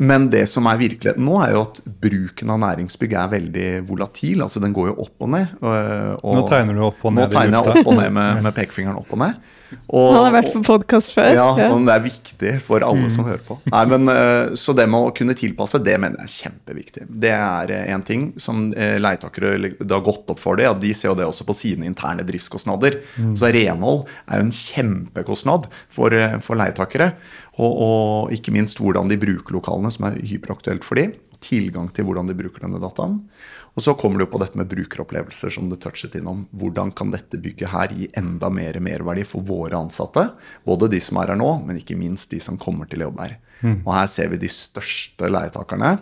Men 0.01 0.27
det 0.33 0.45
som 0.49 0.65
er 0.69 0.79
virkeligheten 0.79 1.25
nå, 1.25 1.35
er 1.43 1.53
jo 1.53 1.61
at 1.67 1.81
bruken 2.01 2.53
av 2.53 2.61
næringsbygg 2.63 3.13
er 3.13 3.31
veldig 3.35 3.67
volatil. 3.89 4.41
altså 4.45 4.61
Den 4.63 4.73
går 4.73 4.91
jo 4.91 4.95
opp 5.05 5.25
og 5.27 5.31
ned. 5.35 5.55
Og, 5.61 6.25
nå 6.39 6.45
tegner 6.49 6.79
du 6.79 6.83
opp 6.87 7.05
og 7.05 7.15
ned 7.15 7.27
nå 7.27 7.33
tegner 7.35 7.59
jeg 7.59 7.75
opp 7.75 7.91
og 7.93 7.99
ned 7.99 8.13
med, 8.17 8.39
med 8.47 8.55
pekefingeren 8.57 9.01
opp 9.01 9.13
og 9.13 9.21
ned. 9.21 9.49
Og, 9.89 10.13
Han 10.15 10.25
har 10.25 10.33
vært 10.33 10.51
på 10.53 10.61
podkast 10.65 11.13
før. 11.15 11.29
Ja, 11.35 11.47
men 11.57 11.85
det 11.87 11.95
er 11.95 12.03
viktig 12.03 12.53
for 12.65 12.85
alle 12.85 13.07
mm. 13.07 13.13
som 13.13 13.27
hører 13.27 13.41
på. 13.45 13.59
Nei, 13.69 13.83
men, 13.91 14.11
eh, 14.13 14.55
så 14.59 14.73
det 14.77 14.87
med 14.89 15.09
å 15.09 15.13
kunne 15.15 15.35
tilpasse, 15.37 15.81
det 15.85 15.97
mener 16.01 16.23
jeg 16.23 16.29
er 16.29 16.35
kjempeviktig. 16.35 17.05
Det 17.25 17.33
er 17.35 17.73
én 17.79 18.05
ting 18.05 18.29
som 18.41 18.69
eh, 18.73 18.97
leietakere 19.01 19.55
Det 19.79 19.89
har 19.89 20.05
gått 20.05 20.31
opp 20.33 20.41
for 20.41 20.59
dem, 20.59 20.71
at 20.73 20.81
de 20.81 20.93
ser 20.97 21.11
jo 21.11 21.17
det 21.19 21.27
også 21.29 21.47
på 21.47 21.57
sine 21.57 21.87
interne 21.89 22.25
driftskostnader. 22.27 22.99
Mm. 23.17 23.35
Så 23.39 23.53
renhold 23.55 24.05
er 24.25 24.41
jo 24.41 24.47
en 24.47 24.55
kjempekostnad 24.55 25.69
for, 25.87 26.15
eh, 26.15 26.39
for 26.45 26.59
leietakere. 26.59 27.13
Og, 27.59 27.71
og, 27.71 28.33
ikke 28.35 28.53
minst 28.55 28.79
hvordan 28.79 29.09
de 29.11 29.19
bruker 29.19 29.57
lokalene, 29.57 29.91
som 29.91 30.07
er 30.07 30.19
hyperaktuelt 30.23 30.85
for 30.87 30.99
dem. 30.99 31.13
Tilgang 31.43 31.89
til 31.95 32.07
hvordan 32.07 32.29
de 32.29 32.35
bruker 32.37 32.63
denne 32.65 32.79
dataen. 32.81 33.19
Og 33.77 33.83
så 33.85 33.93
kommer 33.97 34.21
du 34.21 34.27
på 34.29 34.39
dette 34.41 34.57
med 34.59 34.69
brukeropplevelser, 34.71 35.53
som 35.53 35.69
du 35.69 35.75
touchet 35.79 36.17
innom. 36.19 36.45
Hvordan 36.57 36.91
kan 36.95 37.13
dette 37.13 37.39
bygget 37.41 37.71
her 37.73 37.93
gi 37.95 38.09
enda 38.17 38.49
mer 38.53 38.79
merverdi 38.83 39.25
for 39.27 39.45
våre 39.45 39.77
ansatte? 39.77 40.25
Både 40.65 40.89
de 40.91 41.01
som 41.03 41.19
er 41.21 41.33
her 41.33 41.39
nå, 41.39 41.51
men 41.67 41.79
ikke 41.79 41.97
minst 41.99 42.33
de 42.33 42.41
som 42.43 42.59
kommer 42.59 42.89
til 42.89 43.03
å 43.03 43.09
jobbe 43.09 43.27
her. 43.27 43.37
Mm. 43.61 43.77
Og 43.85 43.93
her 43.93 44.09
ser 44.11 44.33
vi 44.33 44.41
de 44.41 44.51
største 44.51 45.29
leietakerne. 45.29 45.97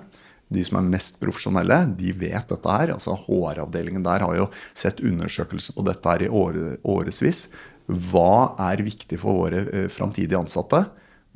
De 0.48 0.64
som 0.64 0.80
er 0.80 0.92
mest 0.94 1.20
profesjonelle, 1.20 1.82
de 2.00 2.14
vet 2.16 2.54
dette 2.54 2.76
her. 2.80 2.94
altså 2.96 3.18
HR-avdelingen 3.26 4.06
der 4.06 4.24
har 4.24 4.36
jo 4.38 4.50
sett 4.74 5.04
undersøkelser 5.04 5.76
på 5.76 5.86
dette 5.88 6.14
her 6.14 6.24
i 6.24 6.32
årevis. 6.32 7.48
Hva 7.88 8.56
er 8.72 8.84
viktig 8.84 9.20
for 9.20 9.44
våre 9.44 9.66
eh, 9.72 9.90
framtidige 9.92 10.40
ansatte? 10.40 10.86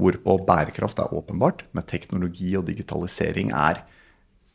Hvorpå 0.01 0.37
bærekraft 0.47 0.99
er 0.99 1.13
åpenbart, 1.13 1.65
men 1.75 1.85
teknologi 1.87 2.55
og 2.57 2.65
digitalisering 2.67 3.51
er 3.51 3.83
eh, 3.83 3.97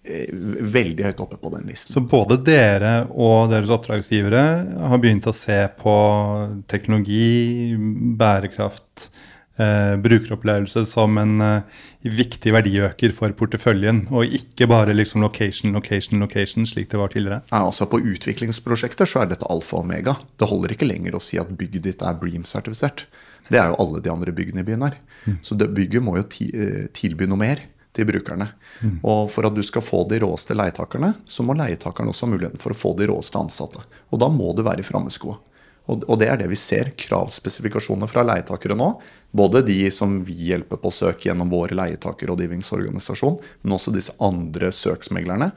veldig 0.06 1.06
høyt 1.08 1.22
oppe 1.22 1.38
på 1.40 1.52
den 1.56 1.68
listen. 1.70 1.92
Så 1.94 2.02
både 2.04 2.38
dere 2.46 3.06
og 3.12 3.50
deres 3.52 3.72
oppdragsgivere 3.74 4.42
har 4.90 5.02
begynt 5.02 5.28
å 5.28 5.34
se 5.36 5.58
på 5.80 5.96
teknologi, 6.70 7.74
bærekraft, 8.18 9.08
eh, 9.58 9.94
brukeropplevelse 10.02 10.84
som 10.88 11.18
en 11.20 11.36
eh, 11.44 11.84
viktig 12.06 12.54
verdiøker 12.54 13.14
for 13.16 13.34
porteføljen, 13.38 14.04
og 14.14 14.36
ikke 14.38 14.68
bare 14.70 14.94
liksom 14.96 15.24
location, 15.26 15.74
location, 15.76 16.22
location, 16.22 16.66
slik 16.68 16.90
det 16.92 17.00
var 17.02 17.12
tidligere? 17.14 17.42
Ja, 17.50 17.64
altså 17.64 17.88
På 17.90 18.00
utviklingsprosjekter 18.00 19.08
så 19.08 19.24
er 19.24 19.32
dette 19.32 19.48
alfa 19.50 19.80
og 19.80 19.86
omega. 19.88 20.16
Det 20.38 20.50
holder 20.50 20.76
ikke 20.76 20.88
lenger 20.88 21.18
å 21.18 21.22
si 21.22 21.40
at 21.42 21.50
bygget 21.50 21.88
ditt 21.90 22.04
er 22.06 22.18
Bream-sertifisert. 22.20 23.06
Det 23.50 23.58
er 23.60 23.70
jo 23.70 23.80
alle 23.82 24.02
de 24.02 24.10
andre 24.10 24.34
byggene 24.34 24.62
i 24.62 24.66
byen 24.66 24.88
her. 24.88 24.98
Mm. 25.26 25.38
Så 25.42 25.54
det 25.58 25.70
bygget 25.74 26.02
må 26.02 26.16
jo 26.18 26.26
eh, 26.26 26.86
tilby 26.94 27.28
noe 27.30 27.42
mer 27.42 27.62
til 27.96 28.08
brukerne. 28.08 28.50
Mm. 28.82 29.00
Og 29.02 29.26
for 29.32 29.48
at 29.48 29.56
du 29.56 29.62
skal 29.66 29.84
få 29.84 30.04
de 30.10 30.20
råeste 30.22 30.56
leietakerne, 30.56 31.14
så 31.24 31.44
må 31.46 31.56
leietakerne 31.58 32.12
også 32.12 32.26
ha 32.26 32.32
muligheten 32.34 32.62
for 32.62 32.74
å 32.74 32.78
få 32.78 32.94
de 32.98 33.08
råeste 33.10 33.40
ansatte. 33.40 33.82
Og 34.12 34.22
da 34.22 34.30
må 34.32 34.52
du 34.56 34.64
være 34.66 34.84
i 34.84 34.86
frammeskoa. 34.86 35.36
Og, 35.86 36.02
og 36.10 36.18
det 36.18 36.30
er 36.30 36.40
det 36.40 36.48
vi 36.50 36.58
ser. 36.58 36.90
Kravspesifikasjoner 36.98 38.10
fra 38.10 38.24
leietakere 38.26 38.76
nå. 38.78 38.90
Både 39.36 39.62
de 39.66 39.78
som 39.94 40.18
vi 40.26 40.50
hjelper 40.50 40.80
på 40.82 40.90
å 40.90 40.94
søke 40.94 41.28
gjennom 41.28 41.52
vår 41.52 41.76
leietakerrådgivningsorganisasjon, 41.78 43.38
men 43.62 43.76
også 43.76 43.94
disse 43.94 44.16
andre 44.22 44.72
søksmeglerne 44.74 45.52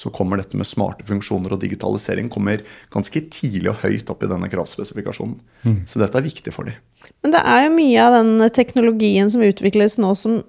så 0.00 0.08
kommer 0.10 0.40
dette 0.40 0.56
med 0.56 0.64
smarte 0.64 1.04
funksjoner 1.04 1.52
og 1.52 1.60
digitalisering 1.60 2.30
kommer 2.32 2.62
ganske 2.92 3.20
tidlig 3.34 3.68
og 3.68 3.82
høyt 3.82 4.08
opp 4.08 4.22
i 4.24 4.30
denne 4.30 4.48
kravspesifikasjonen. 4.48 5.34
Mm. 5.66 5.82
Så 5.84 6.00
dette 6.00 6.16
er 6.16 6.24
viktig 6.24 6.54
for 6.54 6.70
dem. 6.70 6.78
Men 7.20 7.34
det 7.34 7.42
er 7.44 7.66
jo 7.66 7.74
mye 7.74 8.06
av 8.06 8.16
den 8.16 8.46
teknologien 8.56 9.28
som 9.32 9.44
utvikles 9.44 9.98
nå 10.00 10.14
som 10.16 10.40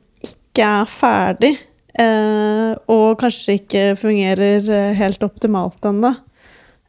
ikke 0.52 0.68
er 0.68 0.90
ferdig, 0.92 1.52
eh, 2.00 2.72
og 2.92 3.20
kanskje 3.22 3.58
ikke 3.62 3.86
fungerer 4.00 4.68
eh, 4.68 4.96
helt 5.00 5.24
optimalt 5.24 5.88
ennå. 5.88 6.12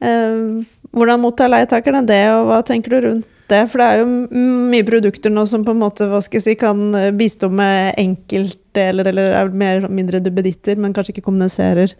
Eh, 0.02 0.66
hvordan 0.92 1.22
mottar 1.22 1.52
leietakerne 1.52 2.02
det, 2.08 2.24
og 2.34 2.50
hva 2.50 2.58
tenker 2.66 2.92
du 2.92 3.06
rundt 3.06 3.28
det? 3.52 3.62
For 3.70 3.78
det 3.78 3.86
er 3.86 4.02
jo 4.02 4.42
mye 4.72 4.86
produkter 4.88 5.32
nå 5.32 5.46
som 5.46 5.64
på 5.64 5.74
en 5.74 5.82
måte, 5.84 6.08
hva 6.10 6.20
skal 6.24 6.40
jeg 6.40 6.46
si, 6.48 6.58
kan 6.58 6.90
eh, 6.98 7.12
bistå 7.14 7.50
med 7.52 7.94
enkeltdeler, 8.02 9.12
eller 9.12 9.38
er 9.38 9.56
mer 9.56 9.88
mindre 9.88 10.20
duppeditter, 10.24 10.78
men 10.80 10.94
kanskje 10.96 11.16
ikke 11.16 11.28
kommuniserer 11.30 11.94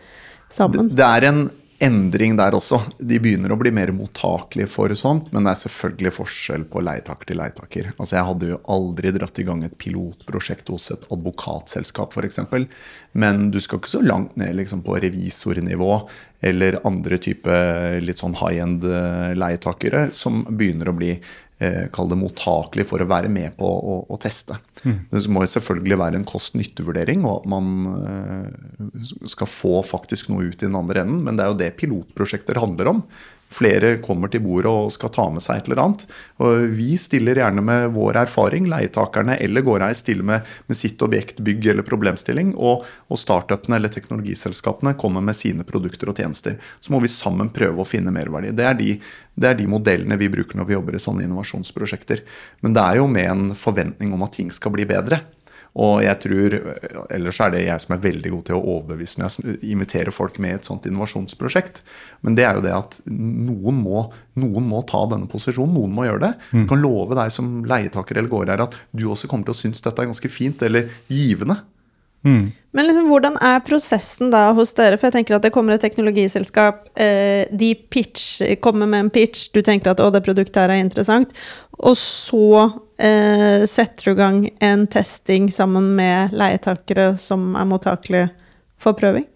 sammen. 0.53 0.91
Det, 0.91 0.99
det 0.99 1.09
er 1.09 1.31
en 1.31 1.45
endring 1.83 2.37
der 2.39 2.55
også. 2.55 2.79
De 2.99 3.19
begynner 3.23 3.53
å 3.53 3.59
bli 3.59 3.73
mer 3.75 3.91
mottakelige 3.95 4.71
for 4.71 4.93
sånt, 4.99 5.33
men 5.35 5.45
det 5.45 5.53
er 5.53 5.61
selvfølgelig 5.65 6.15
forskjell 6.15 6.67
på 6.71 6.83
leietaker 6.87 7.29
til 7.29 7.41
leietaker. 7.41 7.89
Altså 7.97 8.17
Jeg 8.17 8.29
hadde 8.29 8.51
jo 8.53 8.61
aldri 8.77 9.13
dratt 9.17 9.41
i 9.43 9.47
gang 9.49 9.65
et 9.67 9.79
pilotprosjekt 9.81 10.71
hos 10.71 10.91
et 10.95 11.07
advokatselskap 11.13 12.15
f.eks. 12.15 12.43
Men 13.19 13.49
du 13.53 13.59
skal 13.61 13.83
ikke 13.83 13.97
så 13.97 14.03
langt 14.05 14.37
ned 14.41 14.55
liksom, 14.61 14.85
på 14.87 15.01
revisornivå 15.03 15.95
eller 16.43 16.81
andre 16.89 17.19
type 17.23 17.59
litt 18.03 18.23
sånn 18.23 18.39
high 18.41 18.63
end 18.65 18.87
eh, 18.87 19.33
leietakere 19.39 20.09
som 20.15 20.43
begynner 20.51 20.91
å 20.91 20.97
bli 20.99 21.13
kall 21.95 22.11
det 22.11 22.19
mottakelig 22.21 22.87
for 22.91 23.03
å 23.03 23.09
være 23.11 23.31
med 23.33 23.57
på 23.59 23.67
å, 23.67 23.99
å 24.11 24.19
teste. 24.21 24.57
Mm. 24.83 24.97
Det 25.11 25.23
må 25.31 25.45
selvfølgelig 25.47 25.99
være 26.01 26.21
en 26.21 26.27
kost-nytte-vurdering, 26.29 27.27
og 27.29 27.43
at 27.43 27.51
man 27.53 27.69
eh, 28.01 29.13
skal 29.31 29.51
få 29.51 29.77
faktisk 29.87 30.33
noe 30.33 30.49
ut 30.51 30.59
i 30.59 30.67
den 30.67 30.79
andre 30.79 31.05
enden. 31.05 31.23
Men 31.27 31.39
det 31.39 31.45
er 31.45 31.53
jo 31.53 31.61
det 31.61 31.71
pilotprosjekter 31.79 32.61
handler 32.63 32.95
om 32.95 33.05
flere 33.53 33.97
kommer 34.05 34.31
til 34.33 34.43
bordet 34.45 34.71
og 34.71 34.93
skal 34.95 35.13
ta 35.15 35.27
med 35.33 35.45
seg 35.45 35.61
et 35.61 35.69
eller 35.69 35.83
annet. 35.83 36.05
Og 36.43 36.65
vi 36.77 36.97
stiller 37.01 37.41
gjerne 37.41 37.65
med 37.65 37.91
vår 37.95 38.19
erfaring. 38.25 38.69
Leietakerne 38.71 39.37
eller 39.43 39.65
gårdeier 39.67 39.99
stiller 39.99 40.27
med, 40.29 40.49
med, 40.69 40.79
sitt 40.79 41.03
objekt, 41.05 41.43
bygg 41.45 41.69
eller 41.73 41.87
problemstilling. 41.87 42.55
Og, 42.57 42.87
og 43.09 43.21
startupene 43.21 43.79
eller 43.79 43.93
teknologiselskapene 43.93 44.95
kommer 45.01 45.25
med 45.25 45.39
sine 45.39 45.67
produkter 45.69 46.13
og 46.13 46.23
tjenester. 46.23 46.59
Så 46.81 46.95
må 46.95 47.03
vi 47.03 47.13
sammen 47.13 47.53
prøve 47.55 47.85
å 47.85 47.89
finne 47.89 48.15
merverdi. 48.15 48.55
Det 48.57 48.67
er, 48.69 48.79
de, 48.79 48.97
det 49.35 49.53
er 49.53 49.61
de 49.61 49.69
modellene 49.71 50.21
vi 50.21 50.33
bruker 50.33 50.61
når 50.61 50.71
vi 50.71 50.79
jobber 50.79 50.99
i 50.99 51.05
sånne 51.05 51.27
innovasjonsprosjekter. 51.29 52.25
Men 52.65 52.77
det 52.77 52.89
er 52.89 53.03
jo 53.03 53.11
med 53.11 53.31
en 53.31 53.47
forventning 53.59 54.17
om 54.17 54.27
at 54.27 54.37
ting 54.39 54.53
skal 54.55 54.75
bli 54.75 54.89
bedre. 54.89 55.23
Og 55.81 56.03
jeg 56.05 56.19
tror, 56.21 56.57
Ellers 57.15 57.39
er 57.41 57.53
det 57.55 57.63
jeg 57.65 57.81
som 57.81 57.95
er 57.97 58.03
veldig 58.05 58.33
god 58.35 58.43
til 58.49 58.59
å 58.59 58.65
overbevise 58.75 59.23
når 59.23 59.37
jeg 59.39 59.73
inviterer 59.73 60.13
folk 60.13 60.37
med 60.43 60.53
i 60.53 60.59
et 60.59 60.69
sånt 60.69 60.89
innovasjonsprosjekt. 60.89 61.81
Men 62.27 62.37
det 62.37 62.45
er 62.45 62.59
jo 62.59 62.65
det 62.67 62.75
at 62.77 62.99
noen 63.09 63.81
må, 63.81 64.05
noen 64.41 64.69
må 64.69 64.83
ta 64.89 65.01
denne 65.09 65.31
posisjonen. 65.33 65.73
Noen 65.79 65.97
må 65.97 66.05
gjøre 66.09 66.27
det. 66.27 66.33
Mm. 66.53 66.61
Jeg 66.61 66.71
kan 66.75 66.85
love 66.85 67.17
deg 67.17 67.33
som 67.33 67.53
leietaker 67.69 68.21
eller 68.21 68.33
gårdeier 68.33 68.67
at 68.67 68.77
du 68.93 69.07
også 69.09 69.31
kommer 69.33 69.49
til 69.49 69.57
å 69.57 69.63
synes 69.63 69.85
dette 69.85 70.05
er 70.05 70.13
ganske 70.13 70.33
fint 70.33 70.67
eller 70.69 70.93
givende. 71.09 71.63
Mm. 72.23 72.53
Men 72.73 72.87
liksom, 72.87 73.09
hvordan 73.11 73.35
er 73.43 73.65
prosessen 73.67 74.31
da 74.33 74.45
hos 74.57 74.73
dere? 74.79 74.97
For 74.99 75.09
jeg 75.09 75.17
tenker 75.17 75.37
at 75.37 75.45
det 75.45 75.53
kommer 75.55 75.75
et 75.75 75.83
teknologiselskap, 75.83 76.87
eh, 76.95 77.49
de 77.51 77.73
pitch, 77.75 78.45
kommer 78.63 78.89
med 78.89 79.07
en 79.07 79.11
pitch, 79.13 79.49
du 79.53 79.61
tenker 79.65 79.93
at 79.93 80.01
å, 80.01 80.09
det 80.15 80.23
produktet 80.25 80.63
her 80.63 80.73
er 80.73 80.85
interessant, 80.85 81.35
og 81.83 81.99
så 81.99 82.71
eh, 83.03 83.67
setter 83.69 84.09
du 84.09 84.15
i 84.15 84.21
gang 84.21 84.39
en 84.63 84.87
testing 84.91 85.51
sammen 85.53 85.93
med 85.99 86.33
leietakere 86.37 87.13
som 87.21 87.53
er 87.59 87.69
mottakelige 87.69 88.31
for 88.81 88.99
prøving? 88.99 89.27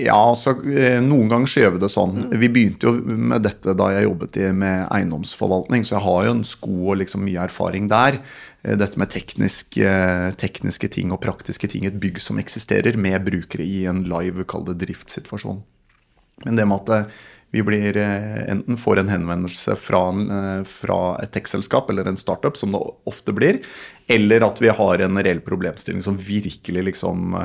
Ja, 0.00 0.16
altså 0.16 0.54
eh, 0.72 1.02
noen 1.04 1.28
ganger 1.28 1.50
så 1.50 1.60
gjør 1.60 1.74
vi 1.74 1.82
det 1.82 1.90
sånn. 1.92 2.14
Vi 2.40 2.48
begynte 2.48 2.88
jo 2.88 2.94
med 3.04 3.44
dette 3.44 3.74
da 3.76 3.90
jeg 3.92 4.06
jobbet 4.06 4.38
med 4.56 4.86
eiendomsforvaltning, 4.88 5.84
så 5.84 5.98
jeg 5.98 6.04
har 6.06 6.24
jo 6.26 6.32
en 6.38 6.46
sko 6.48 6.76
og 6.94 6.96
liksom 7.02 7.26
mye 7.26 7.44
erfaring 7.44 7.90
der. 7.92 8.16
Eh, 8.64 8.78
dette 8.80 9.00
med 9.00 9.12
tekniske, 9.12 9.92
tekniske 10.40 10.88
ting 10.96 11.12
og 11.12 11.20
praktiske 11.24 11.68
ting 11.68 11.84
et 11.84 12.00
bygg 12.00 12.22
som 12.24 12.40
eksisterer, 12.40 12.96
med 12.96 13.20
brukere 13.28 13.66
i 13.66 13.84
en 13.90 14.06
live, 14.08 14.48
kall 14.48 14.64
det 14.70 14.78
driftssituasjon. 14.80 15.60
Men 16.46 16.56
det 16.56 16.66
med 16.66 16.82
at 16.86 16.96
eh, 16.96 17.22
vi 17.52 17.62
blir, 17.62 17.96
eh, 17.96 18.50
enten 18.50 18.78
får 18.80 19.02
en 19.02 19.10
henvendelse 19.12 19.76
fra, 19.76 20.08
en, 20.08 20.64
fra 20.64 21.00
et 21.22 21.32
tech-selskap 21.34 21.90
eller 21.92 22.08
en 22.08 22.16
startup, 22.16 22.56
som 22.56 22.72
det 22.72 22.80
ofte 23.08 23.34
blir, 23.36 23.60
eller 24.08 24.44
at 24.46 24.60
vi 24.62 24.72
har 24.72 25.04
en 25.04 25.20
reell 25.20 25.42
problemstilling 25.44 26.02
som 26.02 26.16
virkelig 26.16 26.84
liksom 26.88 27.36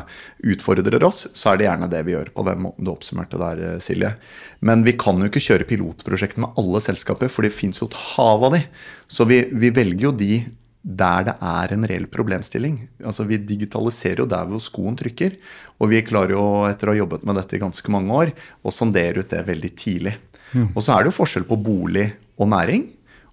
utfordrer 0.48 1.04
oss, 1.04 1.26
så 1.36 1.52
er 1.52 1.60
det 1.60 1.68
gjerne 1.68 1.92
det 1.92 2.04
vi 2.08 2.16
gjør 2.16 2.32
på 2.36 2.46
den 2.48 2.64
måten 2.64 2.88
du 2.88 2.94
oppsummerte 2.94 3.40
der, 3.42 3.66
Silje. 3.84 4.14
Men 4.60 4.86
vi 4.88 4.96
kan 5.00 5.20
jo 5.20 5.30
ikke 5.30 5.44
kjøre 5.44 5.68
pilotprosjekter 5.70 6.44
med 6.44 6.58
alle 6.60 6.82
selskaper, 6.84 7.32
for 7.32 7.46
det 7.46 7.56
fins 7.56 7.84
jo 7.84 7.92
et 7.92 8.00
hav 8.16 8.48
av 8.48 8.58
de. 8.58 8.64
Så 9.12 9.28
vi, 9.30 9.44
vi 9.52 9.76
velger 9.76 10.10
jo 10.10 10.16
de 10.16 10.40
der 10.88 11.26
det 11.28 11.34
er 11.44 11.74
en 11.76 11.86
reell 11.90 12.06
problemstilling. 12.08 12.78
Altså 13.04 13.26
Vi 13.28 13.38
digitaliserer 13.44 14.24
jo 14.24 14.30
der 14.30 14.48
hvor 14.48 14.64
skoen 14.64 14.96
trykker. 14.96 15.36
Og 15.84 15.92
vi 15.92 16.02
klarer 16.02 16.38
jo, 16.38 16.44
etter 16.70 16.88
å 16.88 16.96
ha 16.96 17.02
jobbet 17.02 17.26
med 17.28 17.36
dette 17.36 17.58
i 17.58 17.62
ganske 17.62 17.92
mange 17.92 18.14
år, 18.16 18.32
å 18.64 18.72
sondere 18.72 19.20
ut 19.20 19.30
det 19.30 19.44
veldig 19.50 19.74
tidlig. 19.76 20.16
Mm. 20.54 20.72
Og 20.72 20.80
så 20.80 20.96
er 20.96 21.04
det 21.04 21.12
jo 21.12 21.18
forskjell 21.20 21.48
på 21.50 21.60
bolig 21.60 22.08
og 22.40 22.50
næring. 22.54 22.88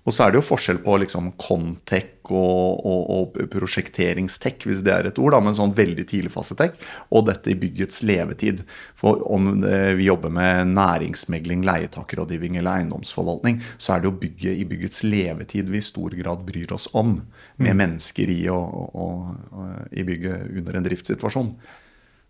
Og 0.05 0.13
så 0.13 0.27
er 0.27 0.33
det 0.33 0.41
jo 0.41 0.45
forskjell 0.51 0.83
på 0.85 0.99
liksom 1.01 1.31
Contech 1.41 2.29
og, 2.29 2.81
og, 2.85 3.05
og 3.15 3.39
prosjekteringstech, 3.53 4.67
hvis 4.69 4.83
det 4.85 4.93
er 4.93 5.09
et 5.09 5.21
ord, 5.21 5.33
da, 5.33 5.41
men 5.45 5.57
sånn 5.57 5.73
veldig 5.77 6.05
tidligfasetech, 6.11 6.75
og 7.13 7.27
dette 7.29 7.53
i 7.53 7.57
byggets 7.61 8.03
levetid. 8.05 8.63
For 9.01 9.23
om 9.33 9.63
vi 9.65 10.09
jobber 10.09 10.33
med 10.33 10.75
næringsmegling, 10.77 11.65
leietakerrådgivning 11.69 12.61
eller 12.61 12.83
eiendomsforvaltning, 12.83 13.63
så 13.77 13.95
er 13.95 14.05
det 14.05 14.11
jo 14.11 14.19
bygget 14.27 14.61
i 14.61 14.69
byggets 14.69 15.05
levetid 15.09 15.73
vi 15.73 15.81
i 15.81 15.89
stor 15.89 16.17
grad 16.21 16.45
bryr 16.49 16.77
oss 16.77 16.89
om, 16.93 17.17
med 17.57 17.73
mm. 17.73 17.81
mennesker 17.81 18.37
i, 18.37 18.43
og, 18.53 19.89
i 19.93 20.05
bygget 20.05 20.53
under 20.53 20.81
en 20.81 20.89
driftssituasjon. 20.89 21.51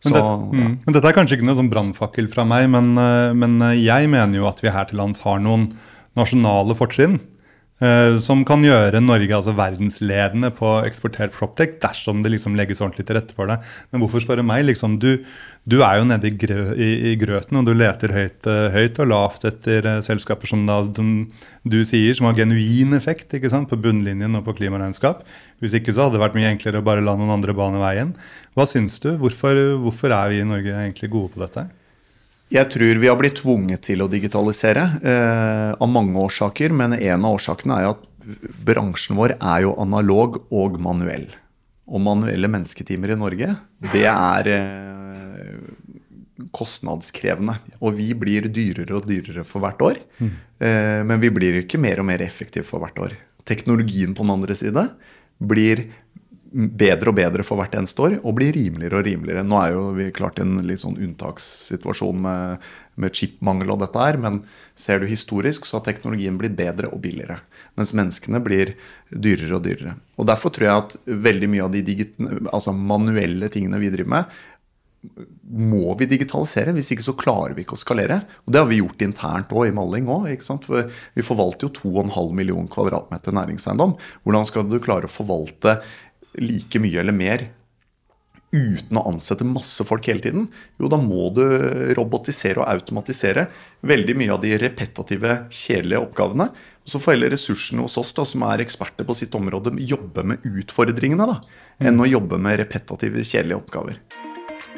Men, 0.05 0.13
det, 0.13 0.23
mm, 0.23 0.73
men, 0.85 0.95
Dette 0.95 1.09
er 1.09 1.17
kanskje 1.17 1.39
ikke 1.39 1.47
noe 1.49 1.59
sånn 1.59 1.73
brannfakkel 1.73 2.27
fra 2.31 2.45
meg, 2.47 2.67
men, 2.71 2.93
eh, 3.01 3.31
men 3.35 3.57
jeg 3.79 4.11
mener 4.13 4.37
jo 4.37 4.51
at 4.51 4.61
vi 4.61 4.75
her 4.75 4.91
til 4.91 5.01
lands 5.01 5.25
har 5.25 5.39
noen 5.41 5.71
nasjonale 6.19 6.77
fortrinn 6.77 7.17
Eh, 7.17 7.34
som 8.23 8.45
kan 8.47 8.63
gjøre 8.63 9.01
Norge 9.03 9.35
altså 9.35 9.53
verdensledende 9.59 10.53
på 10.55 10.69
eksportert 10.87 11.35
proptech 11.35 11.75
dersom 11.83 12.23
det 12.23 12.31
liksom 12.31 12.55
legges 12.55 12.81
ordentlig 12.81 13.05
til 13.09 13.19
rette 13.19 13.35
for 13.35 13.51
det. 13.51 13.57
Men 13.91 14.01
hvorfor 14.01 14.23
spørre 14.23 14.45
meg? 14.47 14.63
Liksom, 14.69 14.95
du, 15.03 15.19
du, 15.67 15.81
er 15.83 15.99
jo 15.99 16.07
nede 16.07 16.31
i, 16.31 16.35
grø, 16.39 16.71
i, 16.79 16.91
i, 17.11 17.15
grøten, 17.19 17.59
og 17.59 17.67
du 17.67 17.75
leter 17.75 18.15
høyt, 18.15 18.47
uh, 18.47 18.71
høyt 18.75 19.03
og 19.03 19.11
lavt 19.11 19.49
etter 19.51 19.91
uh, 19.91 19.99
selskaper 20.07 20.49
som 20.49 20.65
da, 20.71 20.81
de, 20.87 21.27
du 21.67 21.81
sier 21.83 22.15
som 22.15 22.31
har 22.31 22.39
genuin 22.39 22.95
effekt 22.95 23.35
på 23.35 23.81
bunnlinjen 23.83 24.39
og 24.39 24.47
på 24.47 24.57
klimaregnskap. 24.63 25.27
Hvis 25.59 25.75
ikke 25.75 25.93
så 25.93 26.07
hadde 26.07 26.21
det 26.21 26.25
vært 26.25 26.39
mye 26.39 26.55
enklere 26.55 26.79
å 26.79 26.87
bare 26.87 27.05
la 27.05 27.19
noen 27.19 27.35
andre 27.41 27.59
bane 27.59 27.83
veien. 27.83 28.15
Hva 28.55 28.71
syns 28.71 29.03
du? 29.03 29.17
Hvorfor, 29.19 29.59
hvorfor 29.83 30.15
er 30.15 30.31
vi 30.31 30.45
i 30.45 30.47
Norge 30.47 30.71
egentlig 30.71 31.11
gode 31.11 31.35
på 31.35 31.43
dette? 31.43 31.69
Jeg 32.53 32.69
tror 32.71 33.01
vi 33.01 33.09
har 33.09 33.17
blitt 33.19 33.39
tvunget 33.41 33.87
til 33.89 34.05
å 34.05 34.11
digitalisere 34.11 34.85
eh, 35.01 35.71
av 35.73 35.89
mange 35.91 36.19
årsaker. 36.21 36.75
Men 36.77 36.97
en 36.97 37.25
av 37.25 37.39
årsakene 37.39 37.79
er 37.79 37.87
jo 37.87 37.95
at 37.97 38.05
bransjen 38.67 39.19
vår 39.19 39.37
er 39.39 39.65
jo 39.65 39.75
analog 39.81 40.43
og 40.55 40.79
manuell. 40.83 41.27
Og 41.85 42.01
manuelle 42.01 42.49
mennesketimer 42.49 43.13
i 43.13 43.19
Norge, 43.21 43.51
det 43.93 44.07
er 44.09 44.51
eh, 44.55 45.59
kostnadskrevende. 46.55 47.59
Og 47.81 47.99
vi 47.99 48.13
blir 48.19 48.49
dyrere 48.53 49.01
og 49.01 49.09
dyrere 49.09 49.45
for 49.49 49.65
hvert 49.65 49.85
år. 49.85 50.01
Mm. 50.21 50.33
Eh, 50.61 51.01
men 51.09 51.21
vi 51.25 51.33
blir 51.35 51.61
ikke 51.63 51.81
mer 51.81 52.01
og 52.03 52.09
mer 52.13 52.25
effektive 52.25 52.67
for 52.69 52.85
hvert 52.85 53.01
år. 53.09 53.19
Teknologien 53.45 54.15
på 54.17 54.25
den 54.25 54.37
andre 54.37 54.57
side 54.57 54.89
blir 55.45 55.89
bedre 56.55 57.11
og 57.11 57.17
bedre 57.19 57.45
for 57.47 57.59
hvert 57.59 57.75
eneste 57.75 58.03
år 58.05 58.17
og 58.21 58.37
blir 58.39 58.55
rimeligere 58.55 59.01
og 59.01 59.09
rimeligere. 59.09 59.43
Nå 59.47 59.59
er 59.59 59.75
jo 59.75 59.85
vi 59.97 60.07
klart 60.15 60.39
i 60.39 60.45
en 60.45 60.61
litt 60.63 60.83
sånn 60.85 61.01
unntakssituasjon 61.03 62.21
med, 62.23 62.69
med 63.01 63.19
chipmangel 63.19 63.75
og 63.75 63.81
dette 63.83 64.05
her, 64.05 64.19
men 64.23 64.41
ser 64.79 65.03
du 65.03 65.09
historisk, 65.11 65.67
så 65.67 65.81
har 65.81 65.87
teknologien 65.89 66.39
blitt 66.39 66.55
bedre 66.59 66.93
og 66.95 67.03
billigere. 67.03 67.41
Mens 67.79 67.95
menneskene 67.99 68.43
blir 68.45 68.77
dyrere 69.11 69.59
og 69.59 69.67
dyrere. 69.67 69.97
Og 70.15 70.31
Derfor 70.31 70.55
tror 70.55 70.69
jeg 70.69 70.85
at 70.85 70.99
veldig 71.27 71.51
mye 71.51 71.67
av 71.67 71.75
de 71.75 71.97
altså 72.53 72.75
manuelle 72.75 73.51
tingene 73.51 73.83
vi 73.83 73.91
driver 73.95 74.15
med, 74.15 74.41
må 75.45 75.93
vi 75.99 76.09
digitalisere. 76.09 76.73
Hvis 76.77 76.93
ikke 76.95 77.05
så 77.05 77.17
klarer 77.19 77.53
vi 77.57 77.65
ikke 77.65 77.77
å 77.77 77.83
skalere. 77.83 78.23
Og 78.47 78.55
det 78.55 78.63
har 78.63 78.71
vi 78.71 78.81
gjort 78.81 79.05
internt 79.05 79.53
òg, 79.53 79.67
i 79.69 79.75
Malling 79.75 80.09
òg. 80.09 80.31
For 80.65 80.89
vi 80.89 81.27
forvalter 81.27 81.69
jo 81.69 81.75
2,5 82.07 82.33
millioner 82.39 82.71
kvadratmeter 82.73 83.37
næringseiendom. 83.37 83.99
Hvordan 84.25 84.49
skal 84.49 84.67
du 84.71 84.79
klare 84.83 85.11
å 85.11 85.13
forvalte 85.13 85.77
like 86.41 86.81
mye 86.83 87.03
eller 87.03 87.17
mer 87.17 87.49
uten 88.55 88.99
å 88.99 89.05
ansette 89.11 89.47
masse 89.47 89.85
folk 89.87 90.07
hele 90.09 90.23
tiden, 90.23 90.47
jo 90.79 90.89
da 90.91 90.99
må 91.01 91.27
du 91.35 91.43
robotisere 91.99 92.63
og 92.63 92.69
automatisere 92.71 93.49
veldig 93.87 94.17
mye 94.21 94.35
av 94.37 94.43
de 94.45 94.55
repetitive, 94.63 95.37
kjedelige 95.51 96.03
oppgavene. 96.05 96.49
Og 96.85 96.93
så 96.93 97.01
får 97.03 97.17
heller 97.17 97.35
ressursene 97.35 97.85
hos 97.85 97.99
oss, 98.01 98.15
da, 98.17 98.27
som 98.29 98.45
er 98.47 98.63
eksperter 98.65 99.09
på 99.09 99.17
sitt 99.19 99.35
område, 99.35 99.75
jobbe 99.83 100.27
med 100.31 100.47
utfordringene 100.47 101.29
da, 101.33 101.39
enn 101.83 102.01
å 102.01 102.09
jobbe 102.09 102.39
med 102.39 102.61
repetitive, 102.63 103.27
kjedelige 103.27 103.59
oppgaver. 103.59 103.99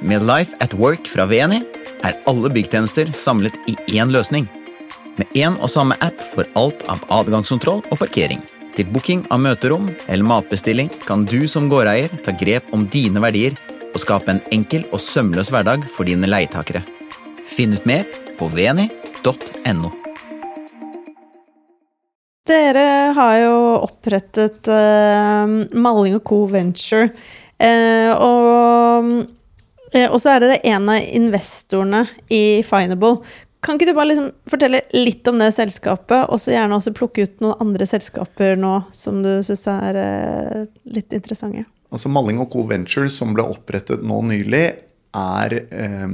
Med 0.00 0.24
Life 0.28 0.56
at 0.64 0.76
Work 0.76 1.08
fra 1.08 1.28
VNI 1.28 1.62
er 2.04 2.18
alle 2.28 2.52
byggtjenester 2.52 3.12
samlet 3.16 3.56
i 3.68 3.76
én 3.96 4.12
løsning. 4.12 4.48
Med 5.16 5.32
én 5.36 5.56
og 5.56 5.72
samme 5.72 5.96
app 6.04 6.20
for 6.34 6.48
alt 6.60 6.84
av 6.92 7.04
adgangskontroll 7.22 7.80
og 7.88 8.00
parkering. 8.00 8.44
Til 8.76 8.88
booking 8.92 9.22
av 9.32 9.40
møterom 9.40 9.86
eller 10.04 10.26
matbestilling 10.28 10.90
kan 11.06 11.22
du 11.24 11.46
som 11.48 11.70
gårdeier 11.72 12.12
ta 12.24 12.34
grep 12.36 12.66
om 12.76 12.82
dine 12.92 13.22
verdier 13.24 13.56
og 13.88 14.02
skape 14.02 14.28
en 14.28 14.42
enkel 14.52 14.84
og 14.92 15.00
sømløs 15.00 15.48
hverdag 15.48 15.86
for 15.88 16.04
dine 16.04 16.28
leietakere. 16.28 16.82
Finn 17.48 17.72
ut 17.72 17.86
mer 17.88 18.04
på 18.36 18.50
veni.no. 18.52 19.92
Dere 22.46 22.84
har 23.16 23.38
jo 23.40 23.56
opprettet 23.88 24.68
uh, 24.68 25.48
Malling 25.72 26.20
Co. 26.20 26.44
Venture. 26.52 27.08
Uh, 27.56 28.12
og, 28.12 29.08
uh, 29.96 30.06
og 30.12 30.20
så 30.20 30.36
er 30.36 30.44
dere 30.44 30.60
en 30.68 30.92
av 30.92 31.08
investorene 31.16 32.04
i 32.28 32.60
Finable. 32.68 33.24
Kan 33.66 33.80
ikke 33.80 33.88
du 33.90 33.96
bare 33.96 34.12
liksom 34.12 34.28
fortelle 34.46 34.80
litt 34.94 35.26
om 35.26 35.40
det 35.42 35.50
selskapet, 35.56 36.28
og 36.30 36.38
så 36.38 36.52
gjerne 36.54 36.76
også 36.78 36.94
plukke 36.94 37.26
ut 37.26 37.40
noen 37.42 37.64
andre 37.64 37.88
selskaper 37.90 38.54
nå 38.60 38.76
som 38.94 39.24
du 39.24 39.32
syns 39.46 39.66
er 39.72 39.98
eh, 39.98 40.60
litt 40.94 41.16
interessante? 41.16 41.64
Altså 41.90 42.10
Malling 42.12 42.38
Co. 42.52 42.62
Venture, 42.68 43.10
som 43.10 43.34
ble 43.34 43.42
opprettet 43.50 44.04
nå 44.06 44.20
nylig, 44.28 44.66
er 45.16 45.56
eh, 45.64 46.06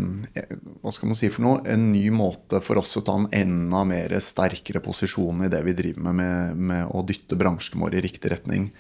hva 0.81 0.95
skal 0.95 1.11
man 1.11 1.19
si 1.19 1.29
for 1.33 1.45
noe, 1.45 1.61
en 1.69 1.91
ny 1.93 2.07
måte 2.15 2.63
for 2.65 2.81
oss 2.81 2.97
å 2.97 3.05
ta 3.05 3.19
en 3.19 3.29
enda 3.37 3.85
mer 3.89 4.17
sterkere 4.23 4.81
posisjon 4.85 5.45
i 5.45 5.53
det 5.53 5.61
vi 5.67 5.77
driver 5.77 6.09
med, 6.09 6.19
med, 6.23 6.67
med 6.73 6.91
å 6.97 7.05
dytte 7.05 7.37
bransjen 7.37 7.83
vår 7.85 7.99
i 7.99 8.05
riktig 8.07 8.33
retning. 8.33 8.71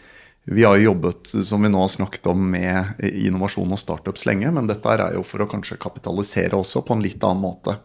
Vi 0.45 0.65
har 0.65 0.79
jo 0.79 0.89
jobbet 0.89 1.29
som 1.47 1.63
vi 1.63 1.71
nå 1.71 1.79
har 1.85 1.91
snakket 1.93 2.27
om, 2.33 2.41
med 2.51 2.99
innovasjon 3.05 3.77
og 3.77 3.79
startups 3.79 4.25
lenge, 4.27 4.51
men 4.51 4.67
dette 4.67 4.91
er 4.91 5.13
jo 5.15 5.23
for 5.27 5.45
å 5.45 5.51
kanskje 5.51 5.79
kapitalisere 5.83 6.59
også 6.59 6.83
på 6.87 6.97
en 6.97 7.05
litt 7.05 7.23
annen 7.23 7.45
måte. 7.45 7.77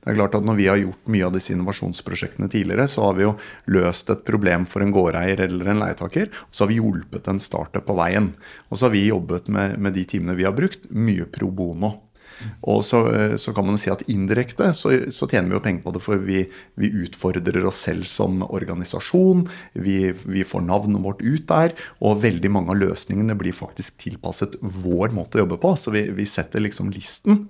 Det 0.00 0.14
er 0.14 0.16
klart 0.16 0.34
at 0.38 0.46
Når 0.48 0.56
vi 0.56 0.66
har 0.70 0.80
gjort 0.80 1.10
mye 1.12 1.26
av 1.26 1.34
disse 1.34 1.52
innovasjonsprosjektene 1.52 2.48
tidligere, 2.48 2.88
så 2.88 3.04
har 3.04 3.18
vi 3.18 3.26
jo 3.26 3.34
løst 3.68 4.08
et 4.12 4.24
problem 4.24 4.64
for 4.68 4.80
en 4.80 4.94
gårdeier 4.94 5.44
eller 5.44 5.68
en 5.68 5.82
leietaker. 5.82 6.30
Og 6.48 6.56
så 6.56 6.64
har 6.64 6.70
vi 6.72 6.78
hjulpet 6.80 7.28
en 7.28 7.42
startup 7.42 7.84
på 7.84 7.98
veien. 7.98 8.32
Og 8.70 8.78
så 8.80 8.88
har 8.88 8.94
vi 8.96 9.10
jobbet 9.10 9.50
med, 9.52 9.76
med 9.76 9.92
de 9.98 10.06
timene 10.08 10.38
vi 10.38 10.48
har 10.48 10.56
brukt, 10.56 10.88
mye 10.88 11.28
pro 11.28 11.52
bono. 11.52 11.98
Og 12.64 12.84
så, 12.84 13.00
så, 13.36 13.52
kan 13.56 13.66
man 13.68 13.78
si 13.80 13.90
at 13.92 14.06
indirekte 14.08 14.70
så, 14.76 14.92
så, 15.12 15.28
tjener 15.28 15.50
vi 15.50 15.58
jo 15.58 15.62
penger 15.64 15.84
på 15.84 15.92
det, 15.94 16.02
for 16.04 16.22
vi, 16.24 16.44
vi 16.80 16.92
utfordrer 17.04 17.66
oss 17.68 17.82
selv 17.86 18.08
som 18.08 18.40
organisasjon. 18.46 19.46
Vi, 19.72 19.98
vi, 20.24 20.44
får 20.48 20.64
navnet 20.66 21.04
vårt 21.04 21.20
ut 21.20 21.46
der, 21.50 21.74
og 22.00 22.22
veldig 22.24 22.52
mange 22.52 22.74
av 22.74 22.80
løsningene 22.80 23.36
blir 23.38 23.56
faktisk 23.56 24.00
tilpasset 24.00 24.56
vår 24.60 25.14
måte 25.16 25.38
å 25.38 25.44
jobbe 25.44 25.60
på. 25.60 25.74
Så 25.76 25.94
vi, 25.94 26.06
vi 26.16 26.28
setter 26.28 26.64
liksom 26.64 26.92
listen. 26.94 27.48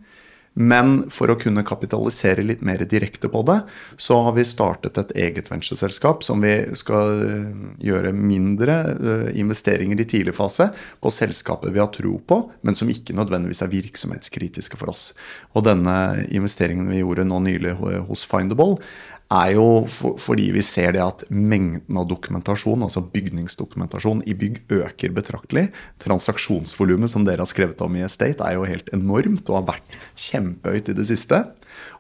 Men 0.59 1.05
for 1.15 1.31
å 1.31 1.37
kunne 1.39 1.63
kapitalisere 1.67 2.43
litt 2.43 2.65
mer 2.67 2.83
direkte 2.91 3.31
på 3.31 3.43
det, 3.47 3.61
så 3.97 4.19
har 4.27 4.35
vi 4.35 4.45
startet 4.49 4.99
et 4.99 5.13
eget 5.15 5.51
ventureselskap 5.51 6.25
som 6.27 6.43
vi 6.43 6.55
skal 6.79 7.13
eh, 7.23 7.61
gjøre 7.87 8.11
mindre 8.17 8.79
eh, 8.91 9.29
investeringer 9.39 10.03
i 10.03 10.09
tidlig 10.11 10.35
fase 10.35 10.73
på 11.01 11.13
selskaper 11.15 11.71
vi 11.71 11.83
har 11.83 11.93
tro 11.95 12.17
på, 12.19 12.41
men 12.67 12.79
som 12.79 12.91
ikke 12.91 13.15
nødvendigvis 13.15 13.63
er 13.63 13.73
virksomhetskritiske 13.77 14.81
for 14.81 14.91
oss. 14.91 15.13
Og 15.55 15.69
denne 15.71 16.27
investeringen 16.29 16.91
vi 16.91 17.05
gjorde 17.05 17.29
nå 17.31 17.39
nylig 17.47 17.77
hos 18.11 18.27
Findable, 18.27 18.81
er 19.31 19.53
jo 19.55 19.67
for, 19.91 20.17
fordi 20.19 20.49
vi 20.55 20.63
ser 20.67 20.97
det 20.97 21.03
at 21.05 21.23
mengden 21.31 21.99
av 22.01 22.09
dokumentasjon, 22.11 22.83
altså 22.83 23.03
bygningsdokumentasjon 23.13 24.25
i 24.27 24.35
bygg, 24.39 24.63
øker 24.81 25.15
betraktelig. 25.15 25.69
Transaksjonsvolumet 26.03 27.13
som 27.13 27.27
dere 27.27 27.45
har 27.45 27.51
skrevet 27.51 27.81
om 27.87 27.97
i 27.97 28.05
Estate 28.07 28.43
er 28.47 28.59
jo 28.59 28.67
helt 28.69 28.91
enormt 28.97 29.47
og 29.53 29.61
har 29.61 29.69
vært 29.77 29.99
kjempehøyt 30.19 30.91
i 30.91 30.99
det 30.99 31.07
siste. 31.13 31.45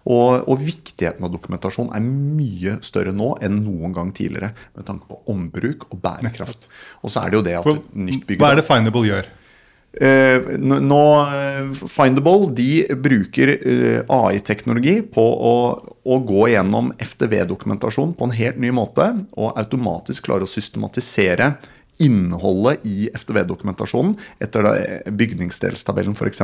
Og, 0.08 0.48
og, 0.48 0.56
viktigheten 0.64 1.24
av 1.26 1.32
dokumentasjon 1.32 1.92
er 1.94 2.02
mye 2.04 2.78
større 2.84 3.12
nå 3.14 3.34
enn 3.44 3.60
noen 3.62 3.94
gang 3.94 4.10
tidligere. 4.16 4.50
Med 4.74 4.88
tanke 4.88 5.06
på 5.06 5.20
ombruk 5.30 5.86
og 5.90 6.00
bærekraft. 6.02 6.66
Og 7.04 7.12
så 7.12 7.22
er 7.22 7.30
det 7.30 7.40
jo 7.40 7.46
det 7.46 7.60
at 7.60 7.92
nytt 7.94 8.26
bygg 8.26 8.42
Hva 8.42 8.54
er 8.54 8.60
det 8.60 8.66
Findable 8.66 9.06
gjør? 9.06 9.30
Eh, 9.90 10.44
nå, 10.62 11.00
Findable 11.74 12.52
de 12.54 12.84
bruker 12.94 13.50
AI-teknologi 14.06 15.00
på 15.02 15.24
å, 15.24 15.56
å, 16.06 16.18
gå 16.22 16.46
gjennom 16.52 16.92
FTV-dokumentasjon 16.94 18.14
på 18.14 18.28
en 18.28 18.36
helt 18.38 18.60
ny 18.62 18.70
måte, 18.76 19.08
og 19.34 19.58
automatisk 19.58 20.28
klare 20.28 20.46
å 20.46 20.50
systematisere 20.50 21.56
innholdet 22.00 22.86
i 22.88 23.08
FTV-dokumentasjonen 23.12 24.14
etter 24.42 24.66
bygningsdelstabellen 25.20 26.16
f.eks. 26.16 26.42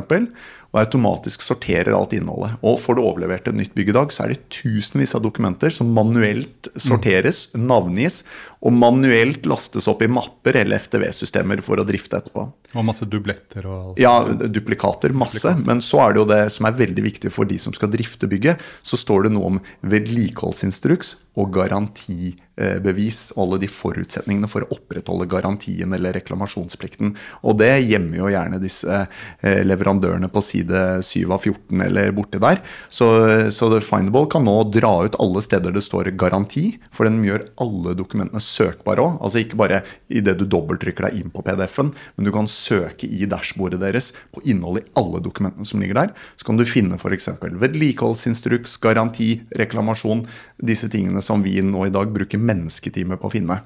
Og 0.72 0.80
automatisk 0.82 1.44
sorterer 1.44 1.94
alt 1.96 2.12
innholdet. 2.16 2.58
Og 2.66 2.78
får 2.82 2.98
du 2.98 3.02
overlevert 3.02 3.48
et 3.48 3.56
nytt 3.56 3.74
bygg 3.76 3.92
i 3.92 3.96
dag, 3.96 4.12
så 4.12 4.26
er 4.26 4.34
det 4.34 4.42
tusenvis 4.52 5.16
av 5.16 5.24
dokumenter 5.24 5.72
som 5.72 5.94
manuelt 5.96 6.70
sorteres, 6.76 7.46
navngis 7.56 8.22
og 8.64 8.72
manuelt 8.72 9.44
lastes 9.48 9.88
opp 9.90 10.02
i 10.02 10.08
mapper 10.10 10.62
eller 10.62 10.80
FTV-systemer 10.80 11.60
for 11.64 11.80
å 11.80 11.86
drifte 11.86 12.18
etterpå. 12.18 12.46
Og 12.76 12.84
masse 12.84 13.06
dubletter 13.08 13.66
og 13.68 13.76
alt. 13.76 14.00
Ja, 14.00 14.14
duplikater. 14.24 15.14
Masse. 15.16 15.40
Duplikater. 15.40 15.68
Men 15.68 15.82
så 15.84 16.02
er 16.04 16.14
det 16.14 16.22
jo 16.22 16.30
det 16.30 16.40
som 16.54 16.68
er 16.68 16.80
veldig 16.80 17.04
viktig 17.04 17.32
for 17.32 17.48
de 17.48 17.58
som 17.62 17.74
skal 17.76 17.92
drifte 17.92 18.28
bygget. 18.30 18.62
Så 18.86 18.98
står 19.00 19.26
det 19.26 19.36
noe 19.36 19.52
om 19.54 19.60
vedlikeholdsinstruks 19.86 21.14
og 21.36 21.52
garantibevis. 21.56 23.20
Og 23.36 23.44
alle 23.44 23.60
de 23.62 23.70
forutsetningene 23.70 24.50
for 24.50 24.64
å 24.64 24.70
opprettholde 24.76 25.28
garantien 25.30 25.92
eller 25.96 26.16
reklamasjonsplikten. 26.16 27.14
Og 27.46 27.60
det 27.60 27.72
gjemmer 27.86 28.20
jo 28.22 28.32
gjerne 28.32 28.60
disse 28.62 29.00
eh, 29.04 29.62
leverandørene 29.64 30.30
på 30.32 30.42
side 30.44 30.84
7 31.06 31.24
av 31.28 31.38
14 31.38 31.86
eller 31.86 32.12
borti 32.16 32.42
der. 32.42 32.60
Så, 32.88 33.08
så 33.54 33.70
Findable 33.84 34.26
kan 34.32 34.44
nå 34.46 34.58
dra 34.74 34.92
ut 35.06 35.20
alle 35.22 35.44
steder 35.44 35.74
det 35.76 35.84
står 35.84 36.12
garanti, 36.18 36.78
for 36.92 37.08
den 37.08 37.22
gjør 37.24 37.46
alle 37.62 37.96
dokumentene 37.98 38.42
søkbare 38.46 39.02
òg. 39.02 39.18
Altså 39.20 39.42
ikke 39.42 39.58
bare 39.60 39.82
idet 40.08 40.36
du 40.40 40.46
dobbelttrykker 40.48 41.08
deg 41.08 41.20
inn 41.20 41.32
på 41.34 41.44
PDF-en, 41.46 41.92
men 42.16 42.28
du 42.28 42.32
kan 42.34 42.48
søke 42.50 43.08
i 43.08 43.28
dashbordet 43.30 43.82
deres 43.82 44.12
på 44.34 44.44
innholdet 44.46 44.86
i 44.86 44.94
alle 45.02 45.22
dokumentene 45.24 45.68
som 45.68 45.82
ligger 45.82 46.00
der. 46.00 46.14
Så 46.38 46.48
kan 46.48 46.60
du 46.60 46.66
finne 46.68 46.98
f.eks. 47.00 47.30
vedlikeholdsinstruks, 47.42 48.78
garanti, 48.82 49.30
reklamasjon. 49.58 50.24
Disse 50.62 50.90
tingene 50.92 51.24
som 51.24 51.44
vi 51.44 51.58
nå 51.64 51.86
i 51.86 51.94
dag 51.94 52.12
bruker 52.14 52.40
mennesketimer 52.40 53.20
på 53.20 53.30
å 53.30 53.36
finne. 53.36 53.60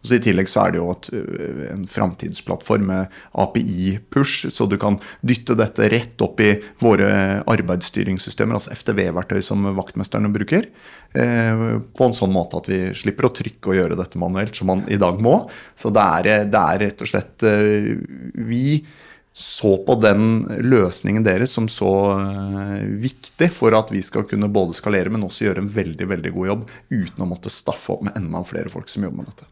Og 0.00 0.08
så 0.08 0.18
I 0.18 0.22
tillegg 0.24 0.50
så 0.50 0.64
er 0.64 0.74
det 0.74 0.80
jo 0.80 0.88
et, 0.92 1.10
øh, 1.16 1.62
en 1.72 1.84
framtidsplattform 1.90 2.86
med 2.90 3.14
API-push, 3.44 4.50
så 4.54 4.68
du 4.70 4.76
kan 4.80 4.98
dytte 5.26 5.56
dette 5.58 5.88
rett 5.92 6.24
opp 6.24 6.42
i 6.44 6.52
våre 6.82 7.08
arbeidsstyringssystemer, 7.50 8.58
altså 8.58 8.74
FTV-verktøy 8.74 9.40
som 9.44 9.64
vaktmesterne 9.78 10.32
bruker, 10.34 10.68
eh, 11.14 11.64
på 11.96 12.08
en 12.08 12.16
sånn 12.16 12.34
måte 12.34 12.60
at 12.60 12.70
vi 12.70 12.82
slipper 12.96 13.30
å 13.30 13.34
trykke 13.34 13.72
og 13.72 13.80
gjøre 13.80 13.98
dette 14.00 14.20
manuelt, 14.20 14.54
som 14.56 14.70
man 14.72 14.84
i 14.88 15.00
dag 15.00 15.20
må. 15.22 15.44
Så 15.78 15.92
det 15.94 16.04
er, 16.04 16.44
det 16.50 16.60
er 16.60 16.86
rett 16.88 17.02
og 17.02 17.10
slett 17.10 17.42
Vi 18.44 18.84
så 19.34 19.72
på 19.82 19.96
den 19.98 20.44
løsningen 20.62 21.24
deres 21.26 21.56
som 21.56 21.66
så 21.68 21.90
viktig 23.02 23.48
for 23.50 23.74
at 23.74 23.90
vi 23.90 24.02
skal 24.06 24.28
kunne 24.30 24.46
både 24.52 24.76
skalere, 24.78 25.10
men 25.10 25.26
også 25.26 25.48
gjøre 25.48 25.64
en 25.64 25.72
veldig 25.74 26.06
veldig 26.12 26.32
god 26.36 26.50
jobb 26.52 26.62
uten 26.94 27.24
å 27.24 27.28
måtte 27.32 27.50
staffe 27.50 27.96
opp 27.96 28.04
med 28.06 28.14
enda 28.20 28.44
flere 28.46 28.70
folk 28.70 28.86
som 28.92 29.02
jobber 29.02 29.24
med 29.24 29.32
dette. 29.32 29.50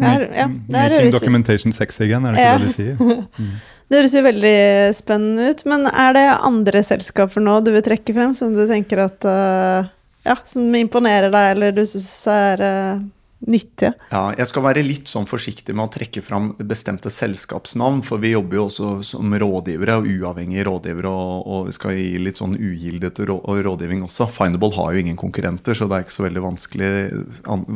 Er, 0.00 0.24
ja, 0.32 0.46
Making 0.48 1.12
documentation 1.12 1.74
sexy 1.76 2.06
again, 2.06 2.24
er 2.24 2.32
det 2.32 2.40
ikke 2.40 2.48
ja. 2.48 2.58
det 2.58 2.68
de 2.70 2.74
sier? 2.76 3.26
Mm. 3.42 3.54
Det 3.92 3.98
høres 3.98 4.14
jo 4.16 4.20
veldig 4.24 4.58
spennende 4.96 5.50
ut, 5.52 5.62
men 5.68 5.82
er 5.90 6.14
det 6.16 6.22
andre 6.48 6.80
selskaper 6.86 7.42
nå 7.44 7.58
du 7.60 7.74
vil 7.74 7.82
trekke 7.84 8.14
frem 8.16 8.30
som 8.38 8.54
du 8.56 8.62
tenker 8.70 9.02
at 9.04 9.26
uh, 9.28 9.90
ja, 10.24 10.36
som 10.48 10.70
imponerer 10.78 11.28
deg, 11.34 11.48
eller 11.52 11.74
du 11.76 11.82
syns 11.84 12.06
er 12.32 12.62
uh, 12.64 13.02
nyttige. 13.48 13.92
Ja, 14.12 14.22
jeg 14.38 14.48
skal 14.50 14.64
være 14.66 14.84
litt 14.86 15.10
sånn 15.10 15.26
forsiktig 15.28 15.74
med 15.74 15.88
å 15.88 15.92
trekke 15.92 16.22
fram 16.24 16.52
bestemte 16.68 17.10
selskapsnavn, 17.12 18.02
for 18.06 18.22
vi 18.22 18.32
jobber 18.34 18.58
jo 18.58 18.66
også 18.68 18.90
som 19.06 19.34
rådgivere, 19.42 19.98
og 20.00 20.08
uavhengige 20.10 20.66
rådgivere, 20.68 21.10
og, 21.10 21.46
og 21.46 21.70
vi 21.70 21.76
skal 21.76 21.98
gi 21.98 22.22
litt 22.22 22.40
sånn 22.40 22.56
ugildet 22.58 23.22
rådgivning 23.26 24.04
også. 24.06 24.28
Findable 24.32 24.72
har 24.76 24.92
jo 24.92 25.04
ingen 25.04 25.18
konkurrenter, 25.20 25.76
så 25.78 25.88
det 25.90 25.98
er 25.98 26.06
ikke 26.06 26.18
så 26.18 26.26
veldig 26.26 26.44
vanskelig, 26.46 26.92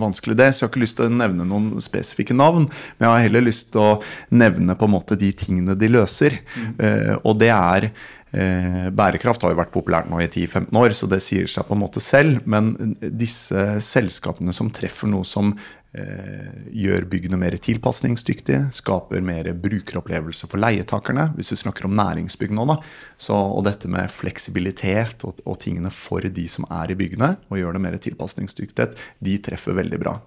vanskelig 0.07 0.38
det. 0.38 0.50
Så 0.52 0.62
jeg 0.62 0.68
har 0.68 0.74
ikke 0.74 0.85
lyst 0.85 1.00
til 1.00 1.09
å 1.09 1.16
nevne 1.16 1.48
noen 1.48 1.72
spesifikke 1.85 2.37
navn, 2.37 2.68
men 2.96 3.09
jeg 3.09 3.14
har 3.14 3.26
heller 3.29 3.48
lyst 3.48 3.72
til 3.74 3.85
å 3.85 3.96
nevne 4.35 4.79
på 4.79 4.88
en 4.88 4.96
måte 4.96 5.18
de 5.18 5.33
tingene 5.37 5.79
de 5.79 5.90
løser. 5.90 6.40
Mm. 6.57 6.70
Uh, 6.81 7.14
og 7.26 7.40
det 7.42 7.52
er 7.55 7.90
bærekraft 8.37 9.44
har 9.44 9.53
jo 9.55 9.59
vært 9.61 9.72
populært 9.75 10.11
nå 10.11 10.20
i 10.20 10.29
10-15 10.29 10.77
år, 10.77 10.94
så 10.96 11.09
det 11.11 11.22
sier 11.25 11.49
seg 11.51 11.66
på 11.68 11.77
en 11.77 11.83
måte 11.83 12.03
selv. 12.05 12.42
Men 12.49 12.94
disse 13.01 13.81
selskapene 13.85 14.55
som 14.57 14.70
treffer 14.75 15.11
noe 15.11 15.27
som 15.29 15.55
eh, 15.96 16.68
gjør 16.77 17.09
byggene 17.11 17.38
mer 17.40 17.57
tilpasningsdyktige, 17.62 18.66
skaper 18.77 19.25
mer 19.25 19.51
brukeropplevelse 19.62 20.51
for 20.51 20.62
leietakerne, 20.62 21.31
hvis 21.38 21.55
vi 21.55 21.61
snakker 21.64 21.88
om 21.88 21.96
næringsbygg 21.99 22.55
nå, 22.57 22.68
da, 22.72 22.79
så, 23.16 23.37
og 23.37 23.66
dette 23.68 23.90
med 23.92 24.12
fleksibilitet 24.12 25.27
og, 25.29 25.42
og 25.46 25.61
tingene 25.64 25.92
for 25.94 26.25
de 26.27 26.46
som 26.53 26.68
er 26.68 26.92
i 26.92 26.99
byggene, 26.99 27.35
og 27.51 27.61
gjør 27.61 27.77
det 27.77 27.85
mer 27.88 28.01
tilpasningsdyktighet, 28.09 28.96
de 29.25 29.38
treffer 29.49 29.79
veldig 29.81 30.03
bra. 30.03 30.18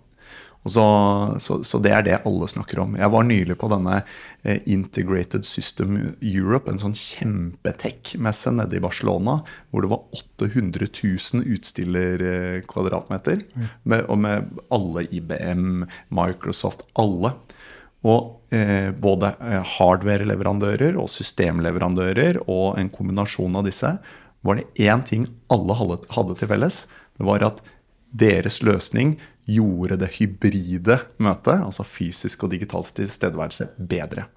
Så, 0.67 0.83
så, 1.39 1.63
så, 1.63 1.79
det 1.79 1.91
er 1.95 2.03
det 2.03 2.17
alle 2.27 2.47
snakker 2.51 2.81
om. 2.83 2.97
Jeg 2.99 3.11
var 3.13 3.23
nylig 3.23 3.55
på 3.61 3.69
denne 3.71 4.01
eh, 4.43 4.59
Integrated 4.67 5.47
System 5.47 5.95
Europe, 6.19 6.67
en 6.69 6.81
sånn 6.81 6.97
kjempetech-messe 6.99 8.51
nede 8.57 8.75
i 8.75 8.83
Barcelona, 8.83 9.37
hvor 9.71 9.85
det 9.85 9.91
var 9.93 10.03
800 10.19 10.89
000 10.91 11.47
utstillerkvadratmeter. 11.55 13.45
Med, 13.87 14.03
og 14.11 14.19
med 14.25 14.51
alle 14.75 15.07
IBM, 15.07 15.87
Microsoft, 16.11 16.83
alle. 16.99 17.31
Og 18.07 18.53
eh, 18.55 18.91
både 18.95 19.33
eh, 19.39 19.63
hardware-leverandører 19.77 20.99
og 20.99 21.07
systemleverandører 21.11 22.43
og 22.45 22.79
en 22.79 22.91
kombinasjon 22.91 23.55
av 23.59 23.67
disse, 23.67 23.95
var 24.43 24.59
det 24.59 24.67
én 24.79 25.01
ting 25.07 25.27
alle 25.51 25.75
hadde 25.79 26.35
til 26.39 26.51
felles. 26.51 26.83
Det 27.19 27.27
var 27.27 27.43
at 27.47 27.63
deres 28.11 28.61
løsning 28.65 29.17
gjorde 29.49 29.99
det 30.01 30.13
hybride 30.19 30.99
møtet, 31.21 31.61
altså 31.61 31.85
fysisk 31.87 32.45
og 32.45 32.53
digital 32.53 32.85
tilstedeværelse, 32.85 33.71
bedre. 33.77 34.27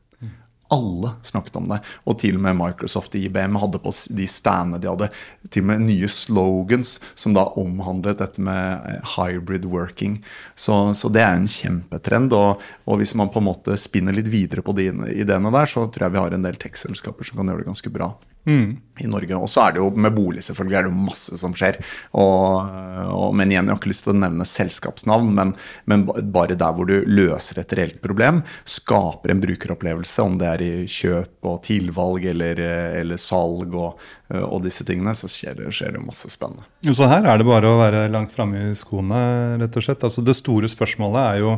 Alle 0.72 1.10
snakket 1.22 1.56
om 1.60 1.66
det. 1.68 1.82
Og 2.08 2.16
til 2.22 2.38
og 2.38 2.44
med 2.46 2.56
Microsoft 2.56 3.12
og 3.12 3.20
IBM 3.20 3.58
hadde 3.60 3.80
på 3.82 3.92
de 4.16 4.24
standene 4.30 4.80
de 4.80 4.88
hadde 4.88 5.10
til 5.52 5.66
og 5.66 5.68
med 5.68 5.84
nye 5.84 6.08
slogans 6.08 6.94
som 7.12 7.34
da 7.36 7.44
omhandlet 7.60 8.22
dette 8.22 8.40
med 8.40 8.88
eh, 8.88 9.10
hybrid 9.18 9.68
working. 9.68 10.16
Så, 10.56 10.94
så 10.96 11.12
det 11.12 11.26
er 11.26 11.36
en 11.36 11.50
kjempetrend. 11.50 12.32
Og, 12.32 12.64
og, 12.86 12.96
hvis 13.02 13.12
man 13.20 13.28
på 13.28 13.42
en 13.42 13.50
måte 13.50 13.76
spinner 13.76 14.16
litt 14.16 14.32
videre 14.32 14.64
på 14.64 14.72
de 14.78 14.88
ideene 15.12 15.52
der, 15.52 15.68
så 15.68 15.84
tror 15.92 16.08
jeg 16.08 16.16
vi 16.16 16.24
har 16.24 16.38
en 16.38 16.48
del 16.48 16.56
tech-selskaper 16.64 17.28
som 17.28 17.42
kan 17.42 17.52
gjøre 17.52 17.66
det 17.66 17.72
ganske 17.74 17.92
bra. 17.92 18.14
Mm. 18.42 18.80
i 18.98 19.06
Norge. 19.06 19.36
Og 19.38 19.46
så 19.50 19.62
er 19.62 19.74
det 19.74 19.78
jo 19.78 19.88
med 19.94 20.14
bolig 20.16 20.42
selvfølgelig 20.42 20.76
er 20.78 20.86
det 20.86 20.90
jo 20.90 21.04
masse 21.06 21.36
som 21.38 21.52
skjer. 21.54 21.76
Og, 22.18 22.72
og, 23.06 23.28
men 23.38 23.52
igjen, 23.52 23.68
jeg 23.68 23.74
har 23.76 23.78
ikke 23.78 23.92
lyst 23.92 24.04
til 24.06 24.14
å 24.14 24.18
nevne 24.18 24.46
selskapsnavn, 24.48 25.28
men, 25.36 25.52
men, 25.90 26.02
bare 26.34 26.56
der 26.58 26.74
hvor 26.74 26.88
du 26.90 27.06
løser 27.06 27.60
et 27.62 27.74
reelt 27.78 28.00
problem, 28.04 28.40
skaper 28.66 29.32
en 29.32 29.42
brukeropplevelse, 29.42 30.26
om 30.26 30.40
det 30.40 30.48
er 30.50 30.64
i 30.66 30.72
kjøp 30.90 31.48
og 31.52 31.60
tilvalg 31.68 32.26
eller, 32.32 32.64
eller 32.98 33.22
salg 33.22 33.76
og, 33.78 34.02
og, 34.40 34.58
disse 34.66 34.86
tingene, 34.88 35.14
så 35.18 35.30
skjer 35.30 35.60
det, 35.60 35.70
skjer 35.74 35.94
det 35.96 36.02
masse 36.02 36.30
spennende. 36.32 36.66
Så 36.90 37.06
her 37.10 37.22
er 37.22 37.38
det 37.38 37.46
bare 37.46 37.70
å 37.70 37.78
være 37.80 38.08
langt 38.10 38.34
framme 38.34 38.72
i 38.72 38.74
skoene, 38.78 39.22
rett 39.62 39.78
og 39.78 39.86
slett. 39.86 40.02
Altså, 40.02 40.24
det 40.26 40.34
store 40.38 40.70
spørsmålet 40.70 41.22
er 41.22 41.44
jo 41.46 41.56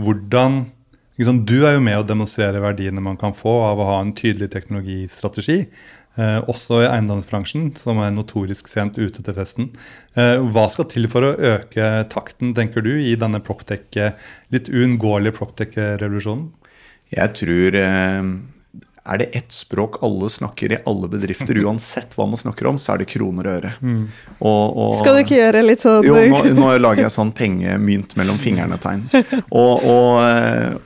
hvordan 0.00 0.64
du 1.16 1.58
er 1.64 1.76
jo 1.76 1.84
med 1.84 1.98
å 1.98 2.06
demonstrere 2.06 2.60
verdiene 2.60 3.00
man 3.00 3.16
kan 3.16 3.32
få 3.32 3.54
av 3.70 3.80
å 3.80 3.86
ha 3.88 4.00
en 4.00 4.12
tydelig 4.16 4.50
teknologistrategi. 4.52 5.62
Eh, 6.16 6.38
også 6.48 6.80
i 6.80 6.88
eiendomsbransjen, 6.88 7.70
som 7.76 7.98
er 8.00 8.12
notorisk 8.14 8.70
sent 8.72 8.96
ute 8.96 9.20
til 9.20 9.36
festen. 9.36 9.68
Eh, 10.16 10.40
hva 10.40 10.64
skal 10.72 10.88
til 10.88 11.08
for 11.12 11.26
å 11.26 11.34
øke 11.36 12.06
takten, 12.12 12.54
tenker 12.56 12.84
du, 12.84 12.94
i 12.96 13.12
denne 13.20 13.42
proptech, 13.44 13.92
litt 14.52 14.70
uunngåelige 14.72 15.36
proptech-revolusjonen? 15.36 16.48
Jeg 17.12 17.34
tror 17.36 17.76
eh, 17.82 18.30
er 19.06 19.20
det 19.20 19.28
ett 19.36 19.52
språk 19.52 20.00
alle 20.06 20.32
snakker 20.32 20.72
i 20.72 20.80
alle 20.88 21.12
bedrifter, 21.12 21.60
uansett 21.66 22.16
hva 22.16 22.30
man 22.32 22.40
snakker 22.40 22.72
om, 22.72 22.80
så 22.80 22.94
er 22.94 23.04
det 23.04 23.10
kroner 23.12 23.50
og 23.50 23.60
øre. 23.60 23.76
Mm. 23.84 24.02
Og, 24.40 24.64
og, 24.72 24.96
Skal 25.02 25.18
du 25.18 25.24
ikke 25.26 25.40
gjøre 25.42 25.66
litt 25.68 25.84
sånn? 25.84 26.00
Jo, 26.06 26.16
nå, 26.32 26.42
nå 26.56 26.74
lager 26.80 27.06
jeg 27.06 27.16
sånn 27.20 27.36
pengemynt 27.36 28.16
mellom 28.16 28.40
fingrene-tegn. 28.40 29.04
Og, 29.56 29.84
og, 29.84 30.80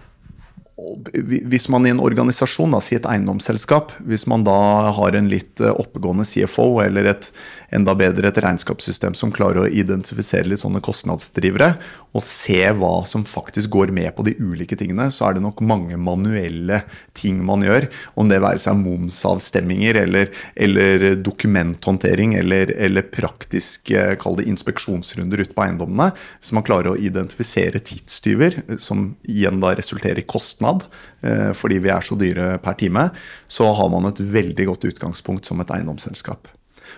hvis 1.13 1.69
man 1.73 1.87
i 1.87 1.93
en 1.93 2.03
organisasjon, 2.03 2.75
da, 2.75 2.81
si 2.83 2.97
et 2.97 3.07
eiendomsselskap, 3.09 3.93
hvis 4.07 4.27
man 4.31 4.45
da 4.47 4.57
har 4.97 5.17
en 5.17 5.31
litt 5.31 5.61
eh, 5.63 5.73
oppegående 5.73 6.27
CFO 6.29 6.69
eller 6.85 7.11
et 7.13 7.31
enda 7.75 7.95
bedre 7.99 8.31
et 8.31 8.41
regnskapssystem 8.43 9.15
som 9.17 9.33
klarer 9.35 9.65
å 9.65 9.71
identifisere 9.71 10.49
litt 10.49 10.63
sånne 10.63 10.83
kostnadsdrivere, 10.85 11.73
og 12.11 12.25
se 12.27 12.59
hva 12.75 13.05
som 13.07 13.25
faktisk 13.29 13.71
går 13.71 13.93
med 13.95 14.11
på 14.17 14.25
de 14.27 14.35
ulike 14.43 14.79
tingene, 14.79 15.09
så 15.15 15.29
er 15.29 15.37
det 15.37 15.45
nok 15.45 15.63
mange 15.63 15.99
manuelle 16.01 16.83
ting 17.17 17.39
man 17.47 17.63
gjør. 17.65 17.87
Om 18.19 18.31
det 18.31 18.41
være 18.43 18.63
seg 18.63 18.79
momsavstemminger 18.81 20.01
eller, 20.03 20.33
eller 20.59 21.07
dokumenthåndtering 21.23 22.35
eller, 22.41 22.75
eller 22.75 23.07
praktisk 23.15 23.93
kall 24.21 24.41
det 24.41 24.49
inspeksjonsrunder 24.51 25.45
ute 25.45 25.55
på 25.55 25.67
eiendommene. 25.67 26.11
Hvis 26.41 26.55
man 26.57 26.67
klarer 26.67 26.93
å 26.93 26.99
identifisere 26.99 27.83
tidstyver, 27.85 28.59
som 28.83 29.13
igjen 29.23 29.63
da 29.63 29.77
resulterer 29.79 30.23
i 30.23 30.29
kostnad 30.29 30.87
eh, 31.23 31.51
fordi 31.57 31.79
vi 31.85 31.95
er 31.95 32.05
så 32.05 32.19
dyre 32.19 32.57
per 32.63 32.79
time, 32.81 33.11
så 33.51 33.71
har 33.77 33.93
man 33.93 34.11
et 34.11 34.19
veldig 34.21 34.73
godt 34.73 34.91
utgangspunkt 34.91 35.47
som 35.47 35.63
et 35.63 35.79
eiendomsselskap. 35.79 36.51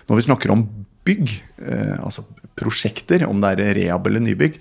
Når 0.09 0.19
vi 0.19 0.25
snakker 0.27 0.53
om 0.53 0.63
bygg, 1.03 1.31
eh, 1.67 1.97
altså 1.99 2.23
prosjekter, 2.55 3.25
om 3.27 3.41
det 3.41 3.53
er 3.53 3.73
rehab 3.75 4.07
eller 4.07 4.23
nybygg, 4.23 4.59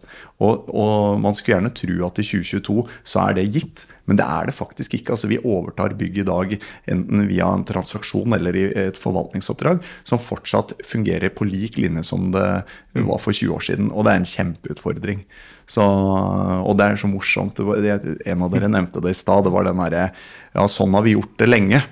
Og, 0.40 0.64
og, 0.72 1.20
man 1.20 1.36
skulle 1.36 1.59
gjerne 1.59 1.74
tro 1.76 1.99
at 2.09 2.22
i 2.22 2.24
2022 2.24 2.86
så 3.12 3.22
er 3.26 3.36
det 3.36 3.47
gitt, 3.53 3.84
men 4.09 4.18
det 4.18 4.24
er 4.24 4.49
det 4.49 4.57
faktisk 4.57 4.97
ikke. 4.97 5.12
Altså 5.14 5.30
Vi 5.30 5.43
overtar 5.45 5.97
bygg 5.99 6.22
i 6.22 6.28
dag 6.28 6.57
enten 6.90 7.28
via 7.28 7.53
en 7.53 7.68
transaksjon 7.68 8.32
eller 8.38 8.57
i 8.59 8.66
et 8.88 9.01
forvaltningsoppdrag 9.01 9.84
som 10.09 10.22
fortsatt 10.22 10.78
fungerer 10.88 11.34
på 11.36 11.47
lik 11.49 11.76
linje 11.80 12.09
som 12.09 12.30
det 12.32 12.49
var 12.97 13.20
for 13.20 13.36
20 13.36 13.59
år 13.59 13.66
siden. 13.68 13.93
Og 13.93 14.07
det 14.07 14.14
er 14.14 14.22
en 14.22 14.32
kjempeutfordring. 14.36 15.26
Så, 15.69 15.83
og 15.83 16.77
det 16.79 16.87
er 16.87 17.01
så 17.01 17.09
morsomt. 17.11 17.61
En 17.63 18.45
av 18.45 18.53
dere 18.53 18.71
nevnte 18.73 19.03
det 19.05 19.15
i 19.15 19.19
stad. 19.19 19.47
Det 19.47 19.55
var 19.55 19.69
den 19.69 19.83
herre 19.83 20.09
Ja, 20.53 20.67
sånn 20.69 20.95
har 20.97 21.05
vi 21.07 21.15
gjort 21.17 21.37
det 21.41 21.49
lenge. 21.49 21.83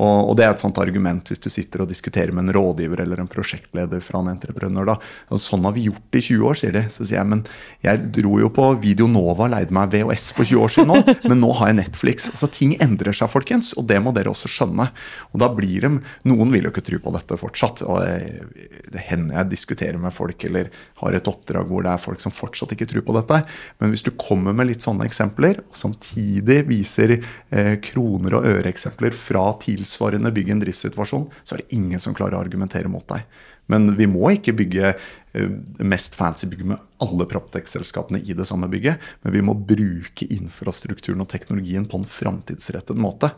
Og, 0.00 0.30
og, 0.30 0.34
det 0.38 0.46
er 0.46 0.54
et 0.54 0.62
sånt 0.62 0.78
argument 0.80 1.28
hvis 1.28 1.42
du 1.42 1.50
sitter 1.52 1.84
og 1.84 1.90
diskuterer 1.90 2.32
med 2.32 2.48
en 2.48 2.54
rådgiver 2.56 3.02
eller 3.04 3.20
en 3.20 3.30
prosjektleder 3.30 4.00
fra 4.04 4.22
en 4.22 4.32
entreprenør. 4.32 4.94
da, 4.94 4.96
og 5.28 5.42
Sånn 5.42 5.66
har 5.66 5.74
vi 5.76 5.86
gjort 5.88 6.06
det 6.14 6.22
i 6.22 6.26
20 6.30 6.46
år, 6.48 6.58
sier 6.60 6.74
de. 6.76 6.84
Så 6.92 7.04
sier 7.04 7.20
jeg 7.20 7.30
men 7.30 7.44
jeg 7.84 8.10
dro 8.16 8.38
jo 8.40 8.50
på 8.54 8.66
Video 8.82 9.08
Nova 9.10 9.46
og 9.46 9.54
leide 9.54 9.76
meg 9.76 9.92
VHS 9.92 10.30
for 10.36 10.48
20 10.48 10.64
år 10.64 10.74
siden 10.74 10.90
nå, 10.90 11.16
men 11.30 11.42
nå 11.42 11.52
har 11.58 11.70
jeg 11.70 11.78
Netflix. 11.82 12.30
Altså 12.32 12.50
ting 12.52 12.74
endrer 12.80 13.16
seg, 13.16 13.30
folkens, 13.32 13.72
og 13.76 13.88
det 13.90 14.00
må 14.02 14.14
dere 14.16 14.32
også 14.32 14.50
skjønne. 14.50 14.88
Og 15.34 15.42
da 15.42 15.50
blir 15.54 15.86
de 15.86 15.92
Noen 16.30 16.52
vil 16.52 16.66
jo 16.66 16.72
ikke 16.72 16.84
tro 16.86 16.98
på 17.02 17.12
dette 17.14 17.36
fortsatt. 17.40 17.82
og 17.84 18.00
Det 18.00 19.04
hender 19.10 19.40
jeg 19.40 19.52
diskuterer 19.52 20.00
med 20.00 20.14
folk 20.14 20.44
eller 20.48 20.70
har 21.02 21.16
et 21.16 21.28
oppdrag 21.28 21.68
hvor 21.68 21.84
det 21.84 21.92
er 21.92 22.02
folk 22.02 22.22
som 22.22 22.34
fortsatt 22.34 22.74
ikke 22.76 22.88
tror 22.90 23.04
på 23.06 23.16
dette. 23.16 23.42
Men 23.82 23.92
hvis 23.92 24.04
du 24.06 24.12
kommer 24.20 24.56
med 24.56 24.70
litt 24.70 24.84
sånne 24.84 25.06
eksempler, 25.08 25.62
og 25.66 25.78
samtidig 25.78 26.62
viser 26.68 27.16
eh, 27.18 27.76
kroner 27.84 28.38
og 28.38 28.48
øre-eksempler 28.48 29.16
fra 29.16 29.46
tilsvarende 29.60 29.89
tilsvarende 29.90 30.30
bygge 30.32 30.54
en 30.54 30.62
driftssituasjon, 30.62 31.28
så 31.42 31.54
er 31.54 31.62
det 31.62 31.74
ingen 31.76 32.00
som 32.00 32.14
klarer 32.14 32.38
å 32.38 32.44
argumentere 32.44 32.88
mot 32.88 33.06
deg. 33.10 33.24
Men 33.70 33.94
vi 33.98 34.06
må 34.10 34.32
ikke 34.34 34.54
bygge 34.58 34.92
eh, 34.92 35.50
mest 35.86 36.16
fancy 36.18 36.48
bygg 36.50 36.64
med 36.72 36.78
alle 37.02 37.26
Proptex-selskapene 37.30 38.22
i 38.22 38.34
det 38.36 38.46
samme 38.48 38.68
bygget, 38.70 39.00
men 39.22 39.34
vi 39.34 39.42
må 39.46 39.54
bruke 39.54 40.28
infrastrukturen 40.30 41.22
og 41.22 41.30
teknologien 41.30 41.86
på 41.88 42.00
en 42.00 42.06
framtidsrettet 42.08 42.98
måte. 42.98 43.32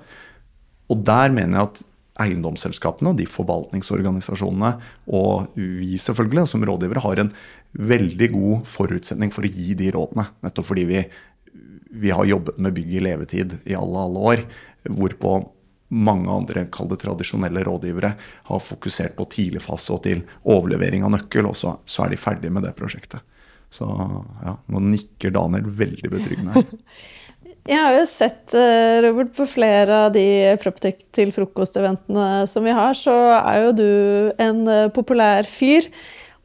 Og 0.92 1.02
der 1.06 1.32
mener 1.32 1.58
jeg 1.58 1.70
at 1.70 1.82
eiendomsselskapene 2.22 3.12
og 3.12 3.16
de 3.16 3.24
forvaltningsorganisasjonene 3.24 4.74
og 5.16 5.54
vi 5.56 5.96
selvfølgelig 6.00 6.44
som 6.50 6.64
rådgivere 6.68 7.00
har 7.00 7.22
en 7.22 7.30
veldig 7.72 8.28
god 8.34 8.66
forutsetning 8.68 9.32
for 9.32 9.48
å 9.48 9.52
gi 9.52 9.72
de 9.78 9.88
rådene. 9.94 10.26
Nettopp 10.44 10.68
fordi 10.68 10.84
vi, 10.90 11.00
vi 12.04 12.12
har 12.12 12.28
jobbet 12.28 12.60
med 12.60 12.76
bygg 12.76 12.92
i 12.98 13.04
levetid 13.08 13.56
i 13.64 13.78
alle, 13.78 14.04
alle 14.04 14.26
år. 14.32 14.44
Hvorpå 14.92 15.38
mange 15.92 16.32
andre 16.32 16.66
kall 16.72 16.88
det 16.90 17.02
tradisjonelle 17.02 17.64
rådgivere 17.66 18.14
har 18.48 18.62
fokusert 18.64 19.16
på 19.18 19.28
tidligfase 19.32 19.92
og 19.94 20.02
til 20.06 20.22
overlevering 20.48 21.04
av 21.04 21.12
nøkkel, 21.16 21.50
og 21.50 21.58
så, 21.58 21.76
så 21.84 22.06
er 22.06 22.14
de 22.14 22.20
ferdige 22.20 22.54
med 22.54 22.64
det 22.66 22.74
prosjektet. 22.78 23.20
Så 23.72 23.88
ja, 24.44 24.56
nå 24.72 24.84
nikker 24.84 25.32
Daniel 25.32 25.68
veldig 25.68 26.12
betryggende 26.12 26.56
her. 26.56 26.70
Jeg 27.62 27.78
har 27.78 27.92
jo 27.94 28.06
sett, 28.10 28.54
eh, 28.58 28.96
Robert, 29.04 29.28
på 29.36 29.44
flere 29.46 29.98
av 30.08 30.14
de 30.16 30.24
Proptech 30.58 31.04
til 31.14 31.30
frokost-eventene 31.30 32.48
som 32.50 32.66
vi 32.66 32.74
har, 32.74 32.96
så 32.98 33.14
er 33.38 33.60
jo 33.62 33.76
du 33.78 33.90
en 34.42 34.64
eh, 34.66 34.88
populær 34.90 35.46
fyr. 35.46 35.86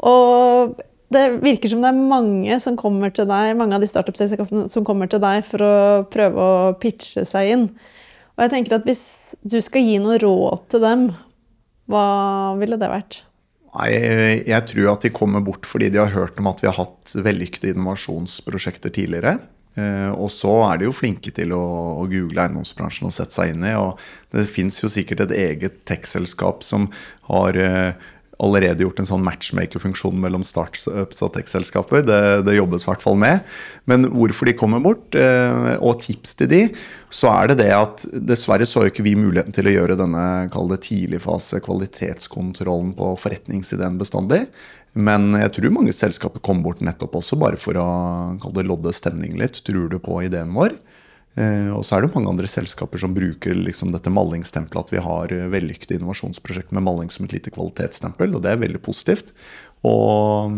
Og 0.06 0.78
det 1.10 1.24
virker 1.41 1.72
som 1.72 1.82
det 1.82 1.89
er 1.89 2.08
mange 2.14 2.60
som 2.62 2.78
kommer 2.78 3.10
til 3.10 3.26
deg, 3.26 3.56
mange 3.58 3.80
av 3.80 3.82
de 3.82 3.89
startup-selskapene 3.89 4.68
som 4.70 4.86
kommer 4.86 5.10
til 5.10 5.24
deg 5.24 5.41
for 5.48 5.66
å 5.66 5.76
prøve 6.14 6.38
å 6.38 6.74
pitche 6.78 7.26
seg 7.26 7.54
inn. 7.56 7.68
Og 8.38 8.45
jeg 8.45 8.53
tenker 8.53 8.77
at 8.77 8.85
hvis 8.85 9.03
du 9.41 9.57
skal 9.65 9.85
gi 9.85 9.97
noe 10.01 10.19
råd 10.21 10.67
til 10.71 10.83
dem, 10.83 11.07
hva 11.89 12.05
ville 12.59 12.77
det 12.79 12.91
vært? 12.91 13.21
Nei, 13.77 13.91
Jeg 14.47 14.63
tror 14.69 14.93
at 14.93 15.05
de 15.05 15.13
kommer 15.13 15.43
bort 15.45 15.67
fordi 15.69 15.89
de 15.93 16.01
har 16.01 16.13
hørt 16.13 16.38
om 16.39 16.49
at 16.49 16.61
vi 16.63 16.69
har 16.69 16.77
hatt 16.77 17.13
vellykkede 17.25 17.73
innovasjonsprosjekter 17.73 18.93
tidligere. 18.93 19.38
Eh, 19.77 20.09
og 20.13 20.31
så 20.33 20.51
er 20.71 20.79
de 20.79 20.88
jo 20.88 20.95
flinke 20.95 21.29
til 21.33 21.53
å, 21.53 22.05
google 22.09 22.45
eiendomsbransjen 22.45 23.09
og 23.09 23.13
sette 23.13 23.38
seg 23.38 23.53
inn 23.53 23.65
i. 23.67 23.75
Og 23.77 23.99
det 24.33 24.47
fins 24.49 24.81
jo 24.81 24.89
sikkert 24.91 25.27
et 25.27 25.35
eget 25.38 25.81
tech-selskap 25.89 26.65
som 26.65 26.89
har 27.29 27.57
eh, 27.61 28.07
allerede 28.43 28.85
gjort 28.85 28.99
en 29.01 29.09
sånn 29.09 29.23
matchmaker-funksjon 29.25 30.17
mellom 30.21 30.43
startups 30.45 31.23
og 31.25 31.33
tech-selskaper. 31.33 32.03
Det, 32.05 32.19
det, 32.45 32.57
jobbes 32.57 32.85
i 32.85 32.89
hvert 32.91 33.03
fall 33.03 33.17
med. 33.19 33.45
Men 33.89 34.05
hvorfor 34.13 34.49
de 34.49 34.55
kommer 34.57 34.83
bort, 34.83 35.17
eh, 35.17 35.73
og 35.77 36.01
tips 36.05 36.38
til 36.38 36.51
de, 36.51 36.61
så 37.09 37.31
er 37.33 37.51
det 37.51 37.59
det 37.63 37.71
at 37.73 38.05
dessverre 38.29 38.67
så 38.69 38.85
jo 38.85 38.91
ikke 38.93 39.05
vi 39.07 39.15
muligheten 39.17 39.55
til 39.55 39.69
å 39.69 39.73
gjøre 39.73 39.99
denne 39.99 40.25
kall 40.53 40.69
det 40.73 40.83
tidligfase 40.85 41.61
kvalitetskontrollen 41.65 42.93
på 42.97 43.13
forretningsideen 43.23 43.97
bestandig. 44.01 44.45
Men 44.97 45.31
jeg 45.38 45.53
tror 45.53 45.73
mange 45.73 45.93
selskaper 45.93 46.41
kommer 46.41 46.69
bort 46.69 46.85
nettopp 46.85 47.19
også 47.19 47.38
bare 47.41 47.59
for 47.61 47.77
å 47.77 47.89
kall 48.41 48.55
det 48.55 48.65
lodde 48.69 48.93
stemningen 48.95 49.41
litt. 49.41 49.61
Tror 49.65 49.89
du 49.91 49.99
på 50.01 50.21
ideen 50.25 50.53
vår? 50.57 50.77
Eh, 51.38 51.69
og 51.69 51.85
så 51.85 51.97
er 51.97 52.03
det 52.03 52.13
mange 52.15 52.31
andre 52.31 52.49
selskaper 52.49 53.01
som 53.01 53.13
bruker 53.13 53.53
liksom 53.53 53.93
dette 53.93 54.09
mallingstempelet, 54.13 54.88
at 54.88 54.93
vi 54.95 55.03
har 55.05 55.33
eh, 55.35 55.49
vellykkede 55.53 55.99
innovasjonsprosjekt 55.99 56.73
med 56.73 56.85
malling 56.88 57.13
som 57.13 57.27
et 57.27 57.38
lite 57.38 57.53
kvalitetsstempel, 57.53 58.33
og 58.33 58.45
det 58.45 58.53
er 58.53 58.63
veldig 58.63 58.81
positivt. 58.81 59.33
Og 59.85 60.57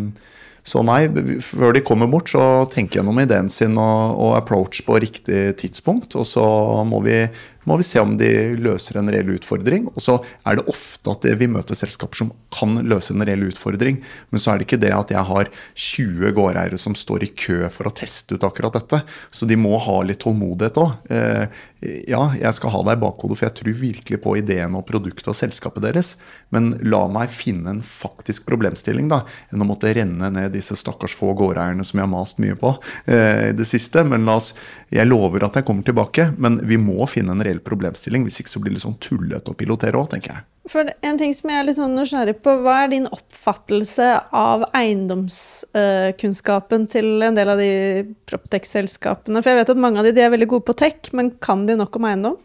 så 0.69 0.84
nei, 0.86 1.01
før 1.43 1.73
de 1.75 1.84
kommer 1.84 2.09
bort, 2.11 2.32
så 2.32 2.63
tenk 2.71 2.95
gjennom 2.95 3.19
ideen 3.19 3.49
sin 3.51 3.75
og, 3.80 4.19
og 4.21 4.36
approach 4.38 4.84
på 4.86 4.99
riktig 5.01 5.55
tidspunkt. 5.59 6.15
Og 6.19 6.27
så 6.30 6.45
må 6.88 7.01
vi 7.05 7.23
må 7.70 7.78
vi 7.80 7.86
se 7.86 8.01
om 8.01 8.15
de 8.17 8.30
løser 8.57 8.97
en 8.99 9.11
reell 9.13 9.30
utfordring. 9.36 9.88
Og 9.93 10.01
så 10.03 10.17
er 10.47 10.57
det 10.57 10.67
ofte 10.72 11.13
at 11.13 11.28
vi 11.39 11.49
møter 11.51 11.78
selskaper 11.78 12.24
som 12.24 12.32
kan 12.53 12.80
løse 12.89 13.13
en 13.13 13.26
reell 13.28 13.45
utfordring. 13.49 14.01
Men 14.34 14.41
så 14.41 14.51
er 14.51 14.59
det 14.59 14.67
ikke 14.67 14.82
det 14.82 14.93
at 14.95 15.13
jeg 15.13 15.26
har 15.30 15.51
20 15.78 16.34
gårdeiere 16.38 16.80
som 16.82 16.97
står 16.97 17.28
i 17.28 17.32
kø 17.38 17.61
for 17.74 17.89
å 17.89 17.93
teste 17.95 18.36
ut 18.36 18.47
akkurat 18.47 18.80
dette. 18.80 19.03
Så 19.32 19.47
de 19.49 19.59
må 19.59 19.78
ha 19.78 19.99
litt 20.05 20.22
tålmodighet 20.26 20.82
òg. 20.82 20.95
Eh, 21.82 22.03
ja, 22.11 22.21
jeg 22.36 22.55
skal 22.57 22.73
ha 22.73 22.82
deg 22.88 22.97
i 22.97 23.01
bakhodet, 23.03 23.38
for 23.39 23.47
jeg 23.47 23.55
tror 23.59 23.77
virkelig 23.82 24.19
på 24.23 24.36
ideen 24.39 24.75
og 24.77 24.86
produktet 24.89 25.32
og 25.32 25.38
selskapet 25.38 25.86
deres. 25.86 26.13
Men 26.53 26.73
la 26.84 27.05
meg 27.11 27.32
finne 27.34 27.75
en 27.75 27.84
faktisk 27.86 28.47
problemstilling, 28.49 29.09
da, 29.11 29.21
enn 29.53 29.63
å 29.63 29.69
måtte 29.69 29.93
renne 29.95 30.32
ned 30.36 30.53
disse 30.55 30.77
stakkars 30.80 31.15
få 31.17 31.34
gårdeierne 31.39 31.86
som 31.88 32.01
jeg 32.01 32.07
har 32.07 32.13
mast 32.13 32.43
mye 32.43 32.57
på 32.59 32.73
eh, 33.05 33.49
det 33.55 33.67
siste. 33.69 34.03
Men 34.07 34.27
la 34.27 34.39
oss, 34.41 34.53
jeg 34.93 35.09
lover 35.09 35.47
at 35.47 35.59
jeg 35.59 35.67
kommer 35.67 35.88
tilbake, 35.88 36.32
men 36.38 36.59
vi 36.67 36.80
må 36.82 37.07
finne 37.09 37.36
en 37.36 37.45
reell 37.45 37.63
problemstilling. 37.63 38.27
Hvis 38.27 38.43
ikke 38.43 38.55
så 38.55 38.63
blir 38.63 38.73
det 38.73 38.80
litt 38.80 38.88
sånn 38.88 39.01
tullete 39.03 39.53
å 39.53 39.59
pilotere 39.59 39.99
òg, 39.99 40.11
tenker 40.15 40.36
jeg. 40.36 40.47
For 40.70 40.86
en 40.86 41.17
ting 41.17 41.32
som 41.34 41.49
jeg 41.49 41.59
er 41.59 41.65
litt 41.65 41.80
sånn 41.80 41.95
nysgjerrig 41.97 42.43
på, 42.45 42.51
Hva 42.61 42.84
er 42.84 42.89
din 42.91 43.07
oppfattelse 43.09 44.22
av 44.36 44.63
eiendomskunnskapen 44.78 46.86
til 46.91 47.24
en 47.26 47.38
del 47.38 47.49
av 47.49 47.57
de 47.57 48.05
Proptex-selskapene? 48.30 49.41
For 49.41 49.49
jeg 49.49 49.59
vet 49.63 49.74
at 49.74 49.82
mange 49.82 49.99
av 49.99 50.05
de, 50.05 50.13
de 50.13 50.22
er 50.28 50.36
veldig 50.36 50.51
gode 50.53 50.65
på 50.70 50.78
tech, 50.78 50.99
men 51.17 51.26
kan 51.41 51.59
de 51.65 51.74
nok 51.80 51.93
om 51.97 52.05
eiendom? 52.11 52.38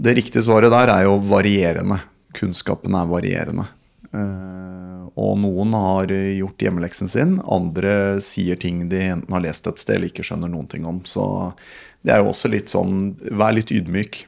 Det 0.00 0.16
riktige 0.16 0.46
svaret 0.46 0.72
der 0.72 0.88
er 0.94 1.02
jo 1.04 1.14
varierende. 1.28 1.98
Kunnskapen 2.32 2.96
er 2.96 3.06
varierende. 3.10 3.64
Eh, 4.12 5.02
og 5.20 5.32
noen 5.44 5.72
har 5.76 6.06
gjort 6.08 6.62
hjemmeleksen 6.64 7.08
sin, 7.12 7.36
andre 7.44 8.20
sier 8.24 8.56
ting 8.60 8.88
de 8.88 9.00
enten 9.12 9.32
har 9.36 9.44
lest 9.44 9.68
et 9.68 9.80
sted 9.80 9.94
eller 9.98 10.08
ikke 10.08 10.24
skjønner 10.24 10.48
noen 10.52 10.68
ting 10.72 10.84
om. 10.88 11.04
Så 11.04 11.52
det 12.00 12.12
er 12.14 12.18
jo 12.22 12.32
også 12.32 12.48
litt 12.50 12.68
sånn 12.72 12.92
Vær 13.28 13.52
litt 13.54 13.70
ydmyk 13.74 14.24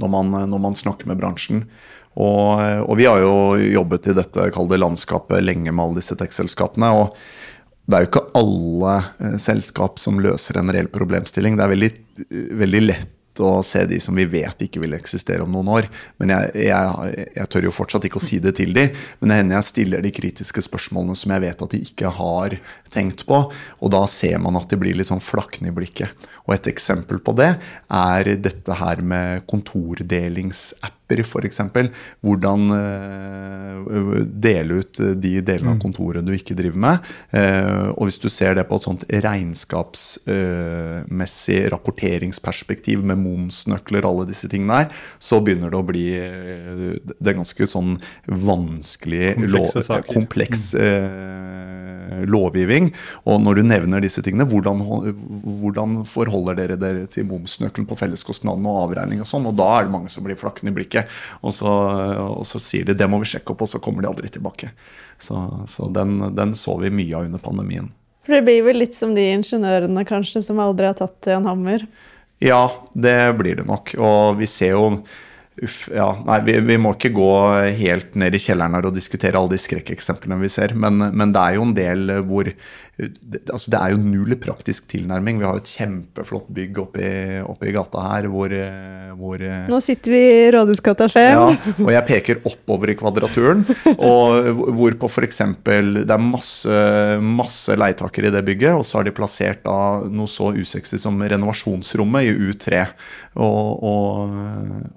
når 0.00 0.08
man, 0.08 0.32
når 0.48 0.60
man 0.70 0.76
snakker 0.78 1.06
med 1.10 1.18
bransjen. 1.20 1.66
Og, 2.12 2.60
og, 2.84 2.92
vi 2.98 3.06
har 3.08 3.22
jo 3.22 3.56
jobbet 3.56 4.10
i 4.10 4.16
dette 4.18 4.50
kalde 4.52 4.80
landskapet 4.80 5.40
lenge 5.44 5.72
med 5.72 5.84
alle 5.84 6.02
disse 6.02 6.16
tech-selskapene. 6.18 6.92
og 6.92 7.16
det 7.82 7.98
er 7.98 8.04
jo 8.04 8.10
ikke 8.12 8.28
alle 8.38 8.92
eh, 9.00 9.40
selskap 9.42 9.98
som 9.98 10.20
løser 10.22 10.60
en 10.60 10.70
reell 10.72 10.90
problemstilling. 10.92 11.58
Det 11.58 11.64
er 11.64 11.72
veldig, 11.72 11.90
veldig 12.60 12.82
lett 12.84 13.18
å 13.40 13.62
se 13.64 13.86
de 13.88 13.96
som 14.02 14.16
vi 14.16 14.26
vet 14.28 14.64
ikke 14.66 14.82
vil 14.82 14.92
eksistere 14.96 15.42
om 15.44 15.50
noen 15.54 15.70
år. 15.72 15.88
Men 16.20 16.34
jeg, 16.34 16.52
jeg, 16.68 17.26
jeg 17.36 17.50
tør 17.50 17.66
jo 17.66 17.74
fortsatt 17.74 18.06
ikke 18.06 18.20
å 18.20 18.24
si 18.24 18.38
det 18.44 18.54
til 18.58 18.74
de, 18.76 18.86
men 19.20 19.32
det 19.32 19.38
hender 19.40 19.58
jeg 19.58 19.68
stiller 19.70 20.04
de 20.04 20.12
kritiske 20.14 20.64
spørsmålene 20.68 21.16
som 21.18 21.34
jeg 21.34 21.44
vet 21.46 21.66
at 21.66 21.74
de 21.74 21.82
ikke 21.88 22.12
har 22.20 22.56
tenkt 22.92 23.26
på. 23.28 23.40
Og 23.80 23.94
da 23.94 24.04
ser 24.10 24.38
man 24.42 24.60
at 24.60 24.68
de 24.70 24.78
blir 24.78 24.98
litt 24.98 25.10
sånn 25.10 25.24
flakne 25.24 25.72
i 25.72 25.74
blikket. 25.74 26.28
Og 26.46 26.56
et 26.56 26.70
eksempel 26.70 27.22
på 27.24 27.34
det 27.40 27.54
er 27.88 28.34
dette 28.36 28.78
her 28.78 29.02
med 29.02 29.46
kontordelingsapp 29.50 31.01
apper 31.12 31.24
f.eks. 31.24 31.60
Hvordan 32.22 32.70
uh, 32.72 34.22
dele 34.24 34.74
ut 34.80 34.98
de 34.98 35.40
delene 35.42 35.70
av 35.72 35.76
mm. 35.76 35.80
kontoret 35.82 36.26
du 36.26 36.32
ikke 36.34 36.54
driver 36.58 36.78
med. 36.82 36.98
Uh, 37.34 37.88
og 37.96 38.04
hvis 38.08 38.20
du 38.22 38.28
ser 38.32 38.54
det 38.56 38.68
på 38.68 38.76
et 38.78 38.86
sånt 38.86 39.04
regnskapsmessig 39.12 41.60
uh, 41.66 41.70
rapporteringsperspektiv 41.74 42.98
med 43.04 43.16
momsnøkler 43.22 44.02
og 44.04 44.10
alle 44.12 44.30
disse 44.32 44.48
tingene 44.52 44.74
her, 44.82 44.88
så 45.22 45.34
begynner 45.42 45.68
det 45.72 45.78
å 45.78 45.86
bli 45.86 46.08
det 46.12 47.28
er 47.30 47.36
ganske 47.36 47.66
sånn 47.68 47.98
vanskelig, 48.26 49.34
kompleks 50.10 50.74
mm. 50.76 52.24
lovgivning. 52.30 52.92
Og 53.28 53.40
når 53.42 53.54
du 53.58 53.62
nevner 53.66 54.00
disse 54.04 54.22
tingene, 54.24 54.46
hvordan, 54.48 54.78
hvordan 55.60 55.88
forholder 56.08 56.54
dere 56.58 56.76
dere 56.80 57.06
til 57.10 57.24
momsnøkkelen 57.30 57.88
på 57.88 57.98
felleskostnadene 57.98 58.68
og 58.70 58.78
avregning 58.86 59.18
og 59.22 59.28
sånn? 59.28 59.46
Og 59.48 59.54
da 59.58 59.68
er 59.76 59.82
det 59.86 59.94
mange 59.94 60.10
som 60.12 60.24
blir 60.26 60.38
flakkende 60.38 60.72
i 60.72 60.76
blikket. 60.76 61.01
Og 61.40 61.54
så, 61.56 61.72
og 62.26 62.44
så, 62.48 62.60
sier 62.62 62.86
de 62.88 62.96
det 62.98 63.08
må 63.10 63.22
vi 63.22 63.30
sjekke 63.32 63.54
opp, 63.54 63.64
og 63.66 63.72
så 63.72 63.80
kommer 63.82 64.04
de 64.04 64.12
aldri 64.12 64.30
tilbake. 64.32 64.70
Så, 65.22 65.38
så 65.70 65.88
den, 65.94 66.18
den, 66.36 66.54
så 66.58 66.76
vi 66.82 66.92
mye 66.94 67.18
av 67.18 67.28
under 67.28 67.42
pandemien. 67.42 67.90
For 68.26 68.36
det 68.36 68.44
blir 68.46 68.62
vel 68.68 68.82
litt 68.82 68.94
som 68.94 69.16
de 69.16 69.24
ingeniørene 69.34 70.06
kanskje 70.06 70.44
som 70.46 70.62
aldri 70.62 70.90
har 70.90 70.98
tatt 70.98 71.30
en 71.34 71.48
hammer? 71.50 71.84
Ja, 72.42 72.64
det 72.94 73.18
blir 73.38 73.58
det 73.58 73.66
nok. 73.68 73.94
Og 73.98 74.40
vi 74.40 74.50
ser 74.50 74.76
jo 74.76 74.86
Uff, 75.60 75.84
ja. 75.92 76.06
Nei, 76.24 76.38
vi, 76.46 76.54
vi, 76.64 76.76
må 76.80 76.94
ikke 76.96 77.10
gå 77.12 77.32
helt 77.76 78.14
ned 78.16 78.32
i 78.32 78.40
kjelleren 78.40 78.72
her 78.72 78.86
og 78.88 78.94
diskutere 78.96 79.36
alle 79.36 79.52
de 79.52 79.60
skrekkeksemplene 79.60 80.38
vi 80.40 80.48
ser. 80.50 80.72
Men, 80.72 80.96
men, 81.12 81.34
det 81.34 81.42
er 81.42 81.58
jo 81.58 81.66
en 81.66 81.74
del 81.76 82.14
hvor 82.24 82.48
det, 83.00 83.40
altså 83.48 83.72
det 83.72 83.78
er 83.80 83.92
jo 83.94 84.00
null 84.04 84.34
praktisk 84.36 84.84
tilnærming. 84.90 85.38
Vi 85.40 85.46
har 85.46 85.56
jo 85.56 85.62
et 85.62 85.70
kjempeflott 85.70 86.50
bygg 86.52 86.80
oppi, 86.82 87.06
oppi 87.40 87.72
gata 87.72 88.02
her 88.04 88.28
hvor, 88.28 88.52
hvor, 89.16 89.44
Nå 89.72 89.78
sitter 89.80 90.12
vi 90.12 90.20
i 90.20 90.50
Rådhusgata 90.52 91.08
5. 91.08 91.28
Ja, 91.32 91.46
og 91.86 91.92
jeg 91.94 92.06
peker 92.10 92.42
oppover 92.48 92.92
i 92.92 92.96
kvadraturen. 93.00 93.64
Og 93.96 94.60
hvorpå 94.76 95.08
f.eks. 95.08 95.40
det 95.64 96.04
er 96.04 96.20
masse, 96.20 96.82
masse 97.24 97.78
leietakere 97.80 98.28
i 98.28 98.34
det 98.36 98.44
bygget, 98.50 98.76
og 98.76 98.84
så 98.84 99.00
har 99.00 99.08
de 99.08 99.16
plassert 99.16 99.64
da 99.64 99.78
noe 100.12 100.30
så 100.30 100.52
usexy 100.52 101.00
som 101.00 101.16
renovasjonsrommet 101.16 102.28
i 102.28 102.36
U3. 102.52 102.84
Og, 103.40 103.88
og, 103.88 104.36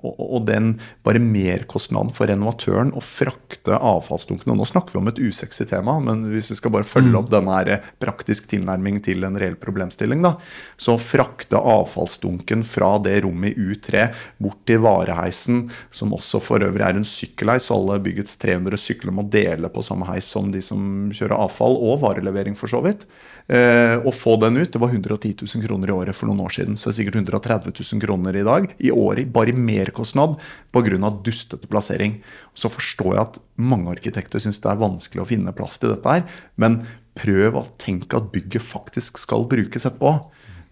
og, 0.04 0.20
og 0.20 0.46
den 0.50 0.74
bare 1.08 1.24
merkostnaden 1.24 2.12
for 2.12 2.28
renovatøren 2.28 2.92
å 2.92 3.04
frakte 3.04 3.80
avfallsdunkene 3.80 4.56
Nå 4.56 4.66
snakker 4.68 4.96
vi 4.96 5.00
om 5.00 5.08
et 5.08 5.22
usexy 5.24 5.64
tema, 5.70 5.96
men 6.04 6.28
hvis 6.34 6.52
vi 6.52 6.60
skal 6.60 6.74
bare 6.76 6.88
følge 6.88 7.14
mm. 7.14 7.20
opp 7.22 7.32
denne 7.32 7.56
her 7.56 7.85
praktisk 8.02 8.50
tilnærming 8.52 9.02
til 9.06 9.26
en 9.28 9.38
reell 9.40 9.58
problemstilling. 9.60 10.24
Da. 10.26 10.36
Så 10.78 10.98
frakte 11.02 11.60
avfallsdunken 11.60 12.66
fra 12.68 12.96
det 13.04 13.20
rommet 13.26 13.56
i 13.56 13.70
U3 13.72 14.08
bort 14.42 14.64
til 14.68 14.82
vareheisen, 14.86 15.66
som 15.92 16.16
også 16.16 16.42
for 16.44 16.66
øvrig 16.66 16.86
er 16.86 17.00
en 17.00 17.08
sykkelheis, 17.08 17.70
så 17.70 17.78
alle 17.78 18.00
byggets 18.06 18.38
300 18.42 18.80
sykler 18.82 19.16
må 19.16 19.28
dele 19.32 19.72
på 19.72 19.84
samme 19.86 20.08
heis 20.10 20.28
som 20.32 20.52
de 20.54 20.62
som 20.64 21.12
kjører 21.16 21.38
avfall, 21.38 21.78
og 21.78 22.02
varelevering 22.04 22.58
for 22.58 22.72
så 22.72 22.82
vidt. 22.86 23.06
Eh, 23.46 23.96
å 24.02 24.10
få 24.10 24.40
den 24.42 24.58
ut, 24.58 24.72
det 24.74 24.82
var 24.82 24.90
110 24.90 25.36
000 25.46 25.66
kroner 25.68 25.92
i 25.92 25.94
året 25.94 26.18
for 26.18 26.30
noen 26.30 26.42
år 26.48 26.56
siden. 26.58 26.78
Så 26.78 26.90
det 26.90 26.96
er 26.96 26.98
sikkert 27.02 27.20
130 27.22 27.76
000 27.78 28.02
kroner 28.02 28.38
i 28.40 28.46
dag. 28.46 28.68
I 28.82 28.92
året 28.92 29.30
bare 29.34 29.54
i 29.54 29.58
merkostnad 29.58 30.40
pga. 30.74 31.12
dustete 31.24 31.70
plassering. 31.70 32.22
Så 32.58 32.72
forstår 32.74 33.12
jeg 33.14 33.22
at 33.22 33.40
mange 33.56 33.92
arkitekter 33.94 34.42
syns 34.42 34.60
det 34.60 34.72
er 34.72 34.82
vanskelig 34.82 35.24
å 35.24 35.30
finne 35.30 35.54
plass 35.56 35.78
til 35.78 35.94
dette 35.94 36.10
her. 36.10 36.26
Men 36.58 36.82
prøv 37.16 37.60
å 37.60 37.66
tenke 37.82 38.20
at 38.20 38.32
bygget 38.34 38.66
faktisk 38.66 39.20
skal 39.22 39.48
brukes 39.52 39.88
etterpå. 39.88 40.18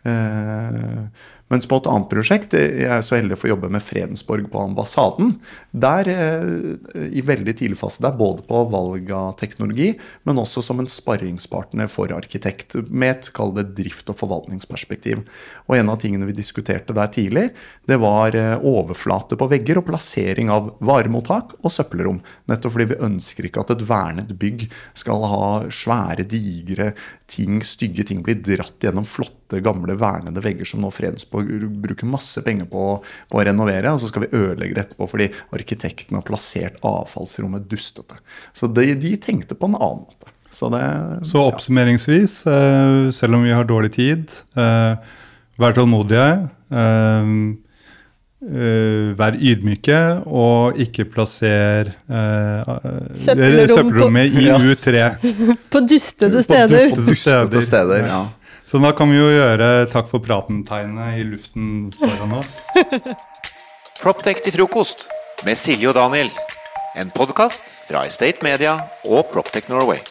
Eh, 0.03 1.03
mens 1.51 1.67
på 1.69 1.77
et 1.77 1.87
annet 1.91 2.09
prosjekt, 2.09 2.55
jeg 2.55 2.87
er 2.87 3.03
så 3.05 3.17
heldig 3.17 3.35
å 3.35 3.41
få 3.41 3.49
jobbe 3.51 3.69
med 3.73 3.83
Fredensborg 3.83 4.47
på 4.51 4.61
ambassaden. 4.63 5.35
Der 5.75 6.09
eh, 6.09 7.03
i 7.13 7.23
veldig 7.25 7.55
tidlig 7.59 7.77
fase 7.81 8.03
der, 8.03 8.15
både 8.17 8.45
på 8.47 8.63
valg 8.71 9.11
av 9.13 9.35
teknologi, 9.39 9.91
men 10.27 10.39
også 10.41 10.63
som 10.65 10.81
en 10.81 10.89
sparringspartner 10.89 11.91
for 11.91 12.13
arkitekt, 12.15 12.77
med 12.89 13.11
et 13.11 13.29
kall 13.35 13.53
det 13.57 13.67
drift- 13.77 14.09
og 14.13 14.17
forvaltningsperspektiv. 14.21 15.25
Og 15.67 15.77
en 15.77 15.91
av 15.93 15.99
tingene 16.01 16.27
vi 16.29 16.37
diskuterte 16.37 16.95
der 16.95 17.11
tidlig, 17.13 17.49
det 17.89 17.99
var 18.01 18.37
eh, 18.39 18.55
overflate 18.57 19.37
på 19.39 19.49
vegger 19.51 19.81
og 19.81 19.87
plassering 19.91 20.51
av 20.53 20.73
varemottak 20.83 21.57
og 21.61 21.75
søppelrom. 21.75 22.23
Nettopp 22.49 22.77
fordi 22.77 22.89
vi 22.95 23.01
ønsker 23.09 23.49
ikke 23.49 23.65
at 23.65 23.75
et 23.75 23.85
vernet 23.89 24.33
bygg 24.39 24.65
skal 24.97 25.27
ha 25.29 25.51
svære, 25.69 26.25
digre 26.29 26.93
ting, 27.29 27.61
stygge 27.65 28.05
ting 28.07 28.23
blir 28.25 28.39
dratt 28.41 28.81
gjennom 28.83 29.05
flotte, 29.07 29.61
gamle, 29.63 29.95
vernede 29.99 30.41
vegger 30.43 30.67
som 30.67 30.81
nå 30.83 30.89
Fredensborg 30.93 31.32
bruker 31.41 32.09
masse 32.09 32.43
penger 32.45 32.69
på, 32.69 32.85
på, 33.01 33.39
å 33.39 33.45
renovere, 33.47 33.93
og 33.93 34.01
så 34.01 34.11
skal 34.11 34.27
vi 34.27 34.31
ødelegge 34.37 34.77
det 34.77 34.85
etterpå 34.85 35.09
fordi 35.09 35.29
arkitekten 35.55 36.19
har 36.19 36.27
plassert 36.27 36.77
avfallsrommet 36.85 37.67
dustete. 37.71 38.21
Så 38.53 38.69
de, 38.69 38.91
de 38.99 39.15
tenkte 39.21 39.57
på 39.57 39.71
en 39.71 39.79
annen 39.79 40.05
måte. 40.05 40.31
Så, 40.53 40.69
det, 40.69 40.85
så 41.25 41.47
oppsummeringsvis, 41.49 42.43
eh, 42.45 43.11
selv 43.15 43.39
om 43.39 43.45
vi 43.47 43.53
har 43.55 43.65
dårlig 43.65 43.95
tid, 43.95 44.33
eh, 44.53 45.13
vær 45.57 45.77
tålmodige. 45.77 46.49
Uh, 46.73 47.53
vær 49.15 49.37
ydmyke 49.39 49.99
og 50.27 50.79
ikke 50.83 51.05
plasser 51.07 51.93
uh, 52.11 52.73
søppelrommet 53.15 54.35
i 54.35 54.49
U3. 54.51 55.03
på 55.71 55.83
dustete 55.87 56.43
steder. 56.43 56.89
På 56.91 57.05
dustete 57.07 57.61
steder, 57.63 58.03
ja. 58.09 58.19
Så 58.73 58.79
da 58.81 58.89
kan 58.97 59.11
vi 59.13 59.19
jo 59.19 59.27
gjøre 59.29 59.65
takk 59.91 60.07
for 60.09 60.23
praten-tegnet 60.25 61.19
i 61.21 61.25
luften 61.27 61.91
foran 61.93 62.31
oss. 62.39 62.55
Proptech 64.01 64.41
til 64.41 64.55
frokost 64.55 65.05
med 65.45 65.61
Silje 65.61 65.91
og 65.91 65.99
Daniel. 65.99 66.31
En 66.97 67.13
podkast 67.13 67.75
fra 67.85 68.01
Estate 68.09 68.41
Media 68.41 68.73
og 69.05 69.29
Proptech 69.29 69.69
Norway. 69.69 70.01